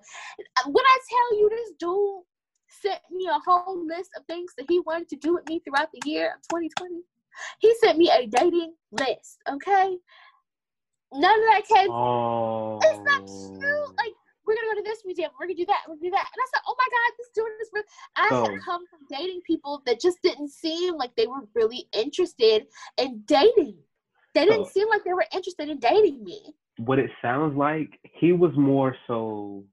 When 0.66 0.86
I 0.86 1.00
tell 1.10 1.40
you 1.40 1.50
this 1.50 1.72
dude 1.80 2.24
sent 2.82 3.02
me 3.12 3.28
a 3.28 3.40
whole 3.50 3.86
list 3.86 4.12
of 4.18 4.26
things 4.26 4.52
that 4.58 4.66
he 4.70 4.80
wanted 4.80 5.10
to 5.10 5.16
do 5.16 5.34
with 5.34 5.48
me 5.48 5.60
throughout 5.60 5.90
the 5.94 6.10
year 6.10 6.36
of 6.36 6.42
2020. 6.50 7.02
He 7.60 7.74
sent 7.76 7.98
me 7.98 8.12
a 8.12 8.28
dating 8.28 8.74
list, 8.92 9.40
okay? 9.50 9.98
None 11.14 11.40
of 11.40 11.46
that 11.52 11.62
came. 11.68 11.92
Oh. 11.92 12.80
It's 12.84 13.00
not 13.00 13.28
true. 13.28 13.86
Oh. 13.86 13.94
Like 13.98 14.14
we're 14.46 14.56
gonna 14.56 14.76
go 14.76 14.82
to 14.82 14.90
this 14.90 15.04
museum, 15.06 15.32
we're 15.40 15.48
gonna 15.48 15.56
do 15.56 15.66
that, 15.66 15.84
we're 15.88 15.96
gonna 15.96 16.10
do 16.10 16.12
that. 16.12 16.28
And 16.34 16.40
I 16.42 16.48
said, 16.54 16.62
oh 16.68 16.76
my 16.78 16.88
god, 16.92 17.14
this 17.18 17.30
dude 17.34 17.62
is 17.62 17.70
real. 17.74 17.84
I 18.16 18.28
oh. 18.32 18.52
had 18.52 18.62
come 18.62 18.84
from 18.88 19.00
dating 19.10 19.42
people 19.46 19.82
that 19.86 20.02
just 20.02 20.18
didn't 20.22 20.50
seem 20.50 20.96
like 20.96 21.16
they 21.16 21.28
were 21.28 21.48
really 21.56 21.88
interested 21.94 22.68
in 22.98 23.24
dating. 23.26 23.78
They 24.34 24.46
didn't 24.46 24.62
oh. 24.62 24.70
seem 24.74 24.90
like 24.90 25.04
they 25.04 25.14
were 25.14 25.26
interested 25.34 25.70
in 25.70 25.80
dating 25.80 26.24
me. 26.24 26.54
What 26.78 27.00
it 27.00 27.12
sounds 27.22 27.56
like, 27.56 28.00
he 28.20 28.34
was 28.34 28.52
more 28.58 28.96
so 29.08 29.64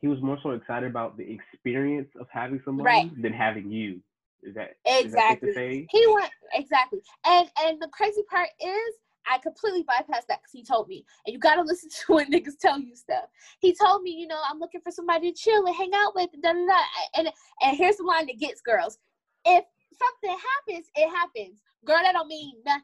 he 0.00 0.08
was 0.08 0.20
more 0.20 0.38
so 0.42 0.50
excited 0.50 0.90
about 0.90 1.16
the 1.16 1.24
experience 1.24 2.08
of 2.20 2.26
having 2.30 2.60
someone 2.64 2.84
right. 2.84 3.22
than 3.22 3.32
having 3.32 3.70
you. 3.70 4.00
Is 4.42 4.54
that 4.54 4.76
exactly? 4.84 5.48
Is 5.48 5.54
that 5.54 5.86
he 5.90 6.06
went 6.08 6.30
exactly, 6.54 7.00
and 7.26 7.48
and 7.64 7.80
the 7.80 7.88
crazy 7.88 8.22
part 8.30 8.48
is 8.60 8.94
I 9.28 9.38
completely 9.38 9.82
bypassed 9.84 10.26
that 10.28 10.40
because 10.40 10.52
he 10.52 10.62
told 10.62 10.88
me. 10.88 11.04
And 11.26 11.32
you 11.32 11.38
gotta 11.38 11.62
listen 11.62 11.90
to 12.06 12.14
when 12.14 12.30
niggas 12.30 12.58
tell 12.60 12.78
you 12.80 12.94
stuff. 12.94 13.24
He 13.60 13.74
told 13.74 14.02
me, 14.02 14.10
you 14.10 14.26
know, 14.26 14.40
I'm 14.48 14.58
looking 14.58 14.80
for 14.80 14.90
somebody 14.90 15.32
to 15.32 15.38
chill 15.38 15.66
and 15.66 15.74
hang 15.74 15.90
out 15.94 16.14
with, 16.14 16.30
and 16.32 16.42
da 16.42 16.52
da 16.52 16.66
da. 16.66 16.82
And 17.16 17.28
and 17.62 17.76
here's 17.76 17.96
the 17.96 18.04
line 18.04 18.26
that 18.26 18.38
gets 18.38 18.60
girls: 18.60 18.98
if 19.44 19.64
something 19.98 20.38
happens, 20.66 20.86
it 20.94 21.08
happens. 21.08 21.60
Girl, 21.84 21.98
that 22.02 22.12
don't 22.12 22.28
mean 22.28 22.54
nothing. 22.64 22.82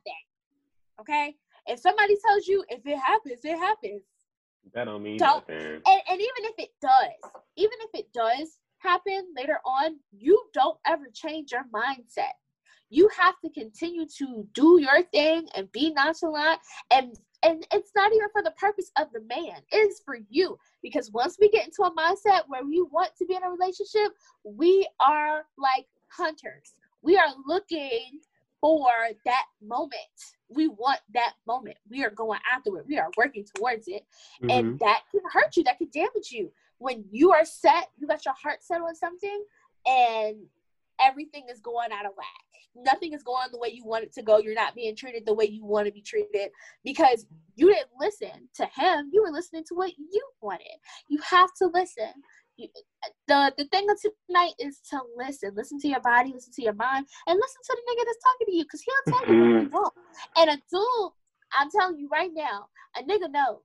Okay. 1.01 1.37
If 1.67 1.81
somebody 1.81 2.17
tells 2.27 2.47
you 2.47 2.65
if 2.69 2.85
it 2.85 2.99
happens, 2.99 3.41
it 3.45 3.57
happens. 3.57 4.03
That 4.75 4.85
don't 4.85 5.03
mean 5.03 5.19
don't, 5.19 5.49
nothing. 5.49 5.83
And, 5.87 6.01
and 6.11 6.21
even 6.21 6.45
if 6.45 6.55
it 6.59 6.71
does, 6.81 7.33
even 7.57 7.79
if 7.81 7.91
it 7.95 8.13
does 8.13 8.59
happen 8.79 9.27
later 9.37 9.59
on, 9.65 9.97
you 10.13 10.41
don't 10.53 10.79
ever 10.87 11.07
change 11.13 11.53
your 11.53 11.65
mindset 11.75 12.35
you 12.93 13.09
have 13.19 13.41
to 13.41 13.49
continue 13.49 14.05
to 14.19 14.47
do 14.53 14.79
your 14.79 15.03
thing 15.05 15.49
and 15.57 15.73
be 15.73 15.91
nonchalant 15.95 16.61
and 16.91 17.19
and 17.43 17.67
it's 17.73 17.91
not 17.97 18.13
even 18.13 18.29
for 18.31 18.43
the 18.43 18.53
purpose 18.53 18.93
of 18.99 19.09
the 19.13 19.21
man 19.23 19.57
it 19.73 19.77
is 19.77 20.01
for 20.05 20.19
you. 20.29 20.57
Because 20.83 21.11
once 21.11 21.39
we 21.41 21.49
get 21.49 21.67
into 21.67 21.83
a 21.83 21.95
mindset 21.95 22.43
where 22.47 22.65
we 22.65 22.83
want 22.83 23.11
to 23.19 23.25
be 23.25 23.35
in 23.35 23.43
a 23.43 23.51
relationship 23.51 24.13
we 24.45 24.87
are 25.01 25.45
like 25.57 25.87
hunters. 26.09 26.75
We 27.01 27.17
are 27.17 27.33
looking 27.47 28.21
for 28.61 28.91
that 29.25 29.47
moment. 29.63 29.97
We 30.51 30.69
want 30.69 31.01
that 31.15 31.33
moment. 31.47 31.79
We 31.89 32.05
are 32.05 32.11
going 32.11 32.41
after 32.55 32.77
it. 32.77 32.87
We 32.87 32.99
are 32.99 33.11
working 33.17 33.47
towards 33.57 33.89
it. 33.89 34.05
Mm-hmm. 34.43 34.51
and 34.51 34.79
that 34.81 35.01
can 35.11 35.23
hurt 35.33 35.57
you. 35.57 35.65
That 35.65 35.79
can 35.79 35.89
damage 35.93 36.31
you. 36.31 36.53
When 36.77 37.05
you 37.11 37.33
are 37.33 37.47
set 37.47 37.89
you 37.99 38.07
got 38.07 38.27
your 38.27 38.35
heart 38.35 38.63
set 38.63 38.83
on 38.83 38.95
something 38.95 39.45
and 39.87 40.37
everything 41.01 41.45
is 41.51 41.61
going 41.61 41.93
out 41.93 42.07
of 42.07 42.13
whack 42.17 42.27
nothing 42.75 43.13
is 43.13 43.23
going 43.23 43.49
the 43.51 43.59
way 43.59 43.69
you 43.69 43.85
want 43.85 44.05
it 44.05 44.13
to 44.15 44.23
go. 44.23 44.39
You're 44.39 44.55
not 44.55 44.75
being 44.75 44.97
treated 44.97 45.27
the 45.27 45.35
way 45.35 45.45
you 45.45 45.65
want 45.65 45.87
to 45.87 45.93
be 45.93 46.01
treated 46.01 46.51
because 46.85 47.27
you 47.55 47.69
didn't 47.69 47.91
listen 48.01 48.49
to 48.57 48.65
him. 48.65 49.11
You 49.13 49.23
were 49.23 49.31
listening 49.31 49.65
to 49.69 49.75
what 49.75 49.93
you 49.99 50.23
wanted. 50.41 50.79
You 51.09 51.19
have 51.29 51.51
to 51.59 51.67
listen. 51.67 52.13
You, 52.57 52.69
the 53.29 53.53
the 53.57 53.65
thing 53.67 53.89
of 53.91 53.99
tonight 54.01 54.53
is 54.59 54.81
to 54.91 55.01
listen. 55.17 55.53
Listen 55.57 55.79
to 55.81 55.89
your 55.89 56.01
body, 56.01 56.33
listen 56.35 56.53
to 56.55 56.63
your 56.63 56.75
mind, 56.75 57.07
and 57.27 57.41
listen 57.41 57.63
to 57.65 57.77
the 57.77 57.93
nigga 57.93 58.05
that's 58.07 58.25
talking 58.25 58.47
to 58.47 58.57
you 58.57 58.65
because 58.65 58.83
he'll 58.83 59.15
tell 59.15 59.35
you 59.35 59.41
what 59.41 59.63
you 59.63 59.69
want. 59.71 59.95
And 60.37 60.51
a 60.51 60.57
dude, 60.71 61.13
I'm 61.59 61.71
telling 61.71 61.99
you 61.99 62.09
right 62.11 62.31
now, 62.33 62.67
a 62.97 63.03
nigga 63.03 63.31
knows 63.31 63.61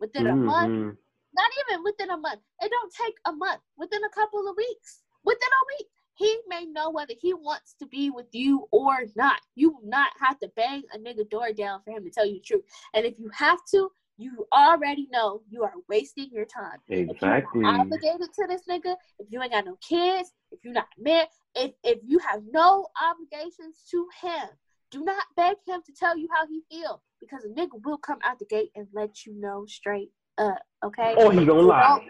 within 0.00 0.26
a 0.26 0.34
month, 0.34 0.72
mm-hmm. 0.72 0.90
not 1.36 1.50
even 1.68 1.84
within 1.84 2.10
a 2.10 2.16
month. 2.16 2.40
It 2.60 2.70
don't 2.70 2.92
take 2.94 3.14
a 3.26 3.32
month. 3.32 3.60
Within 3.76 4.02
a 4.02 4.10
couple 4.10 4.48
of 4.48 4.56
weeks, 4.56 5.02
within 5.24 5.48
a 5.48 5.64
week, 5.78 5.88
he 6.22 6.38
may 6.48 6.66
know 6.66 6.90
whether 6.90 7.14
he 7.18 7.34
wants 7.34 7.74
to 7.80 7.86
be 7.86 8.10
with 8.10 8.26
you 8.32 8.68
or 8.70 8.98
not. 9.16 9.40
You 9.56 9.78
not 9.82 10.10
have 10.20 10.38
to 10.40 10.50
bang 10.54 10.82
a 10.94 10.98
nigga 10.98 11.28
door 11.28 11.52
down 11.52 11.80
for 11.84 11.90
him 11.90 12.04
to 12.04 12.10
tell 12.10 12.26
you 12.26 12.34
the 12.34 12.40
truth. 12.40 12.64
And 12.94 13.04
if 13.04 13.18
you 13.18 13.28
have 13.34 13.58
to, 13.72 13.90
you 14.18 14.46
already 14.52 15.08
know 15.10 15.42
you 15.50 15.64
are 15.64 15.72
wasting 15.88 16.28
your 16.32 16.44
time. 16.44 16.78
Exactly. 16.88 17.64
obligated 17.64 18.28
to 18.34 18.46
this 18.48 18.62
nigga, 18.70 18.94
if 19.18 19.26
you 19.30 19.42
ain't 19.42 19.52
got 19.52 19.64
no 19.64 19.76
kids, 19.86 20.32
if 20.52 20.60
you're 20.62 20.72
not 20.72 20.86
married, 20.98 21.28
if 21.56 21.72
if 21.82 21.98
you 22.06 22.18
have 22.20 22.42
no 22.52 22.86
obligations 23.02 23.82
to 23.90 24.06
him, 24.22 24.48
do 24.90 25.02
not 25.02 25.24
beg 25.36 25.56
him 25.66 25.80
to 25.84 25.92
tell 25.92 26.16
you 26.16 26.28
how 26.32 26.46
he 26.46 26.62
feel 26.70 27.02
because 27.20 27.44
a 27.44 27.48
nigga 27.48 27.82
will 27.84 27.98
come 27.98 28.18
out 28.24 28.38
the 28.38 28.44
gate 28.44 28.70
and 28.76 28.86
let 28.92 29.26
you 29.26 29.34
know 29.40 29.64
straight 29.66 30.10
up. 30.38 30.60
Okay. 30.84 31.14
Or 31.16 31.32
he's 31.32 31.46
gonna 31.46 31.62
lie. 31.62 32.06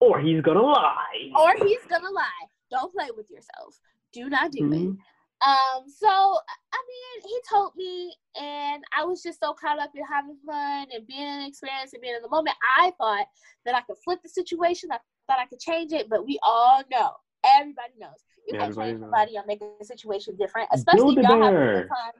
Or 0.00 0.20
he's 0.20 0.40
gonna 0.40 0.62
lie. 0.62 1.30
Or 1.38 1.54
he's 1.64 1.84
gonna 1.88 2.10
lie. 2.10 2.46
Don't 2.74 2.92
play 2.92 3.08
with 3.16 3.30
yourself. 3.30 3.78
Do 4.12 4.28
not 4.28 4.50
do 4.50 4.64
mm-hmm. 4.64 4.72
it. 4.72 4.98
Um, 5.46 5.84
so 5.86 6.08
I 6.08 6.80
mean, 6.88 7.22
he 7.22 7.38
told 7.48 7.72
me, 7.76 8.14
and 8.40 8.82
I 8.96 9.04
was 9.04 9.22
just 9.22 9.40
so 9.40 9.52
caught 9.52 9.78
up 9.78 9.90
in 9.94 10.02
having 10.04 10.36
fun 10.44 10.86
and 10.92 11.06
being 11.06 11.22
an 11.22 11.46
experience 11.46 11.92
and 11.92 12.02
being 12.02 12.14
in 12.16 12.22
the 12.22 12.28
moment. 12.28 12.56
I 12.78 12.92
thought 12.98 13.26
that 13.64 13.74
I 13.74 13.82
could 13.82 13.96
flip 14.04 14.20
the 14.22 14.28
situation. 14.28 14.90
I 14.90 14.98
thought 15.28 15.38
I 15.38 15.46
could 15.46 15.60
change 15.60 15.92
it, 15.92 16.08
but 16.08 16.26
we 16.26 16.38
all 16.42 16.82
know, 16.90 17.10
everybody 17.44 17.92
knows, 17.98 18.24
you 18.48 18.54
yeah, 18.54 18.64
can't 18.64 18.76
change 18.76 19.00
somebody 19.00 19.36
or 19.36 19.44
make 19.46 19.60
a 19.62 19.84
situation 19.84 20.36
different, 20.36 20.68
especially 20.72 21.16
if 21.16 21.22
y'all 21.22 21.42
having 21.42 21.60
a 21.60 21.72
good 21.82 21.88
time. 21.88 22.12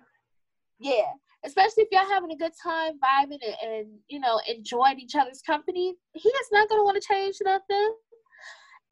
Yeah, 0.78 1.10
especially 1.44 1.84
if 1.84 1.88
y'all 1.92 2.08
having 2.08 2.30
a 2.30 2.36
good 2.36 2.52
time 2.62 2.98
vibing 2.98 3.40
and, 3.42 3.72
and 3.72 3.86
you 4.08 4.20
know 4.20 4.38
enjoying 4.48 5.00
each 5.00 5.14
other's 5.14 5.40
company. 5.42 5.94
He 6.12 6.28
is 6.28 6.48
not 6.52 6.68
gonna 6.68 6.84
want 6.84 7.00
to 7.00 7.08
change 7.08 7.36
nothing 7.42 7.94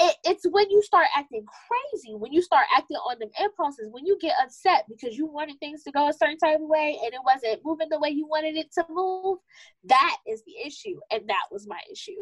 it, 0.03 0.17
it's 0.25 0.47
when 0.51 0.69
you 0.71 0.83
start 0.83 1.07
acting 1.17 1.45
crazy, 1.47 2.15
when 2.15 2.33
you 2.33 2.43
start 2.43 2.67
acting 2.77 2.97
on 2.97 3.19
them 3.21 3.31
impulses, 3.41 3.89
when 3.91 4.05
you 4.05 4.19
get 4.21 4.35
upset 4.43 4.85
because 4.89 5.17
you 5.17 5.27
wanted 5.27 5.59
things 5.61 5.85
to 5.85 5.93
go 5.93 6.09
a 6.09 6.13
certain 6.13 6.39
type 6.39 6.57
of 6.57 6.69
way 6.69 6.99
and 7.05 7.15
it 7.15 7.21
wasn't 7.25 7.61
moving 7.65 7.89
the 7.89 8.01
way 8.01 8.09
you 8.09 8.27
wanted 8.27 8.57
it 8.57 8.73
to 8.73 8.85
move, 8.91 9.39
that 9.85 10.17
is 10.27 10.43
the 10.45 10.55
issue. 10.67 10.99
And 11.13 11.29
that 11.29 11.45
was 11.51 11.69
my 11.69 11.81
issue. 11.91 12.13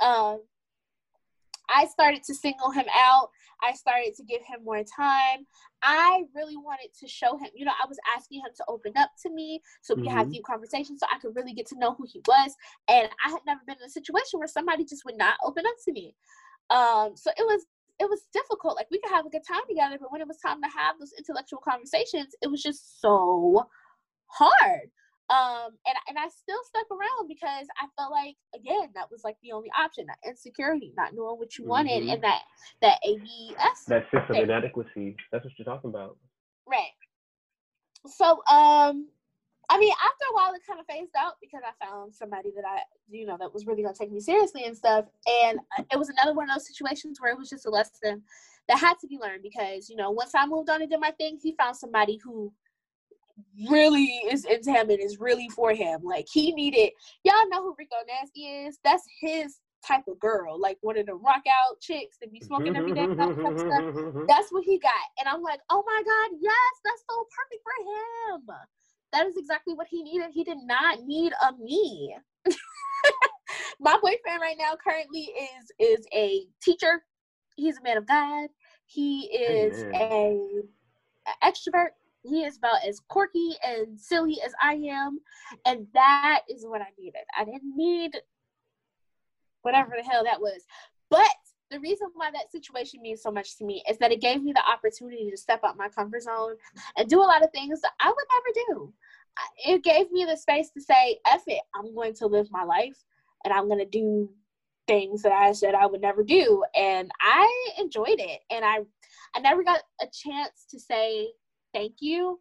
Um, 0.00 0.40
I 1.68 1.86
started 1.86 2.22
to 2.24 2.34
single 2.34 2.70
him 2.70 2.86
out. 2.94 3.28
I 3.62 3.72
started 3.72 4.14
to 4.16 4.24
give 4.24 4.42
him 4.42 4.64
more 4.64 4.82
time. 4.84 5.46
I 5.82 6.24
really 6.34 6.56
wanted 6.56 6.88
to 7.00 7.08
show 7.08 7.36
him, 7.38 7.48
you 7.54 7.64
know, 7.64 7.72
I 7.72 7.86
was 7.88 7.98
asking 8.16 8.40
him 8.40 8.52
to 8.56 8.64
open 8.68 8.92
up 8.96 9.10
to 9.22 9.30
me 9.30 9.60
so 9.82 9.94
we 9.94 10.02
mm-hmm. 10.02 10.10
could 10.10 10.18
have 10.18 10.32
deep 10.32 10.44
conversations 10.44 11.00
so 11.00 11.06
I 11.12 11.18
could 11.18 11.36
really 11.36 11.54
get 11.54 11.66
to 11.68 11.78
know 11.78 11.94
who 11.94 12.06
he 12.10 12.20
was. 12.26 12.54
And 12.88 13.08
I 13.24 13.30
had 13.30 13.40
never 13.46 13.60
been 13.66 13.76
in 13.80 13.86
a 13.86 13.90
situation 13.90 14.38
where 14.38 14.48
somebody 14.48 14.84
just 14.84 15.04
would 15.04 15.18
not 15.18 15.36
open 15.44 15.64
up 15.66 15.74
to 15.86 15.92
me. 15.92 16.14
Um, 16.70 17.16
so 17.16 17.30
it 17.36 17.44
was 17.44 17.66
it 18.00 18.08
was 18.08 18.22
difficult. 18.32 18.76
Like 18.76 18.90
we 18.90 19.00
could 19.00 19.12
have 19.12 19.26
a 19.26 19.30
good 19.30 19.46
time 19.46 19.62
together, 19.68 19.96
but 20.00 20.10
when 20.10 20.20
it 20.20 20.28
was 20.28 20.38
time 20.38 20.60
to 20.62 20.68
have 20.68 20.98
those 20.98 21.12
intellectual 21.16 21.60
conversations, 21.60 22.34
it 22.42 22.50
was 22.50 22.62
just 22.62 23.00
so 23.00 23.68
hard. 24.26 24.90
Um, 25.30 25.72
and 25.86 25.96
and 26.08 26.18
I 26.18 26.28
still 26.28 26.60
stuck 26.66 26.86
around 26.90 27.28
because 27.28 27.66
I 27.80 27.86
felt 27.96 28.12
like 28.12 28.36
again 28.54 28.90
that 28.94 29.10
was 29.10 29.22
like 29.24 29.36
the 29.42 29.52
only 29.52 29.70
option. 29.78 30.06
That 30.06 30.18
insecurity, 30.28 30.92
not 30.96 31.14
knowing 31.14 31.38
what 31.38 31.56
you 31.56 31.64
wanted, 31.64 32.02
mm-hmm. 32.02 32.10
and 32.10 32.22
that 32.22 32.42
that 32.82 32.98
ABS. 33.06 33.84
That 33.88 34.04
sense 34.10 34.24
of 34.28 34.36
inadequacy. 34.36 35.16
That's 35.32 35.44
what 35.44 35.52
you're 35.56 35.64
talking 35.64 35.90
about. 35.90 36.18
Right. 36.66 36.92
So 38.06 38.42
um, 38.50 39.08
I 39.70 39.78
mean, 39.78 39.92
after 39.92 40.24
a 40.30 40.34
while, 40.34 40.52
it 40.54 40.62
kind 40.66 40.80
of 40.80 40.86
phased 40.86 41.14
out 41.16 41.34
because 41.40 41.60
I 41.64 41.84
found 41.84 42.14
somebody 42.14 42.50
that 42.54 42.64
I, 42.66 42.80
you 43.10 43.26
know, 43.26 43.36
that 43.38 43.52
was 43.52 43.66
really 43.66 43.82
gonna 43.82 43.94
take 43.94 44.12
me 44.12 44.20
seriously 44.20 44.64
and 44.64 44.76
stuff. 44.76 45.06
And 45.44 45.58
uh, 45.78 45.84
it 45.92 45.98
was 45.98 46.08
another 46.10 46.34
one 46.34 46.48
of 46.50 46.54
those 46.54 46.66
situations 46.66 47.20
where 47.20 47.32
it 47.32 47.38
was 47.38 47.48
just 47.48 47.66
a 47.66 47.70
lesson 47.70 48.22
that 48.68 48.78
had 48.78 48.98
to 49.00 49.06
be 49.06 49.18
learned 49.18 49.42
because, 49.42 49.88
you 49.88 49.96
know, 49.96 50.10
once 50.10 50.32
I 50.34 50.46
moved 50.46 50.70
on 50.70 50.80
and 50.82 50.90
did 50.90 51.00
my 51.00 51.10
thing, 51.12 51.38
he 51.42 51.54
found 51.58 51.76
somebody 51.76 52.18
who 52.22 52.52
really 53.68 54.04
is 54.30 54.44
into 54.44 54.70
him 54.70 54.90
and 54.90 55.00
is 55.00 55.18
really 55.18 55.48
for 55.48 55.72
him. 55.72 56.02
Like 56.02 56.26
he 56.32 56.52
needed, 56.52 56.90
y'all 57.24 57.48
know 57.48 57.62
who 57.62 57.74
Rico 57.78 57.96
Nasty 58.06 58.42
is. 58.42 58.78
That's 58.84 59.04
his 59.20 59.58
type 59.86 60.04
of 60.08 60.18
girl, 60.18 60.58
like 60.58 60.78
one 60.80 60.98
of 60.98 61.06
the 61.06 61.14
rock 61.14 61.42
out 61.46 61.80
chicks 61.80 62.16
that 62.20 62.32
be 62.32 62.40
smoking 62.40 62.74
every 62.76 62.92
day. 62.92 63.06
that 63.06 63.16
type 63.16 63.28
of 63.28 63.58
stuff. 63.58 63.70
Mm-hmm, 63.70 63.98
mm-hmm, 63.98 64.08
mm-hmm, 64.08 64.24
that's 64.26 64.50
what 64.50 64.64
he 64.64 64.78
got. 64.78 64.92
And 65.20 65.28
I'm 65.28 65.42
like, 65.42 65.60
oh 65.70 65.82
my 65.86 66.02
God, 66.04 66.38
yes, 66.40 66.74
that's 66.84 67.04
so 67.08 67.26
perfect 67.36 67.62
for 67.62 68.34
him. 68.34 68.42
That 69.14 69.26
is 69.26 69.36
exactly 69.36 69.74
what 69.74 69.86
he 69.88 70.02
needed. 70.02 70.30
He 70.32 70.42
did 70.42 70.58
not 70.64 71.04
need 71.04 71.32
a 71.40 71.52
me. 71.56 72.16
my 73.80 73.96
boyfriend 74.02 74.40
right 74.40 74.56
now 74.58 74.74
currently 74.82 75.20
is 75.20 75.70
is 75.78 76.04
a 76.12 76.46
teacher. 76.60 77.04
He's 77.54 77.78
a 77.78 77.82
man 77.82 77.96
of 77.96 78.08
God. 78.08 78.48
He 78.86 79.26
is 79.26 79.84
a, 79.94 80.36
a 81.28 81.48
extrovert. 81.48 81.90
He 82.24 82.42
is 82.42 82.56
about 82.56 82.84
as 82.84 83.00
quirky 83.08 83.54
and 83.64 84.00
silly 84.00 84.38
as 84.44 84.52
I 84.60 84.74
am, 84.74 85.20
and 85.64 85.86
that 85.94 86.40
is 86.50 86.66
what 86.66 86.80
I 86.80 86.88
needed. 86.98 87.22
I 87.38 87.44
didn't 87.44 87.76
need 87.76 88.16
whatever 89.62 89.92
the 89.96 90.02
hell 90.02 90.24
that 90.24 90.40
was. 90.40 90.64
But 91.08 91.30
the 91.74 91.80
reason 91.80 92.08
why 92.14 92.30
that 92.30 92.52
situation 92.52 93.02
means 93.02 93.20
so 93.20 93.32
much 93.32 93.58
to 93.58 93.64
me 93.64 93.82
is 93.90 93.98
that 93.98 94.12
it 94.12 94.20
gave 94.20 94.42
me 94.42 94.52
the 94.52 94.62
opportunity 94.70 95.28
to 95.28 95.36
step 95.36 95.60
out 95.64 95.76
my 95.76 95.88
comfort 95.88 96.22
zone 96.22 96.54
and 96.96 97.08
do 97.08 97.20
a 97.20 97.22
lot 97.22 97.42
of 97.42 97.50
things 97.50 97.80
that 97.80 97.92
I 98.00 98.08
would 98.08 98.26
never 98.32 98.68
do. 98.68 98.92
It 99.66 99.82
gave 99.82 100.12
me 100.12 100.24
the 100.24 100.36
space 100.36 100.70
to 100.70 100.80
say, 100.80 101.18
F 101.26 101.42
it, 101.48 101.60
I'm 101.74 101.92
going 101.94 102.14
to 102.14 102.26
live 102.26 102.46
my 102.52 102.62
life 102.62 102.96
and 103.44 103.52
I'm 103.52 103.66
going 103.66 103.80
to 103.80 103.84
do 103.84 104.30
things 104.86 105.22
that 105.22 105.32
I 105.32 105.50
said 105.52 105.74
I 105.74 105.86
would 105.86 106.00
never 106.00 106.22
do. 106.22 106.62
And 106.76 107.10
I 107.20 107.70
enjoyed 107.78 108.20
it. 108.20 108.40
And 108.50 108.64
I, 108.64 108.78
I 109.34 109.40
never 109.40 109.64
got 109.64 109.80
a 110.00 110.06
chance 110.12 110.66
to 110.70 110.78
say 110.78 111.28
thank 111.72 111.94
you. 111.98 112.38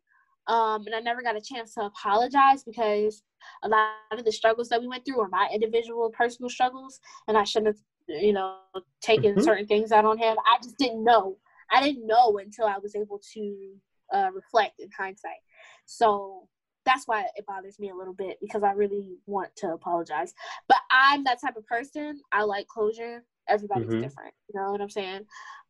Um, 0.47 0.85
and 0.85 0.93
I 0.93 0.99
never 0.99 1.23
got 1.23 1.37
a 1.37 1.41
chance 1.41 1.73
to 1.75 1.81
apologize 1.81 2.63
because 2.63 3.23
a 3.63 3.69
lot 3.69 3.93
of 4.11 4.25
the 4.25 4.31
struggles 4.31 4.69
that 4.69 4.81
we 4.81 4.87
went 4.87 5.05
through 5.05 5.17
were 5.17 5.29
my 5.29 5.49
individual 5.53 6.09
personal 6.09 6.49
struggles, 6.49 6.99
and 7.27 7.37
I 7.37 7.45
shouldn't 7.45 7.67
have, 7.67 7.83
you 8.07 8.33
know, 8.33 8.57
taken 9.01 9.35
Mhm. 9.35 9.43
certain 9.43 9.67
things 9.67 9.91
out 9.91 10.05
on 10.05 10.17
him. 10.17 10.37
I 10.45 10.57
just 10.61 10.77
didn't 10.77 11.03
know. 11.03 11.37
I 11.71 11.81
didn't 11.81 12.05
know 12.05 12.37
until 12.37 12.65
I 12.65 12.77
was 12.77 12.95
able 12.95 13.19
to 13.33 13.75
uh, 14.13 14.29
reflect 14.33 14.79
in 14.79 14.89
hindsight. 14.97 15.41
So 15.85 16.47
that's 16.85 17.07
why 17.07 17.25
it 17.35 17.45
bothers 17.45 17.79
me 17.79 17.89
a 17.89 17.95
little 17.95 18.13
bit 18.13 18.37
because 18.41 18.61
I 18.63 18.71
really 18.73 19.17
want 19.25 19.55
to 19.57 19.73
apologize. 19.73 20.33
But 20.67 20.77
I'm 20.91 21.23
that 21.23 21.41
type 21.41 21.55
of 21.55 21.65
person. 21.65 22.19
I 22.31 22.43
like 22.43 22.67
closure. 22.67 23.23
Everybody's 23.47 23.89
Mhm. 23.93 24.01
different. 24.01 24.33
You 24.53 24.59
know 24.59 24.71
what 24.71 24.81
I'm 24.81 24.89
saying? 24.89 25.25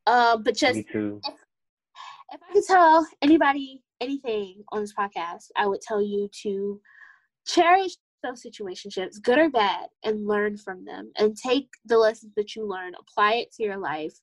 Um, 0.08 0.44
but 0.44 0.56
just 0.56 0.88
too. 0.90 1.22
if 1.26 2.42
I 2.50 2.54
could 2.54 2.64
tell 2.66 3.08
anybody 3.22 3.84
anything 4.02 4.64
on 4.72 4.82
this 4.82 4.94
podcast, 4.94 5.52
I 5.56 5.68
would 5.68 5.82
tell 5.82 6.02
you 6.02 6.30
to 6.42 6.82
cherish 7.46 7.96
those 8.24 8.44
situationships, 8.44 9.22
good 9.22 9.38
or 9.38 9.50
bad, 9.50 9.88
and 10.04 10.28
learn 10.28 10.58
from 10.58 10.86
them 10.86 11.12
and 11.18 11.38
take 11.38 11.70
the 11.86 11.98
lessons 11.98 12.34
that 12.36 12.56
you 12.56 12.66
learn, 12.66 12.94
apply 13.00 13.34
it 13.34 13.52
to 13.54 13.64
your 13.64 13.78
life. 13.78 14.14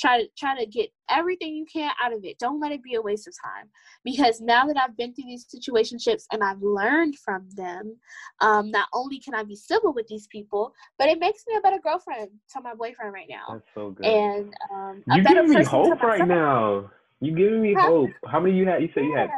Try 0.00 0.22
to 0.22 0.28
try 0.38 0.56
to 0.56 0.64
get 0.64 0.90
everything 1.10 1.56
you 1.56 1.66
can 1.66 1.90
out 2.00 2.12
of 2.12 2.24
it. 2.24 2.38
Don't 2.38 2.60
let 2.60 2.70
it 2.70 2.84
be 2.84 2.94
a 2.94 3.02
waste 3.02 3.26
of 3.26 3.34
time. 3.44 3.68
Because 4.04 4.40
now 4.40 4.64
that 4.66 4.76
I've 4.76 4.96
been 4.96 5.12
through 5.12 5.24
these 5.24 5.44
situationships 5.44 6.22
and 6.30 6.44
I've 6.44 6.62
learned 6.62 7.18
from 7.18 7.48
them, 7.56 7.96
um, 8.40 8.70
not 8.70 8.86
only 8.94 9.18
can 9.18 9.34
I 9.34 9.42
be 9.42 9.56
civil 9.56 9.92
with 9.92 10.06
these 10.06 10.28
people, 10.28 10.72
but 11.00 11.08
it 11.08 11.18
makes 11.18 11.42
me 11.48 11.56
a 11.56 11.60
better 11.60 11.80
girlfriend 11.82 12.30
to 12.52 12.60
my 12.60 12.74
boyfriend 12.74 13.12
right 13.12 13.26
now. 13.28 13.54
That's 13.54 13.66
so 13.74 13.90
good. 13.90 14.06
And 14.06 14.54
um, 14.72 15.02
you 15.08 15.24
giving 15.24 15.50
me 15.50 15.64
hope 15.64 16.00
right 16.00 16.28
now. 16.28 16.90
You 17.20 17.34
giving 17.34 17.60
me 17.60 17.74
hope. 17.74 18.10
How 18.30 18.38
many 18.38 18.56
you 18.56 18.66
had? 18.68 18.80
You 18.80 18.90
said 18.94 19.02
you 19.02 19.16
had 19.16 19.30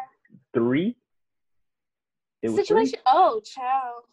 three. 0.52 0.94
It 2.42 2.50
was 2.50 2.56
situation. 2.66 2.98
Oh, 3.06 3.40
child. 3.40 4.04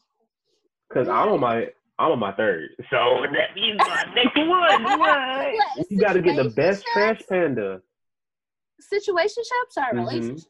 Because 0.90 1.08
I'm 1.10 1.30
on 1.30 1.40
my 1.40 1.68
I'm 2.00 2.12
on 2.12 2.20
my 2.20 2.32
third. 2.34 2.70
So 2.90 3.26
that 3.34 3.56
means 3.56 3.78
my 3.80 4.06
next 4.16 4.36
one. 4.38 5.00
What? 5.00 5.90
You 5.90 6.00
got 6.00 6.14
to 6.14 6.22
get 6.22 6.36
the 6.36 6.50
best 6.52 6.84
trash 6.94 7.22
panda 7.30 7.82
Situationships 8.94 9.76
or 9.78 9.94
Mhm. 9.94 9.98
relationships? 9.98 10.48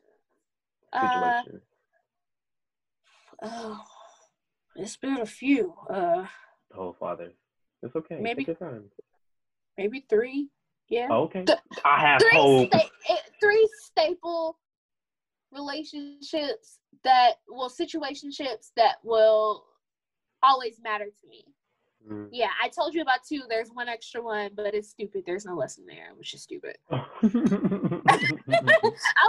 Uh, 0.94 1.42
oh, 3.44 3.82
it's 4.76 4.98
been 4.98 5.18
a 5.22 5.26
few. 5.26 5.74
Uh, 5.90 6.26
oh, 6.78 6.94
father, 7.00 7.32
it's 7.82 7.96
okay. 7.96 8.18
maybe- 8.20 8.44
Take 8.44 8.60
your 8.60 8.70
time. 8.70 8.92
maybe 9.78 10.02
three. 10.10 10.50
Yeah. 10.90 11.08
Oh, 11.10 11.24
okay. 11.24 11.44
Th- 11.46 11.58
I 11.86 12.00
have 12.02 12.22
three, 12.22 12.32
hope. 12.38 12.70
sta- 12.74 13.16
three 13.42 13.70
staple 13.86 14.58
relationships 15.52 16.80
that 17.04 17.36
well 17.48 17.70
situationships 17.70 18.72
that 18.76 18.98
will 19.04 19.66
always 20.48 20.80
matter 20.82 21.06
to 21.06 21.28
me. 21.28 21.44
Mm. 22.10 22.30
Yeah, 22.32 22.50
I 22.64 22.70
told 22.70 22.94
you 22.94 23.02
about 23.02 23.20
two. 23.28 23.42
There's 23.50 23.70
one 23.70 23.90
extra 23.90 24.22
one, 24.22 24.52
but 24.56 24.74
it's 24.74 24.90
stupid. 24.90 25.24
There's 25.26 25.46
no 25.46 25.56
lesson 25.56 25.86
there, 25.86 26.10
which 26.16 26.34
is 26.34 26.42
stupid. 26.44 26.78
I 26.92 27.00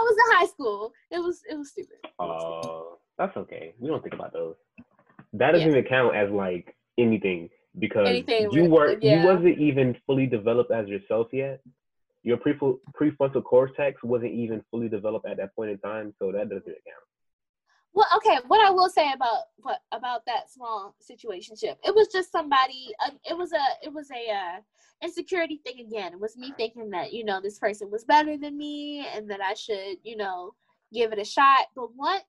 was 0.05 0.15
in 0.17 0.37
high 0.37 0.45
school. 0.47 0.93
It 1.11 1.19
was 1.19 1.41
it 1.49 1.55
was 1.57 1.71
stupid. 1.71 1.97
It 2.03 2.11
was 2.17 2.41
stupid. 2.41 2.69
Oh, 2.71 2.97
that's 3.17 3.35
okay. 3.35 3.73
We 3.79 3.89
don't 3.89 4.01
think 4.01 4.13
about 4.15 4.33
those. 4.33 4.55
That 5.33 5.51
doesn't 5.51 5.67
Yeah. 5.71 5.77
even 5.77 5.89
count 5.89 6.15
as 6.15 6.29
like 6.31 6.75
anything 6.97 7.49
because 7.77 8.07
Anything 8.07 8.49
you 8.51 8.63
re- 8.63 8.67
were 8.69 8.97
yeah. 9.01 9.21
you 9.21 9.27
wasn't 9.27 9.59
even 9.59 9.95
fully 10.05 10.25
developed 10.25 10.71
as 10.71 10.87
yourself 10.87 11.27
yet. 11.33 11.59
Your 12.23 12.37
prefrontal 12.37 12.79
prefrontal 12.99 13.43
cortex 13.43 14.01
wasn't 14.03 14.33
even 14.33 14.63
fully 14.71 14.89
developed 14.89 15.27
at 15.27 15.37
that 15.37 15.55
point 15.55 15.71
in 15.71 15.77
time, 15.79 16.13
so 16.19 16.31
that 16.31 16.49
doesn't 16.49 16.65
count. 16.65 17.05
Well, 17.93 18.07
okay. 18.17 18.37
What 18.47 18.65
I 18.65 18.69
will 18.69 18.89
say 18.89 19.11
about 19.13 19.43
what 19.57 19.79
about 19.91 20.25
that 20.27 20.51
small 20.51 20.95
situationship, 21.01 21.75
it 21.83 21.93
was 21.95 22.07
just 22.09 22.31
somebody. 22.31 22.93
Uh, 23.03 23.11
it 23.29 23.37
was 23.37 23.51
a 23.51 23.85
it 23.85 23.91
was 23.91 24.09
a 24.11 24.31
uh, 24.31 24.59
insecurity 25.03 25.59
thing 25.65 25.85
again. 25.85 26.13
It 26.13 26.19
was 26.19 26.37
me 26.37 26.53
thinking 26.55 26.89
that 26.91 27.13
you 27.13 27.23
know 27.25 27.41
this 27.41 27.57
person 27.59 27.89
was 27.89 28.05
better 28.05 28.37
than 28.37 28.57
me 28.57 29.05
and 29.15 29.29
that 29.31 29.41
I 29.41 29.53
should 29.55 29.97
you 30.03 30.17
know 30.17 30.53
give 30.93 31.11
it 31.11 31.19
a 31.19 31.25
shot. 31.25 31.67
But 31.75 31.95
once 31.95 32.23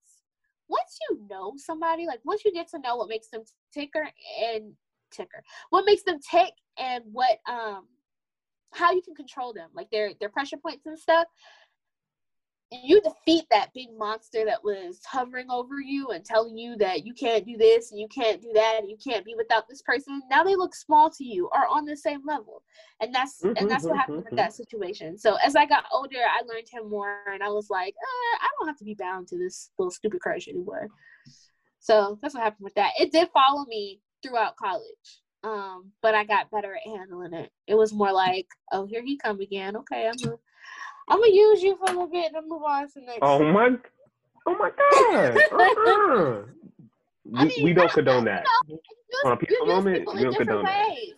once 0.69 0.99
you 1.11 1.21
know 1.29 1.55
somebody, 1.57 2.07
like 2.07 2.21
once 2.25 2.45
you 2.45 2.53
get 2.53 2.69
to 2.71 2.79
know 2.79 2.97
what 2.97 3.09
makes 3.09 3.29
them 3.29 3.43
ticker 3.73 4.09
and 4.43 4.73
ticker, 5.11 5.43
what 5.71 5.85
makes 5.85 6.03
them 6.05 6.19
tick 6.21 6.53
and 6.79 7.05
what 7.13 7.39
um 7.49 7.87
how 8.73 8.93
you 8.93 9.03
can 9.03 9.15
control 9.15 9.53
them, 9.53 9.69
like 9.75 9.91
their 9.91 10.13
their 10.21 10.29
pressure 10.31 10.57
points 10.57 10.87
and 10.87 10.99
stuff 10.99 11.27
you 12.73 13.01
defeat 13.01 13.45
that 13.51 13.73
big 13.75 13.89
monster 13.99 14.45
that 14.45 14.62
was 14.62 15.01
hovering 15.05 15.51
over 15.51 15.81
you 15.81 16.11
and 16.11 16.25
telling 16.25 16.57
you 16.57 16.77
that 16.77 17.05
you 17.05 17.12
can't 17.12 17.45
do 17.45 17.57
this 17.57 17.91
and 17.91 18.01
you 18.01 18.07
can't 18.09 18.41
do 18.41 18.53
that 18.55 18.77
and 18.79 18.89
you 18.89 18.97
can't 18.97 19.25
be 19.25 19.35
without 19.37 19.68
this 19.68 19.83
person 19.83 20.23
now 20.31 20.45
they 20.45 20.55
look 20.55 20.75
small 20.75 21.11
to 21.11 21.25
you 21.25 21.47
or 21.53 21.66
on 21.66 21.85
the 21.85 21.97
same 21.97 22.21
level. 22.25 22.62
And 23.01 23.14
that's 23.14 23.43
and 23.43 23.68
that's 23.71 23.85
what 23.85 23.97
happened 23.97 24.25
with 24.25 24.37
that 24.37 24.53
situation. 24.53 25.18
So 25.18 25.37
as 25.37 25.57
i 25.57 25.66
got 25.66 25.85
older 25.93 26.18
i 26.18 26.43
learned 26.47 26.68
him 26.71 26.89
more 26.89 27.23
and 27.33 27.43
i 27.43 27.49
was 27.49 27.71
like 27.71 27.95
uh, 27.95 28.45
i 28.45 28.49
don't 28.59 28.68
have 28.68 28.79
to 28.79 28.85
be 28.85 28.95
bound 28.95 29.29
to 29.29 29.39
this 29.39 29.71
little 29.79 29.91
stupid 29.91 30.21
crush 30.21 30.49
anymore. 30.49 30.89
So 31.81 32.18
that's 32.23 32.35
what 32.35 32.43
happened 32.43 32.64
with 32.64 32.75
that. 32.75 32.93
It 32.99 33.11
did 33.11 33.31
follow 33.33 33.64
me 33.66 34.01
throughout 34.23 34.57
college 34.57 34.85
um 35.43 35.91
but 36.03 36.14
i 36.14 36.23
got 36.23 36.51
better 36.51 36.75
at 36.75 36.87
handling 36.87 37.33
it. 37.33 37.51
It 37.66 37.75
was 37.75 37.93
more 37.93 38.12
like 38.12 38.47
oh 38.73 38.87
here 38.87 39.03
he 39.03 39.16
come 39.16 39.41
again. 39.41 39.77
Okay 39.77 40.07
i'm 40.07 40.16
gonna 40.23 40.37
I'm 41.11 41.19
gonna 41.21 41.33
use 41.33 41.63
you 41.63 41.77
for 41.77 41.85
a 41.85 41.89
little 41.89 42.07
bit 42.07 42.27
and 42.27 42.35
then 42.37 42.49
move 42.49 42.63
on 42.63 42.87
to 42.89 42.95
the 42.95 43.01
next. 43.07 43.19
Oh 43.23 43.43
my, 43.53 43.71
oh 44.47 44.57
my 44.57 44.71
God! 44.71 45.37
Uh-uh. 45.53 46.43
I 47.37 47.43
we, 47.45 47.49
mean, 47.49 47.65
we 47.65 47.73
don't 47.75 47.93
condone 47.93 48.25
that. 48.25 48.45
On 49.25 49.33
a 49.33 49.67
moment, 49.67 49.99
people 50.07 50.15
you 50.15 50.27
in 50.27 50.33
don't 50.33 50.37
condone 50.37 50.65
that. 50.65 50.89
ways. 50.89 51.15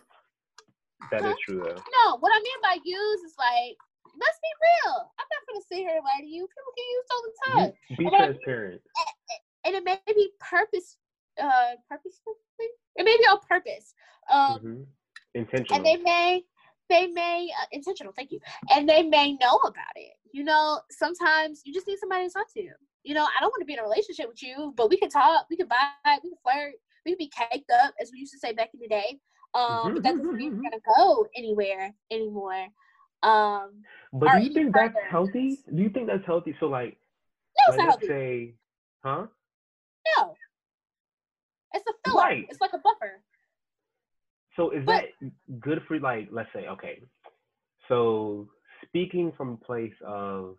That 1.11 1.25
is 1.25 1.35
true 1.47 1.61
though. 1.63 1.75
No, 1.75 2.17
what 2.19 2.31
I 2.33 2.39
mean 2.39 2.59
by 2.63 2.77
use 2.83 3.21
is 3.21 3.35
like, 3.37 3.77
let's 4.19 4.39
be 4.41 4.51
real. 4.65 5.11
I'm 5.19 5.27
not 5.29 5.47
gonna 5.47 5.65
sit 5.71 5.77
here 5.77 5.95
and 5.95 6.03
lie 6.03 6.21
to 6.21 6.27
you. 6.27 6.47
People 6.47 6.73
get 6.75 6.85
used 6.91 7.09
all 7.11 7.23
the 7.23 7.33
time, 7.45 7.73
Be, 7.89 7.95
be 7.95 8.03
But 8.05 8.13
I- 8.13 8.17
transparent. 8.25 8.81
and 9.65 9.75
it 9.75 9.83
may 9.83 9.99
be 10.07 10.29
purpose, 10.39 10.97
uh, 11.41 11.71
purposefully. 11.87 12.35
It 12.95 13.03
may 13.05 13.17
be 13.17 13.23
on 13.25 13.39
purpose. 13.47 13.93
Um, 14.31 14.59
hmm 14.59 14.81
Intentional. 15.35 15.77
and 15.77 15.85
they 15.85 15.97
may 16.03 16.43
they 16.89 17.07
may 17.07 17.49
uh, 17.61 17.65
intentional 17.71 18.13
thank 18.15 18.31
you 18.31 18.39
and 18.73 18.87
they 18.87 19.03
may 19.03 19.33
know 19.33 19.55
about 19.65 19.95
it 19.95 20.13
you 20.31 20.43
know 20.43 20.79
sometimes 20.89 21.61
you 21.65 21.73
just 21.73 21.87
need 21.87 21.97
somebody 21.97 22.27
to 22.27 22.33
talk 22.33 22.51
to 22.53 22.61
you 23.03 23.13
know 23.13 23.23
i 23.23 23.41
don't 23.41 23.49
want 23.49 23.61
to 23.61 23.65
be 23.65 23.73
in 23.73 23.79
a 23.79 23.83
relationship 23.83 24.27
with 24.27 24.41
you 24.41 24.73
but 24.75 24.89
we 24.89 24.97
can 24.97 25.09
talk 25.09 25.45
we 25.49 25.55
can 25.55 25.67
vibe 25.67 26.19
we 26.23 26.29
can 26.29 26.37
flirt 26.43 26.73
we 27.05 27.11
can 27.11 27.17
be 27.17 27.31
caked 27.51 27.71
up 27.83 27.93
as 28.01 28.11
we 28.11 28.19
used 28.19 28.33
to 28.33 28.39
say 28.39 28.53
back 28.53 28.69
in 28.73 28.79
the 28.79 28.87
day 28.87 29.17
um 29.55 29.93
but 29.93 30.03
that 30.03 30.15
doesn't 30.15 30.35
mean 30.35 30.55
we're 30.55 30.69
gonna 30.69 30.81
go 30.97 31.25
anywhere 31.35 31.93
anymore 32.11 32.67
um 33.23 33.83
but 34.13 34.31
do 34.31 34.43
you 34.43 34.53
think 34.53 34.73
that's 34.73 34.95
healthy? 35.09 35.59
Do 35.73 35.81
you 35.81 35.89
think 35.89 36.07
that's 36.07 36.25
healthy? 36.25 36.55
So 36.59 36.67
like, 36.67 36.97
no 37.57 37.73
it's 37.73 37.77
like 37.77 37.87
not 37.87 37.95
let's 37.95 38.07
say, 38.07 38.53
huh? 39.03 39.25
no 40.17 40.35
it's 41.73 41.85
a 41.87 41.93
filler 42.05 42.21
Right. 42.21 42.45
it's 42.49 42.61
like 42.61 42.73
a 42.73 42.77
buffer 42.77 43.21
So 44.55 44.71
is 44.71 44.85
But- 44.85 45.09
that 45.21 45.59
good 45.59 45.83
for 45.87 45.99
like, 45.99 46.29
let's 46.31 46.51
say, 46.53 46.67
okay. 46.67 47.01
So 47.87 48.49
speaking 48.85 49.31
from 49.33 49.53
a 49.53 49.57
place 49.57 49.93
of 50.05 50.57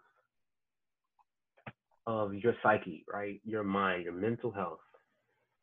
of 2.07 2.34
your 2.34 2.55
psyche, 2.62 3.05
right? 3.11 3.40
Your 3.45 3.64
mind, 3.64 4.05
your 4.05 4.12
mental 4.12 4.51
health. 4.51 4.80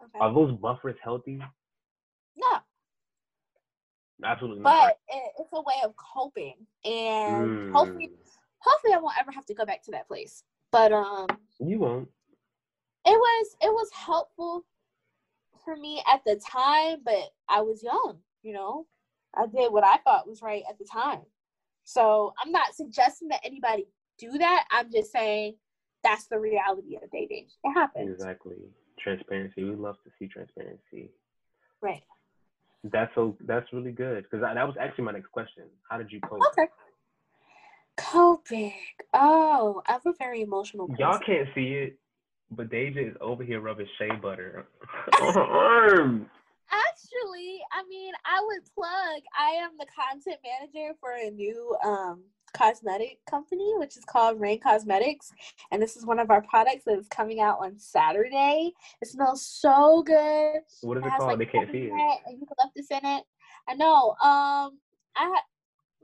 okay 0.04 0.20
Are 0.20 0.34
those 0.34 0.58
buffers 0.58 0.98
healthy? 1.04 1.40
no 2.36 2.58
Absolutely. 4.24 4.64
But 4.64 5.00
it, 5.08 5.32
it's 5.40 5.50
a 5.54 5.62
way 5.62 5.82
of 5.84 5.96
coping, 5.96 6.56
and 6.86 7.50
mm. 7.50 7.72
hopefully, 7.72 8.12
hopefully, 8.60 8.94
I 8.94 8.98
won't 8.98 9.16
ever 9.20 9.32
have 9.32 9.46
to 9.48 9.54
go 9.54 9.66
back 9.66 9.84
to 9.84 9.92
that 9.92 10.08
place. 10.08 10.44
But 10.72 10.92
um, 10.92 11.28
you 11.60 11.80
won't. 11.80 12.08
It 13.06 13.18
was 13.18 13.56
it 13.62 13.74
was 13.74 13.90
helpful 13.94 14.64
for 15.64 15.76
me 15.76 16.04
at 16.12 16.22
the 16.26 16.36
time, 16.36 17.00
but 17.04 17.32
I 17.50 17.62
was 17.62 17.84
young. 17.84 18.18
You 18.44 18.54
know, 18.54 18.88
I 19.36 19.46
did 19.46 19.72
what 19.72 19.84
I 19.84 19.98
thought 19.98 20.28
was 20.28 20.42
right 20.42 20.64
at 20.70 20.78
the 20.80 20.86
time. 20.86 21.22
So 21.84 22.34
I'm 22.44 22.52
not 22.52 22.76
suggesting 22.76 23.30
that 23.30 23.42
anybody 23.44 23.88
do 24.18 24.38
that. 24.38 24.66
I'm 24.72 24.92
just 24.92 25.12
saying 25.12 25.56
that's 26.04 26.28
the 26.28 26.40
reality 26.40 26.96
of 26.96 27.10
dating. 27.12 27.48
It 27.64 27.74
happens. 27.74 28.12
Exactly. 28.12 28.58
Transparency. 29.00 29.64
We 29.64 29.76
love 29.76 29.96
to 30.04 30.12
see 30.20 30.28
transparency. 30.28 31.12
Right. 31.82 32.04
That's 32.84 33.14
so. 33.14 33.38
That's 33.42 33.72
really 33.74 33.92
good 33.92 34.24
because 34.24 34.42
that 34.42 34.56
was 34.66 34.76
actually 34.80 35.04
my 35.06 35.12
next 35.12 35.32
question. 35.32 35.66
How 35.90 35.98
did 35.98 36.12
you 36.12 36.20
cope? 36.22 36.42
Okay. 36.52 36.68
Coping. 37.98 38.74
Oh, 39.14 39.84
I'm 39.86 40.00
a 40.06 40.14
very 40.18 40.42
emotional. 40.42 40.88
Person. 40.88 41.00
Y'all 41.00 41.20
can't 41.20 41.48
see 41.54 41.74
it, 41.74 42.00
but 42.52 42.70
Deja 42.70 43.00
is 43.00 43.16
over 43.22 43.44
here 43.44 43.62
rubbing 43.62 43.88
shea 43.98 44.12
butter 44.22 44.66
on 45.22 45.34
her 45.34 45.42
arm. 45.42 46.30
Actually, 46.72 47.60
I 47.74 47.84
mean, 47.90 48.14
I 48.26 48.42
would 48.46 48.64
plug. 48.74 49.22
I 49.38 49.52
am 49.62 49.72
the 49.78 49.86
content 49.86 50.38
manager 50.44 50.94
for 51.00 51.14
a 51.14 51.30
new 51.30 51.76
um 51.84 52.24
cosmetic 52.54 53.20
company, 53.30 53.74
which 53.78 53.96
is 53.98 54.04
called 54.06 54.40
Reign 54.40 54.60
Cosmetics. 54.60 55.32
And 55.72 55.82
this 55.82 55.96
is 55.96 56.06
one 56.06 56.20
of 56.20 56.30
our 56.30 56.42
products 56.42 56.84
that 56.86 56.98
is 56.98 57.08
coming 57.08 57.40
out 57.40 57.60
on 57.60 57.80
Saturday. 57.80 58.74
It 59.02 59.08
smells 59.08 59.46
so 59.46 60.04
good. 60.04 60.62
What 60.82 60.98
is 60.98 61.04
it, 61.04 61.08
it 61.08 61.18
called? 61.18 61.30
Like 61.30 61.38
they 61.40 61.46
can't 61.46 61.72
see 61.72 61.78
it. 61.78 62.20
And 62.26 62.40
eucalyptus 62.40 62.92
in 62.92 63.06
it. 63.06 63.24
I 63.68 63.74
know. 63.76 64.10
Um, 64.22 64.80
I 65.16 65.30
ha- 65.34 65.46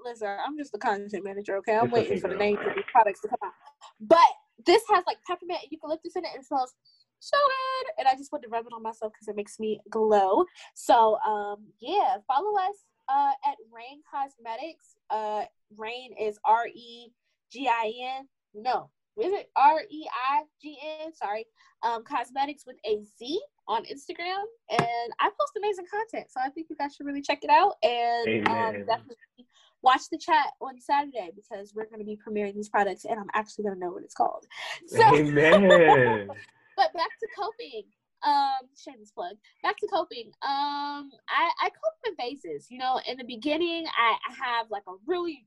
listen. 0.03 0.27
I'm 0.27 0.57
just 0.57 0.71
the 0.71 0.79
content 0.79 1.23
manager. 1.23 1.57
Okay, 1.57 1.75
I'm 1.75 1.85
it's 1.85 1.93
waiting 1.93 2.19
for 2.19 2.29
the 2.29 2.35
names 2.35 2.59
of 2.65 2.75
these 2.75 2.85
products 2.91 3.21
to 3.21 3.27
come 3.27 3.39
out. 3.43 3.53
But 3.99 4.19
this 4.65 4.81
has 4.89 5.03
like 5.07 5.17
peppermint 5.25 5.59
and 5.63 5.71
eucalyptus 5.71 6.15
in 6.15 6.25
it, 6.25 6.31
and 6.35 6.45
smells 6.45 6.73
so 7.19 7.37
good. 7.37 7.93
And 7.99 8.07
I 8.07 8.15
just 8.15 8.31
want 8.31 8.43
to 8.43 8.49
rub 8.49 8.65
it 8.65 8.73
on 8.73 8.83
myself 8.83 9.13
because 9.13 9.27
it 9.27 9.35
makes 9.35 9.59
me 9.59 9.79
glow. 9.89 10.45
So 10.73 11.17
um, 11.25 11.67
yeah, 11.79 12.17
follow 12.27 12.57
us 12.57 12.75
uh, 13.09 13.31
at 13.45 13.55
Reign 13.71 14.01
Cosmetics. 14.09 14.95
Uh, 15.09 15.45
Reign 15.77 16.11
is 16.19 16.39
R 16.45 16.67
E 16.67 17.07
G 17.51 17.67
I 17.67 17.93
N. 18.19 18.27
No, 18.53 18.89
is 19.21 19.33
it 19.33 19.49
R 19.55 19.81
E 19.89 20.07
I 20.29 20.43
G 20.61 20.77
N? 21.01 21.13
Sorry. 21.13 21.45
Um, 21.83 22.03
cosmetics 22.03 22.63
with 22.65 22.77
a 22.85 23.03
Z 23.19 23.39
on 23.67 23.83
Instagram, 23.83 24.43
and 24.71 25.13
I 25.19 25.29
post 25.29 25.53
amazing 25.57 25.85
content, 25.91 26.25
so 26.31 26.39
I 26.43 26.49
think 26.49 26.67
you 26.69 26.75
guys 26.75 26.95
should 26.95 27.05
really 27.05 27.21
check 27.21 27.43
it 27.43 27.51
out 27.51 27.75
and 27.83 28.47
um, 28.47 28.85
definitely 28.85 29.45
watch 29.81 30.01
the 30.11 30.17
chat 30.17 30.47
on 30.61 30.79
Saturday 30.79 31.31
because 31.35 31.73
we're 31.75 31.85
going 31.85 31.99
to 31.99 32.05
be 32.05 32.17
premiering 32.17 32.55
these 32.55 32.69
products, 32.69 33.05
and 33.05 33.19
I'm 33.19 33.29
actually 33.33 33.65
going 33.65 33.75
to 33.75 33.79
know 33.79 33.91
what 33.91 34.03
it's 34.03 34.15
called. 34.15 34.45
So, 34.87 35.01
Amen. 35.15 36.29
but 36.77 36.93
back 36.93 37.09
to 37.19 37.27
coping 37.37 37.83
um 38.23 38.67
shameless 38.75 39.11
plug 39.11 39.35
back 39.61 39.77
to 39.77 39.87
coping 39.87 40.27
um 40.41 41.11
i 41.29 41.51
i 41.61 41.69
cope 41.69 42.07
in 42.07 42.15
phases 42.15 42.65
you 42.69 42.79
know 42.79 42.99
in 43.07 43.15
the 43.15 43.23
beginning 43.23 43.85
i, 43.97 44.15
I 44.27 44.33
have 44.43 44.71
like 44.71 44.83
a 44.87 44.93
really 45.05 45.45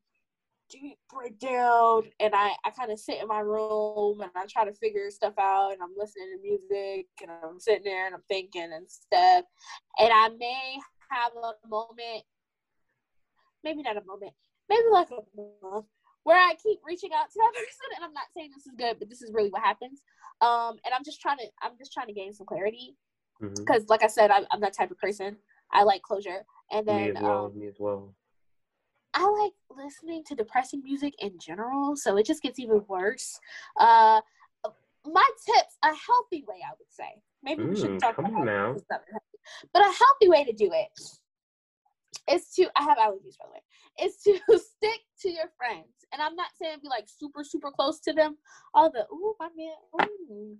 deep 0.70 0.98
breakdown 1.12 2.02
and 2.20 2.32
i 2.32 2.52
i 2.64 2.70
kind 2.70 2.92
of 2.92 2.98
sit 2.98 3.20
in 3.20 3.26
my 3.26 3.40
room 3.40 4.20
and 4.20 4.30
i 4.36 4.46
try 4.46 4.64
to 4.64 4.72
figure 4.74 5.10
stuff 5.10 5.34
out 5.40 5.72
and 5.72 5.82
i'm 5.82 5.94
listening 5.96 6.36
to 6.36 6.42
music 6.42 7.06
and 7.20 7.30
i'm 7.42 7.58
sitting 7.58 7.82
there 7.82 8.06
and 8.06 8.14
i'm 8.14 8.22
thinking 8.28 8.70
and 8.72 8.88
stuff 8.88 9.44
and 9.98 10.10
i 10.12 10.28
may 10.38 10.78
have 11.10 11.32
a 11.32 11.68
moment 11.68 12.22
maybe 13.64 13.82
not 13.82 13.96
a 13.96 14.04
moment 14.04 14.32
maybe 14.70 14.88
like 14.90 15.08
a 15.10 15.66
month 15.66 15.86
where 16.22 16.38
I 16.38 16.54
keep 16.62 16.78
reaching 16.86 17.10
out 17.14 17.30
to 17.30 17.38
that 17.38 17.52
person 17.54 17.88
and 17.96 18.04
I'm 18.04 18.12
not 18.12 18.26
saying 18.34 18.50
this 18.54 18.66
is 18.66 18.72
good, 18.78 18.98
but 18.98 19.10
this 19.10 19.20
is 19.20 19.32
really 19.34 19.50
what 19.50 19.62
happens. 19.62 20.00
Um, 20.40 20.78
and 20.84 20.94
I'm 20.94 21.04
just 21.04 21.20
trying 21.20 21.38
to 21.38 21.44
I'm 21.60 21.72
just 21.76 21.92
trying 21.92 22.06
to 22.06 22.12
gain 22.14 22.32
some 22.32 22.46
clarity 22.46 22.96
because, 23.40 23.82
mm-hmm. 23.82 23.90
like 23.90 24.04
I 24.04 24.06
said, 24.06 24.30
I, 24.30 24.42
am 24.52 24.60
that 24.60 24.74
type 24.74 24.90
of 24.90 24.98
person. 24.98 25.36
I 25.72 25.82
like 25.82 26.02
closure, 26.02 26.44
and 26.70 26.86
then 26.86 27.04
me 27.04 27.10
as 27.10 27.22
well. 27.22 27.44
Um, 27.46 27.58
me 27.58 27.66
as 27.68 27.76
well. 27.78 28.14
I 29.14 29.26
like 29.26 29.52
listening 29.84 30.24
to 30.28 30.34
depressing 30.34 30.82
music 30.82 31.14
in 31.20 31.38
general, 31.38 31.96
so 31.96 32.16
it 32.16 32.26
just 32.26 32.42
gets 32.42 32.58
even 32.58 32.82
worse. 32.88 33.38
Uh, 33.78 34.20
my 35.06 35.24
tips, 35.46 35.76
a 35.82 35.88
healthy 35.88 36.44
way, 36.46 36.56
I 36.62 36.72
would 36.78 36.90
say. 36.90 37.22
Maybe 37.42 37.62
mm, 37.62 37.70
we 37.70 37.76
should 37.76 37.98
talk 37.98 38.18
about 38.18 38.44
now. 38.44 38.76
But 39.72 39.82
a 39.82 39.84
healthy 39.84 40.28
way 40.28 40.44
to 40.44 40.52
do 40.52 40.70
it 40.72 41.00
is 42.30 42.48
to 42.56 42.68
I 42.76 42.82
have 42.82 42.98
allergies 42.98 43.38
by 43.38 43.46
the 43.46 43.52
way. 43.52 44.06
Is 44.06 44.16
to 44.22 44.32
stick 44.58 45.00
to 45.22 45.30
your 45.30 45.50
friends. 45.56 45.88
And 46.12 46.20
I'm 46.20 46.34
not 46.34 46.48
saying 46.60 46.78
be 46.82 46.88
like 46.88 47.08
super, 47.08 47.44
super 47.44 47.70
close 47.70 48.00
to 48.00 48.12
them. 48.12 48.36
All 48.74 48.90
the 48.90 49.06
ooh, 49.12 49.34
my 49.38 49.48
man, 49.56 50.08
ooh, 50.08 50.56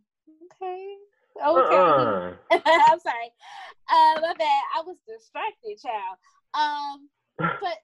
okay. 0.53 0.95
Okay. 1.37 1.77
Uh-uh. 1.77 2.35
I'm 2.53 3.01
sorry. 3.01 3.33
Uh 3.89 4.21
my 4.21 4.35
bad. 4.39 4.63
I 4.77 4.83
was 4.85 4.97
distracted, 5.07 5.79
child. 5.81 6.19
Um, 6.55 7.09
but 7.39 7.79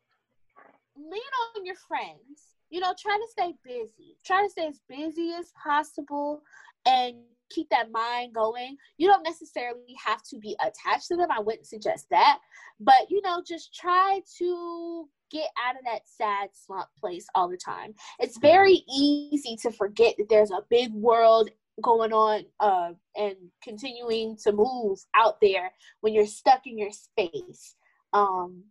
lean 0.97 1.20
on 1.57 1.64
your 1.64 1.76
friends. 1.89 2.55
You 2.70 2.80
know, 2.80 2.95
try 3.01 3.16
to 3.16 3.28
stay 3.30 3.55
busy. 3.64 4.16
Try 4.24 4.43
to 4.43 4.51
stay 4.51 4.66
as 4.66 4.80
busy 4.89 5.32
as 5.32 5.53
possible 5.62 6.43
and 6.84 7.16
keep 7.51 7.68
that 7.70 7.90
mind 7.90 8.34
going. 8.34 8.76
You 8.99 9.09
don't 9.09 9.22
necessarily 9.22 9.94
have 10.05 10.22
to 10.30 10.38
be 10.38 10.57
attached 10.61 11.09
to 11.09 11.16
them. 11.16 11.30
I 11.30 11.40
wouldn't 11.40 11.66
suggest 11.66 12.07
that. 12.11 12.38
But, 12.80 13.11
you 13.11 13.20
know, 13.22 13.42
just 13.47 13.74
try 13.74 14.20
to 14.38 15.09
get 15.30 15.49
out 15.64 15.76
of 15.76 15.84
that 15.84 16.03
sad 16.05 16.51
slump 16.53 16.88
place 17.01 17.26
all 17.34 17.49
the 17.49 17.57
time. 17.57 17.94
It's 18.18 18.38
very 18.38 18.84
easy 18.94 19.57
to 19.62 19.70
forget 19.72 20.14
that 20.18 20.28
there's 20.28 20.51
a 20.51 20.64
big 20.70 20.92
world 20.92 21.51
going 21.82 22.12
on 22.12 22.44
uh, 22.61 22.92
and 23.16 23.36
continuing 23.62 24.36
to 24.44 24.53
move 24.53 24.99
out 25.14 25.40
there 25.40 25.72
when 26.01 26.14
you're 26.14 26.26
stuck 26.26 26.66
in 26.66 26.78
your 26.78 26.92
space. 26.92 27.74
Um, 28.12 28.64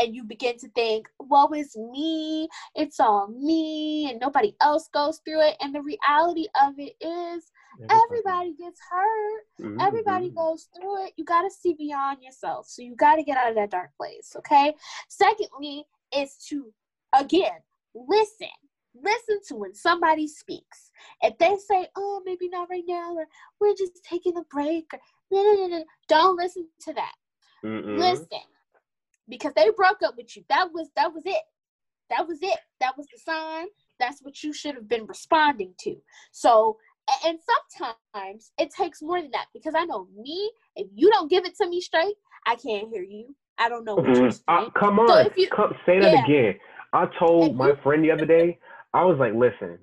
and 0.00 0.14
you 0.14 0.24
begin 0.24 0.56
to 0.58 0.68
think, 0.70 1.08
woe 1.18 1.48
is 1.48 1.76
me, 1.76 2.48
it's 2.74 2.98
all 3.00 3.28
me, 3.28 4.10
and 4.10 4.18
nobody 4.18 4.54
else 4.62 4.88
goes 4.92 5.20
through 5.24 5.42
it. 5.42 5.56
And 5.60 5.74
the 5.74 5.82
reality 5.82 6.46
of 6.62 6.74
it 6.78 6.94
is, 7.00 7.50
everybody, 7.82 8.00
everybody 8.00 8.54
gets 8.54 8.80
hurt, 8.90 9.42
mm-hmm. 9.60 9.80
everybody 9.80 10.30
goes 10.30 10.68
through 10.74 11.04
it. 11.04 11.12
You 11.16 11.24
got 11.24 11.42
to 11.42 11.50
see 11.50 11.74
beyond 11.74 12.18
yourself. 12.22 12.66
So 12.66 12.82
you 12.82 12.96
got 12.96 13.16
to 13.16 13.22
get 13.22 13.36
out 13.36 13.50
of 13.50 13.56
that 13.56 13.70
dark 13.70 13.90
place, 13.96 14.34
okay? 14.36 14.74
Secondly, 15.08 15.84
is 16.16 16.36
to, 16.48 16.72
again, 17.14 17.58
listen. 17.94 18.48
Listen 18.92 19.38
to 19.46 19.54
when 19.54 19.72
somebody 19.72 20.26
speaks. 20.26 20.90
If 21.22 21.38
they 21.38 21.56
say, 21.58 21.86
oh, 21.96 22.22
maybe 22.24 22.48
not 22.48 22.68
right 22.70 22.82
now, 22.88 23.14
or 23.14 23.26
we're 23.60 23.76
just 23.76 24.02
taking 24.02 24.36
a 24.36 24.42
break, 24.50 24.86
or, 24.92 24.98
no, 25.30 25.42
no, 25.44 25.54
no, 25.54 25.78
no. 25.78 25.84
don't 26.08 26.36
listen 26.36 26.66
to 26.80 26.94
that. 26.94 27.12
Mm-mm. 27.64 27.98
Listen 27.98 28.40
because 29.30 29.52
they 29.54 29.70
broke 29.76 30.02
up 30.04 30.16
with 30.16 30.36
you. 30.36 30.44
That 30.48 30.68
was 30.72 30.88
that 30.96 31.12
was 31.14 31.22
it. 31.24 31.42
That 32.10 32.26
was 32.26 32.38
it. 32.42 32.58
That 32.80 32.96
was 32.98 33.06
the 33.06 33.18
sign. 33.18 33.66
That's 33.98 34.20
what 34.22 34.42
you 34.42 34.52
should 34.52 34.74
have 34.74 34.88
been 34.88 35.06
responding 35.06 35.74
to. 35.80 35.96
So, 36.32 36.76
and 37.24 37.38
sometimes 37.72 38.50
it 38.58 38.70
takes 38.76 39.00
more 39.00 39.20
than 39.20 39.30
that 39.30 39.46
because 39.54 39.74
I 39.76 39.84
know 39.84 40.08
me. 40.16 40.50
If 40.76 40.88
you 40.94 41.10
don't 41.10 41.30
give 41.30 41.44
it 41.44 41.56
to 41.58 41.68
me 41.68 41.80
straight, 41.80 42.14
I 42.46 42.56
can't 42.56 42.88
hear 42.88 43.02
you. 43.02 43.34
I 43.58 43.68
don't 43.68 43.84
know 43.84 43.94
what 43.94 44.06
mm-hmm. 44.06 44.22
you're 44.22 44.30
saying. 44.30 44.44
Uh, 44.48 44.70
come 44.70 44.98
on, 44.98 45.08
so 45.08 45.30
you, 45.36 45.48
come, 45.48 45.74
say 45.86 46.00
that 46.00 46.12
yeah. 46.12 46.24
again. 46.24 46.54
I 46.92 47.06
told 47.18 47.50
if 47.50 47.56
my 47.56 47.68
you, 47.68 47.76
friend 47.82 48.02
the 48.02 48.10
other 48.10 48.26
day. 48.26 48.58
I 48.92 49.04
was 49.04 49.18
like, 49.18 49.34
listen, 49.34 49.78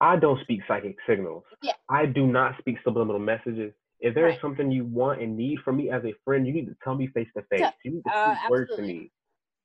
I 0.00 0.16
don't 0.16 0.40
speak 0.42 0.60
psychic 0.68 0.96
signals. 1.08 1.42
Yeah. 1.62 1.72
I 1.90 2.06
do 2.06 2.26
not 2.26 2.56
speak 2.58 2.76
subliminal 2.84 3.18
messages. 3.18 3.72
If 4.00 4.14
there 4.14 4.24
right. 4.24 4.34
is 4.34 4.40
something 4.40 4.70
you 4.70 4.84
want 4.84 5.22
and 5.22 5.36
need 5.36 5.60
from 5.60 5.78
me 5.78 5.90
as 5.90 6.04
a 6.04 6.12
friend, 6.24 6.46
you 6.46 6.52
need 6.52 6.66
to 6.66 6.76
tell 6.84 6.94
me 6.94 7.06
face 7.08 7.28
to 7.36 7.42
face. 7.50 7.72
You 7.84 7.92
need 7.92 8.02
to 8.04 8.14
uh, 8.14 8.36
speak 8.36 8.50
words 8.50 8.70
to 8.76 8.82
me 8.82 9.10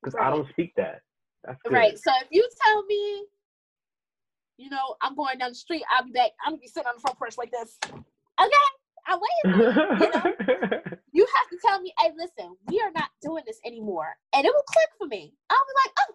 because 0.02 0.14
right. 0.14 0.26
I 0.26 0.30
don't 0.30 0.48
speak 0.50 0.72
that. 0.76 1.02
That's 1.44 1.60
good. 1.62 1.72
right. 1.72 1.98
So 1.98 2.10
if 2.22 2.28
you 2.30 2.48
tell 2.64 2.84
me, 2.84 3.24
you 4.56 4.70
know, 4.70 4.96
I'm 5.02 5.14
going 5.14 5.38
down 5.38 5.50
the 5.50 5.54
street, 5.54 5.82
I'll 5.94 6.04
be 6.04 6.12
back. 6.12 6.30
I'm 6.44 6.52
gonna 6.52 6.60
be 6.60 6.68
sitting 6.68 6.86
on 6.86 6.94
the 6.96 7.00
front 7.00 7.18
porch 7.18 7.36
like 7.36 7.50
this. 7.50 7.78
Okay, 7.84 8.66
I'm 9.06 9.18
waiting. 9.20 9.60
You, 9.60 10.10
know? 10.10 10.32
you 11.12 11.26
have 11.36 11.50
to 11.50 11.58
tell 11.64 11.80
me, 11.80 11.92
hey, 11.98 12.10
listen, 12.16 12.56
we 12.68 12.80
are 12.80 12.90
not 12.94 13.10
doing 13.20 13.42
this 13.46 13.58
anymore, 13.66 14.16
and 14.34 14.46
it 14.46 14.52
will 14.54 14.64
click 14.66 14.88
for 14.98 15.06
me. 15.06 15.34
I'll 15.50 15.58
be 15.58 15.74
like, 15.84 15.94
oh, 16.00 16.14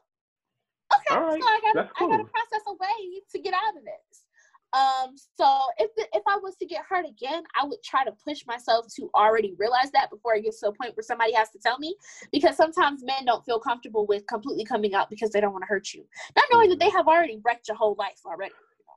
okay. 0.98 1.22
Right. 1.24 1.42
So 1.42 1.48
I 1.48 1.60
gotta, 1.62 1.90
cool. 1.98 2.08
I 2.08 2.18
gotta 2.18 2.30
process 2.30 2.62
a 2.68 2.74
way 2.74 3.22
to 3.32 3.40
get 3.40 3.54
out 3.54 3.78
of 3.78 3.84
this. 3.84 4.27
Um, 4.74 5.16
so 5.40 5.60
if 5.78 5.90
if 5.98 6.24
I 6.28 6.38
was 6.38 6.56
to 6.58 6.66
get 6.66 6.84
hurt 6.88 7.06
again, 7.08 7.44
I 7.60 7.66
would 7.66 7.82
try 7.84 8.04
to 8.04 8.12
push 8.12 8.46
myself 8.46 8.86
to 8.98 9.10
already 9.16 9.54
realize 9.58 9.92
that 9.92 10.10
before 10.10 10.36
it 10.36 10.44
gets 10.44 10.60
to 10.60 10.68
a 10.68 10.74
point 10.74 10.96
where 10.96 11.04
somebody 11.04 11.34
has 11.34 11.50
to 11.52 11.60
tell 11.60 11.80
me. 11.80 11.96
Because 12.34 12.58
sometimes 12.58 13.04
men 13.04 13.26
don't 13.26 13.46
feel 13.46 13.60
comfortable 13.60 14.06
with 14.06 14.28
completely 14.28 14.66
coming 14.66 14.94
out 14.94 15.10
because 15.10 15.32
they 15.32 15.40
don't 15.40 15.54
want 15.54 15.64
to 15.64 15.68
hurt 15.68 15.94
you, 15.94 16.06
not 16.36 16.46
knowing 16.52 16.70
that 16.70 16.80
they 16.80 16.90
have 16.90 17.08
already 17.08 17.40
wrecked 17.46 17.68
your 17.70 17.78
whole 17.78 17.96
life 17.98 18.20
already. 18.26 18.54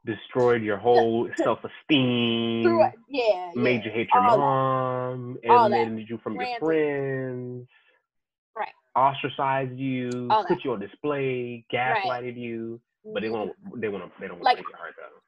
Destroyed 0.07 0.63
your 0.63 0.77
whole 0.77 1.29
self 1.37 1.61
esteem. 1.63 2.63
Yeah, 3.09 3.51
Made 3.55 3.85
you 3.85 3.91
hate 3.93 4.09
your 4.13 4.25
All 4.27 4.39
mom. 4.39 5.39
That. 5.45 5.51
Alienated 5.53 6.09
you 6.11 6.19
from 6.23 6.35
your 6.41 6.59
friends. 6.59 7.69
Right. 8.57 8.73
ostracized 8.97 9.79
you, 9.79 10.27
All 10.31 10.45
put 10.45 10.57
that. 10.57 10.65
you 10.65 10.73
on 10.73 10.81
display, 10.81 11.65
gaslighted 11.73 12.37
you, 12.37 12.81
but 13.05 13.23
they 13.23 13.29
Mhm. 13.29 13.33
won't. 13.33 13.81
They 13.81 13.89
want 13.89 14.05
to. 14.13 14.21
They 14.21 14.27
don't 14.27 14.37
want 14.39 14.45
Like- 14.45 14.57
to 14.59 14.65
your 14.69 14.77
heart 14.77 14.95
though. 14.97 15.21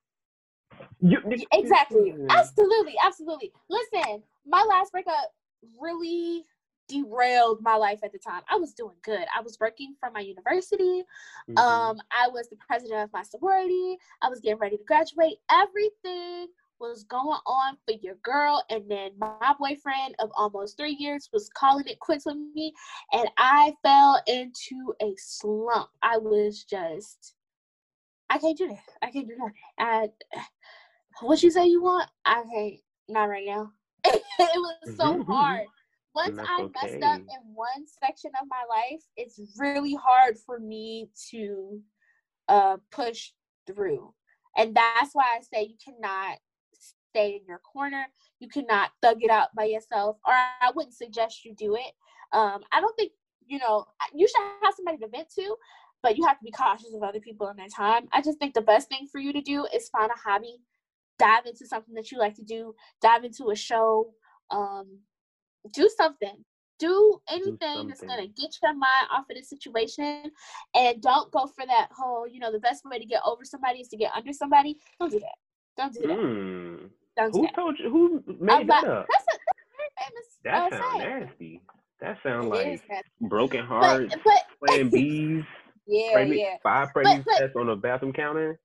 You, 1.01 1.19
Exactly. 1.53 2.15
Absolutely. 2.31 2.95
Absolutely. 3.05 3.53
Listen, 3.69 4.23
my 4.47 4.63
last 4.63 4.93
breakup 4.93 5.33
really 5.81 6.45
derailed 6.89 7.63
my 7.63 7.77
life 7.77 8.01
at 8.03 8.13
the 8.13 8.19
time. 8.19 8.43
I 8.51 8.57
was 8.57 8.75
doing 8.75 8.97
good. 9.03 9.25
I 9.35 9.41
was 9.41 9.57
working 9.61 9.95
for 9.99 10.11
my 10.11 10.21
university. 10.21 11.05
Mhm. 11.49 11.59
Um, 11.59 12.01
I 12.11 12.29
was 12.29 12.49
the 12.49 12.57
president 12.57 13.01
of 13.01 13.13
my 13.13 13.23
sorority. 13.23 13.99
I 14.21 14.29
was 14.29 14.41
getting 14.41 14.59
ready 14.59 14.77
to 14.77 14.85
graduate. 14.85 15.39
Everything 15.51 16.49
was 16.79 17.05
going 17.05 17.39
on 17.47 17.77
for 17.87 17.93
your 18.03 18.17
girl. 18.17 18.63
And 18.69 18.91
then 18.91 19.13
my 19.17 19.55
boyfriend 19.59 20.17
of 20.19 20.31
almost 20.35 20.77
three 20.77 20.97
years 20.99 21.31
was 21.33 21.49
calling 21.51 21.87
it 21.87 22.01
quits 22.01 22.27
with 22.27 22.37
me. 22.37 22.75
And 23.13 23.31
I 23.39 23.73
fell 23.83 24.21
into 24.27 24.93
a 25.01 25.15
slump. 25.17 25.91
I 26.03 26.19
was 26.19 26.65
just, 26.65 27.35
I 28.29 28.39
can't 28.39 28.59
do 28.59 28.69
that. 28.69 28.83
I 29.01 29.11
can't 29.13 29.29
do 29.29 29.37
that. 29.37 29.53
I, 29.79 30.09
what 31.21 31.43
you 31.43 31.51
say 31.51 31.67
you 31.67 31.83
want? 31.83 32.09
I 32.25 32.43
can't. 32.53 32.81
Not 33.09 33.25
right 33.25 33.47
now. 33.47 33.73
it 34.05 34.21
was 34.39 34.97
so 34.97 35.23
hard. 35.25 35.67
Once 36.15 36.39
I 36.39 36.69
messed 36.83 37.03
up 37.03 37.21
in 37.21 37.55
one 37.55 37.87
section 38.03 38.31
of 38.41 38.47
my 38.49 38.63
life, 38.69 39.03
it's 39.17 39.41
really 39.59 39.95
hard 39.95 40.37
for 40.45 40.59
me 40.59 41.09
to 41.31 41.81
uh 42.49 42.77
push 42.91 43.31
through. 43.67 44.13
And 44.57 44.75
that's 44.77 45.15
why 45.15 45.25
I 45.25 45.41
say 45.41 45.63
you 45.69 45.77
cannot 45.83 46.39
stay 47.13 47.37
in 47.37 47.47
your 47.47 47.61
corner. 47.61 48.07
You 48.41 48.49
cannot 48.49 48.91
thug 49.03 49.19
it 49.21 49.31
out 49.31 49.49
by 49.57 49.65
yourself. 49.65 50.17
Or 50.27 50.33
I 50.35 50.71
wouldn't 50.75 50.95
suggest 50.95 51.45
you 51.45 51.55
do 51.55 51.75
it. 51.75 51.93
Um, 52.33 52.61
I 52.73 52.81
don't 52.81 52.97
think, 52.97 53.13
you 53.47 53.59
know, 53.59 53.85
you 54.15 54.27
should 54.27 54.43
have 54.63 54.75
somebody 54.75 54.99
to 54.99 55.09
vent 55.09 55.29
to, 55.39 55.57
but 56.03 56.17
you 56.17 56.27
have 56.27 56.39
to 56.39 56.45
be 56.45 56.51
cautious 56.51 56.95
of 56.95 57.03
other 57.03 57.21
people 57.21 57.49
in 57.49 57.57
their 57.57 57.69
time. 57.69 58.09
I 58.13 58.23
just 58.23 58.39
think 58.39 58.55
the 58.55 58.63
best 58.63 58.89
thing 58.89 59.07
for 59.11 59.21
you 59.21 59.33
to 59.33 59.41
do 59.41 59.67
is 59.75 59.89
find 59.91 60.11
a 60.11 60.19
hobby, 60.19 60.57
dive 61.19 61.47
into 61.47 61.67
something 61.67 61.95
that 61.95 62.11
you 62.11 62.19
like 62.19 62.35
to 62.35 62.43
do, 62.45 62.75
dive 63.01 63.25
into 63.25 63.51
a 63.51 63.57
show, 63.57 64.13
um, 64.51 64.99
do 65.73 65.89
something. 65.97 66.45
Do 66.79 67.21
anything 67.31 67.87
that's 67.87 68.01
gonna 68.01 68.27
get 68.27 68.57
your 68.61 68.73
mind 68.75 69.07
off 69.13 69.27
of 69.31 69.37
the 69.37 69.43
situation, 69.43 70.33
and 70.75 71.01
don't 71.01 71.31
go 71.31 71.47
for 71.47 71.65
that 71.65 71.89
whole. 71.97 72.27
You 72.27 72.41
know, 72.41 72.51
the 72.51 72.59
best 72.59 72.85
way 72.85 72.99
to 72.99 73.05
get 73.05 73.23
over 73.25 73.45
somebody 73.45 73.81
is 73.81 73.89
to 73.89 73.97
get 73.97 74.11
under 74.17 74.33
somebody. 74.33 74.79
Don't 74.99 75.13
do 75.13 75.21
that. 75.21 75.37
Don't 75.77 75.93
do 75.95 76.01
that. 76.01 76.09
Mm. 76.09 76.91
Don't 77.17 77.33
do 77.33 77.39
Who 77.39 77.47
that. 77.47 77.55
told 77.55 77.79
you? 77.79 77.89
Who 77.89 78.25
made 78.41 78.67
not- 78.67 78.83
that 78.83 78.85
up? 78.85 79.07
That's 79.13 79.25
a, 79.25 79.39
that's 79.47 79.69
a 79.69 79.77
very 79.77 79.91
famous. 80.01 80.39
That 80.43 80.73
uh, 80.73 80.77
sounds 80.77 80.99
nasty. 81.29 81.61
That 82.01 82.19
sounds 82.25 82.47
like 82.47 82.83
broken 83.21 83.61
But 83.61 83.67
hearts, 83.69 84.15
but 84.25 84.43
playing 84.67 84.91
bees, 84.91 85.45
yeah 85.87 86.13
pregnant, 86.15 86.41
yeah. 86.41 86.57
five 86.65 86.89
pregnancy 86.93 87.23
but- 87.27 87.39
tests 87.39 87.55
on 87.57 87.69
a 87.69 87.77
bathroom 87.77 88.13
counter. 88.13 88.59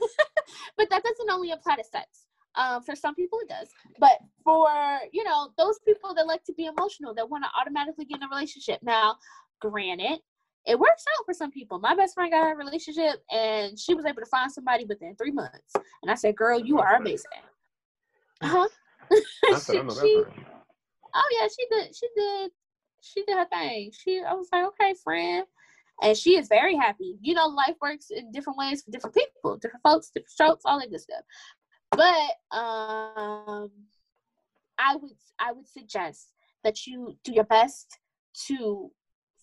but 0.76 0.88
that 0.90 1.02
doesn't 1.02 1.30
only 1.30 1.52
apply 1.52 1.76
to 1.76 1.84
sex. 1.84 2.26
Um, 2.56 2.82
for 2.84 2.94
some 2.94 3.16
people 3.16 3.40
it 3.40 3.48
does, 3.48 3.68
but 3.98 4.12
for 4.44 4.68
you 5.12 5.24
know 5.24 5.50
those 5.58 5.80
people 5.84 6.14
that 6.14 6.24
like 6.28 6.44
to 6.44 6.52
be 6.52 6.66
emotional, 6.66 7.12
that 7.14 7.28
want 7.28 7.42
to 7.42 7.50
automatically 7.60 8.04
get 8.04 8.18
in 8.18 8.22
a 8.22 8.28
relationship. 8.28 8.78
Now, 8.80 9.16
granted, 9.60 10.20
it 10.66 10.78
works 10.78 11.04
out 11.18 11.26
for 11.26 11.34
some 11.34 11.50
people. 11.50 11.78
My 11.78 11.94
best 11.94 12.14
friend 12.14 12.30
got 12.30 12.52
a 12.52 12.56
relationship, 12.56 13.22
and 13.30 13.78
she 13.78 13.94
was 13.94 14.04
able 14.04 14.22
to 14.22 14.26
find 14.26 14.50
somebody 14.50 14.84
within 14.84 15.16
three 15.16 15.32
months. 15.32 15.72
And 16.02 16.10
I 16.10 16.14
said, 16.14 16.36
"Girl, 16.36 16.60
you 16.60 16.78
are 16.78 16.94
amazing." 16.94 17.26
Uh 18.40 18.48
huh. 18.48 18.68
she, 19.66 19.78
oh 19.78 21.28
yeah, 21.40 21.48
she 21.48 21.66
did. 21.70 21.94
She 21.94 22.08
did. 22.16 22.50
She 23.00 23.24
did 23.24 23.36
her 23.36 23.46
thing. 23.46 23.90
She. 23.92 24.22
I 24.26 24.32
was 24.32 24.48
like, 24.52 24.66
okay, 24.68 24.94
friend. 25.02 25.44
And 26.02 26.16
she 26.16 26.36
is 26.36 26.48
very 26.48 26.76
happy. 26.76 27.18
You 27.20 27.34
know, 27.34 27.46
life 27.46 27.76
works 27.80 28.06
in 28.10 28.32
different 28.32 28.58
ways 28.58 28.82
for 28.82 28.90
different 28.90 29.16
people, 29.16 29.56
different 29.56 29.82
folks, 29.82 30.10
different 30.10 30.30
strokes, 30.30 30.62
all 30.64 30.80
that 30.80 30.90
good 30.90 31.00
stuff. 31.00 31.22
But 31.90 32.56
um, 32.56 33.70
I 34.78 34.96
would 34.96 35.12
I 35.38 35.52
would 35.52 35.68
suggest 35.68 36.32
that 36.64 36.86
you 36.86 37.16
do 37.24 37.32
your 37.32 37.44
best 37.44 37.98
to 38.48 38.90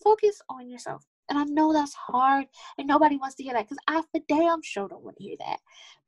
focus 0.02 0.40
on 0.48 0.68
yourself. 0.68 1.04
And 1.28 1.38
I 1.38 1.44
know 1.44 1.72
that's 1.72 1.94
hard, 1.94 2.46
and 2.76 2.86
nobody 2.86 3.16
wants 3.16 3.36
to 3.36 3.42
hear 3.42 3.54
that 3.54 3.68
because 3.68 3.78
I 3.86 4.02
for 4.12 4.20
damn 4.28 4.60
sure 4.62 4.88
don't 4.88 5.04
want 5.04 5.16
to 5.16 5.22
hear 5.22 5.36
that. 5.38 5.60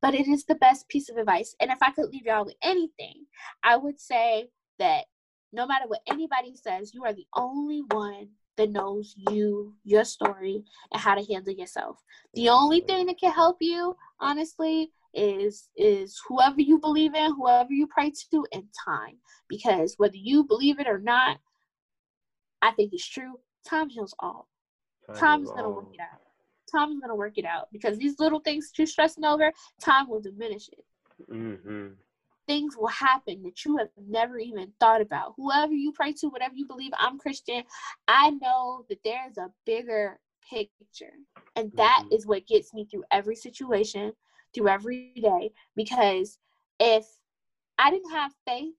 But 0.03 0.15
it 0.15 0.29
is 0.29 0.45
the 0.45 0.57
best 0.57 0.89
piece 0.89 1.09
of 1.09 1.17
advice. 1.17 1.55
And 1.61 1.71
if 1.71 1.79
I 1.81 1.93
could 1.93 2.11
leave 2.11 2.27
y'all 2.27 2.45
with 2.45 2.57
anything, 2.63 3.25
I 3.63 3.77
would 3.77 3.99
say 3.99 4.51
that 4.79 5.05
no 5.53 5.67
matter 5.67 5.87
what 5.87 6.03
anybody 6.07 6.57
says, 6.57 6.93
you 6.93 7.05
are 7.05 7.15
the 7.15 7.27
only 7.35 7.83
one 7.91 8.29
that 8.57 8.71
knows 8.71 9.15
you, 9.31 9.75
your 9.85 10.05
story, 10.05 10.65
and 10.93 11.01
how 11.01 11.15
to 11.15 11.33
handle 11.33 11.53
yourself. 11.53 12.03
The 12.35 12.49
only 12.49 12.81
thing 12.81 13.07
that 13.07 13.19
can 13.19 13.33
help 13.33 13.59
you, 13.61 13.97
honestly, 14.21 14.91
is 15.15 15.69
is 15.77 16.21
whoever 16.29 16.61
you 16.61 16.79
believe 16.79 17.15
in, 17.15 17.35
whoever 17.35 17.73
you 17.73 17.87
pray 17.87 18.13
to, 18.31 18.47
and 18.53 18.65
time. 18.85 19.17
Because 19.49 19.95
whether 19.99 20.17
you 20.17 20.45
believe 20.45 20.81
it 20.81 20.89
or 20.89 20.99
not, 20.99 21.39
I 22.63 22.73
think 22.73 22.93
it's 22.93 23.07
true. 23.07 23.39
Time 23.67 23.89
heals 23.89 24.15
all. 24.19 24.49
Time 25.19 25.43
is 25.43 25.51
gonna 25.51 25.71
work 25.71 25.89
it 25.93 26.01
out. 26.01 26.21
Time 26.71 26.93
is 26.93 27.01
gonna 27.01 27.15
work 27.15 27.39
it 27.39 27.45
out 27.45 27.69
because 27.73 27.99
these 27.99 28.19
little 28.19 28.41
things 28.41 28.71
that 28.71 28.79
you're 28.79 28.87
stressing 28.87 29.25
over, 29.25 29.53
time 29.81 30.09
will 30.09 30.21
diminish 30.21 30.69
it 30.69 30.85
Mm-hmm. 31.31 31.87
Things 32.47 32.77
will 32.77 32.89
happen 32.89 33.43
that 33.43 33.65
you 33.65 33.77
have 33.77 33.89
never 33.97 34.39
even 34.39 34.73
thought 34.81 35.01
about. 35.01 35.35
Whoever 35.37 35.73
you 35.73 35.93
pray 35.93 36.13
to, 36.15 36.29
whatever 36.29 36.55
you 36.55 36.67
believe, 36.67 36.93
I'm 36.99 37.19
Christian. 37.19 37.65
I 38.09 38.31
know 38.31 38.85
that 38.89 38.99
there's 39.05 39.39
a 39.39 39.51
bigger 39.65 40.19
picture. 40.49 41.15
And 41.57 41.71
that 41.77 42.03
Mhm. 42.05 42.13
is 42.13 42.27
what 42.27 42.47
gets 42.47 42.75
me 42.75 42.85
through 42.85 43.05
every 43.11 43.37
situation, 43.37 44.15
through 44.53 44.69
every 44.69 45.15
day. 45.15 45.53
Because 45.77 46.39
if 46.79 47.07
I 47.79 47.91
didn't 47.91 48.11
have 48.11 48.35
faith 48.47 48.75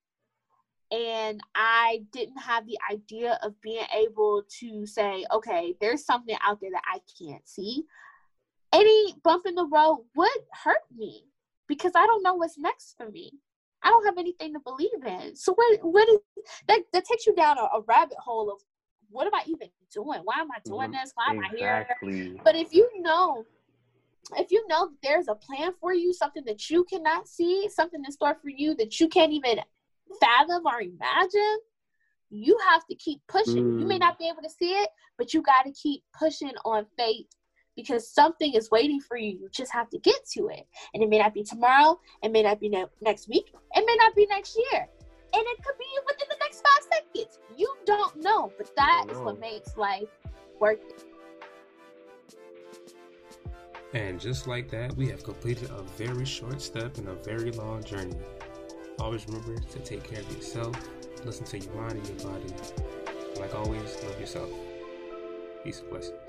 and 0.91 1.41
I 1.55 2.05
didn't 2.11 2.37
have 2.37 2.65
the 2.65 2.77
idea 2.91 3.39
of 3.41 3.59
being 3.61 3.85
able 3.93 4.43
to 4.59 4.85
say, 4.85 5.25
okay, 5.31 5.75
there's 5.81 6.05
something 6.05 6.37
out 6.41 6.59
there 6.61 6.71
that 6.71 6.83
I 6.85 6.99
can't 7.17 7.47
see, 7.47 7.85
any 8.71 9.13
bump 9.23 9.45
in 9.45 9.55
the 9.55 9.65
road 9.65 10.05
would 10.15 10.29
hurt 10.63 10.83
me 10.95 11.25
because 11.67 11.93
I 11.95 12.05
don't 12.05 12.23
know 12.23 12.35
what's 12.35 12.57
next 12.57 12.95
for 12.97 13.09
me. 13.09 13.31
I 13.85 13.89
don't 13.89 14.05
have 14.05 14.17
anything 14.17 14.53
to 14.53 14.59
believe 14.59 14.89
in. 15.05 15.35
So 15.35 15.53
what 15.53 15.79
what 15.83 16.09
is 16.09 16.17
that 16.67 16.81
that 16.91 17.05
takes 17.05 17.25
you 17.27 17.35
down 17.35 17.57
a, 17.57 17.63
a 17.77 17.81
rabbit 17.87 18.17
hole 18.17 18.51
of 18.51 18.59
what 19.09 19.27
am 19.27 19.35
I 19.35 19.43
even 19.47 19.69
doing? 19.93 20.21
Why 20.23 20.39
am 20.39 20.51
I 20.51 20.57
doing 20.65 20.91
this? 20.91 21.11
Why 21.15 21.31
am 21.31 21.39
I 21.39 21.55
here? 21.55 21.87
But 22.43 22.55
if 22.55 22.73
you 22.73 22.89
know 23.01 23.45
if 24.35 24.51
you 24.51 24.65
know 24.67 24.87
that 24.87 24.97
there's 25.03 25.27
a 25.27 25.35
plan 25.35 25.71
for 25.79 25.93
you, 25.93 26.11
something 26.11 26.43
that 26.45 26.69
you 26.69 26.83
cannot 26.85 27.27
see, 27.27 27.69
something 27.69 28.01
in 28.03 28.11
store 28.11 28.35
for 28.41 28.49
you 28.49 28.73
that 28.75 28.99
you 28.99 29.07
can't 29.07 29.31
even 29.31 29.59
fathom 30.19 30.65
or 30.65 30.81
imagine, 30.81 31.57
you 32.31 32.57
have 32.69 32.85
to 32.87 32.95
keep 32.95 33.21
pushing. 33.27 33.77
You 33.79 33.87
may 33.87 33.97
Mm. 33.97 33.99
not 33.99 34.17
be 34.17 34.27
able 34.27 34.41
to 34.41 34.49
see 34.49 34.71
it, 34.73 34.89
but 35.17 35.33
you 35.33 35.43
got 35.43 35.63
to 35.65 35.71
keep 35.71 36.03
pushing 36.17 36.53
on 36.65 36.87
faith 36.97 37.27
because 37.75 38.07
something 38.07 38.53
is 38.53 38.71
waiting 38.71 38.99
for 38.99 39.17
you. 39.17 39.31
You 39.31 39.49
just 39.51 39.71
have 39.73 39.89
to 39.89 39.99
get 39.99 40.25
to 40.33 40.47
it. 40.47 40.65
And 40.93 41.03
it 41.03 41.09
may 41.09 41.19
not 41.19 41.33
be 41.33 41.43
tomorrow, 41.43 41.99
it 42.23 42.31
may 42.31 42.43
not 42.43 42.59
be 42.59 42.69
ne- 42.69 42.85
next 43.01 43.27
week, 43.27 43.53
it 43.75 43.83
may 43.85 43.95
not 43.97 44.15
be 44.15 44.25
next 44.27 44.57
year. 44.71 44.87
And 45.33 45.43
it 45.47 45.63
could 45.65 45.77
be 45.77 45.85
within 46.05 46.27
the 46.29 46.37
next 46.39 46.61
five 46.61 46.87
seconds. 46.93 47.39
You 47.57 47.73
don't 47.85 48.21
know, 48.21 48.51
but 48.57 48.73
that 48.75 49.07
is 49.09 49.17
what 49.17 49.39
makes 49.39 49.75
life 49.75 50.07
worth 50.59 50.79
it. 50.79 51.03
And 53.93 54.19
just 54.19 54.47
like 54.47 54.69
that, 54.71 54.95
we 54.95 55.07
have 55.09 55.23
completed 55.23 55.69
a 55.71 55.81
very 55.81 56.25
short 56.25 56.61
step 56.61 56.97
in 56.97 57.07
a 57.07 57.15
very 57.15 57.51
long 57.51 57.83
journey. 57.83 58.15
Always 58.99 59.25
remember 59.27 59.57
to 59.57 59.79
take 59.79 60.03
care 60.03 60.19
of 60.19 60.35
yourself, 60.35 60.75
listen 61.23 61.45
to 61.45 61.59
your 61.59 61.73
mind 61.73 61.93
and 61.93 62.07
your 62.07 62.29
body. 62.29 62.53
Like 63.39 63.53
always, 63.55 63.95
love 64.03 64.19
yourself. 64.19 64.49
Peace 65.63 65.79
and 65.79 65.89
blessings. 65.89 66.24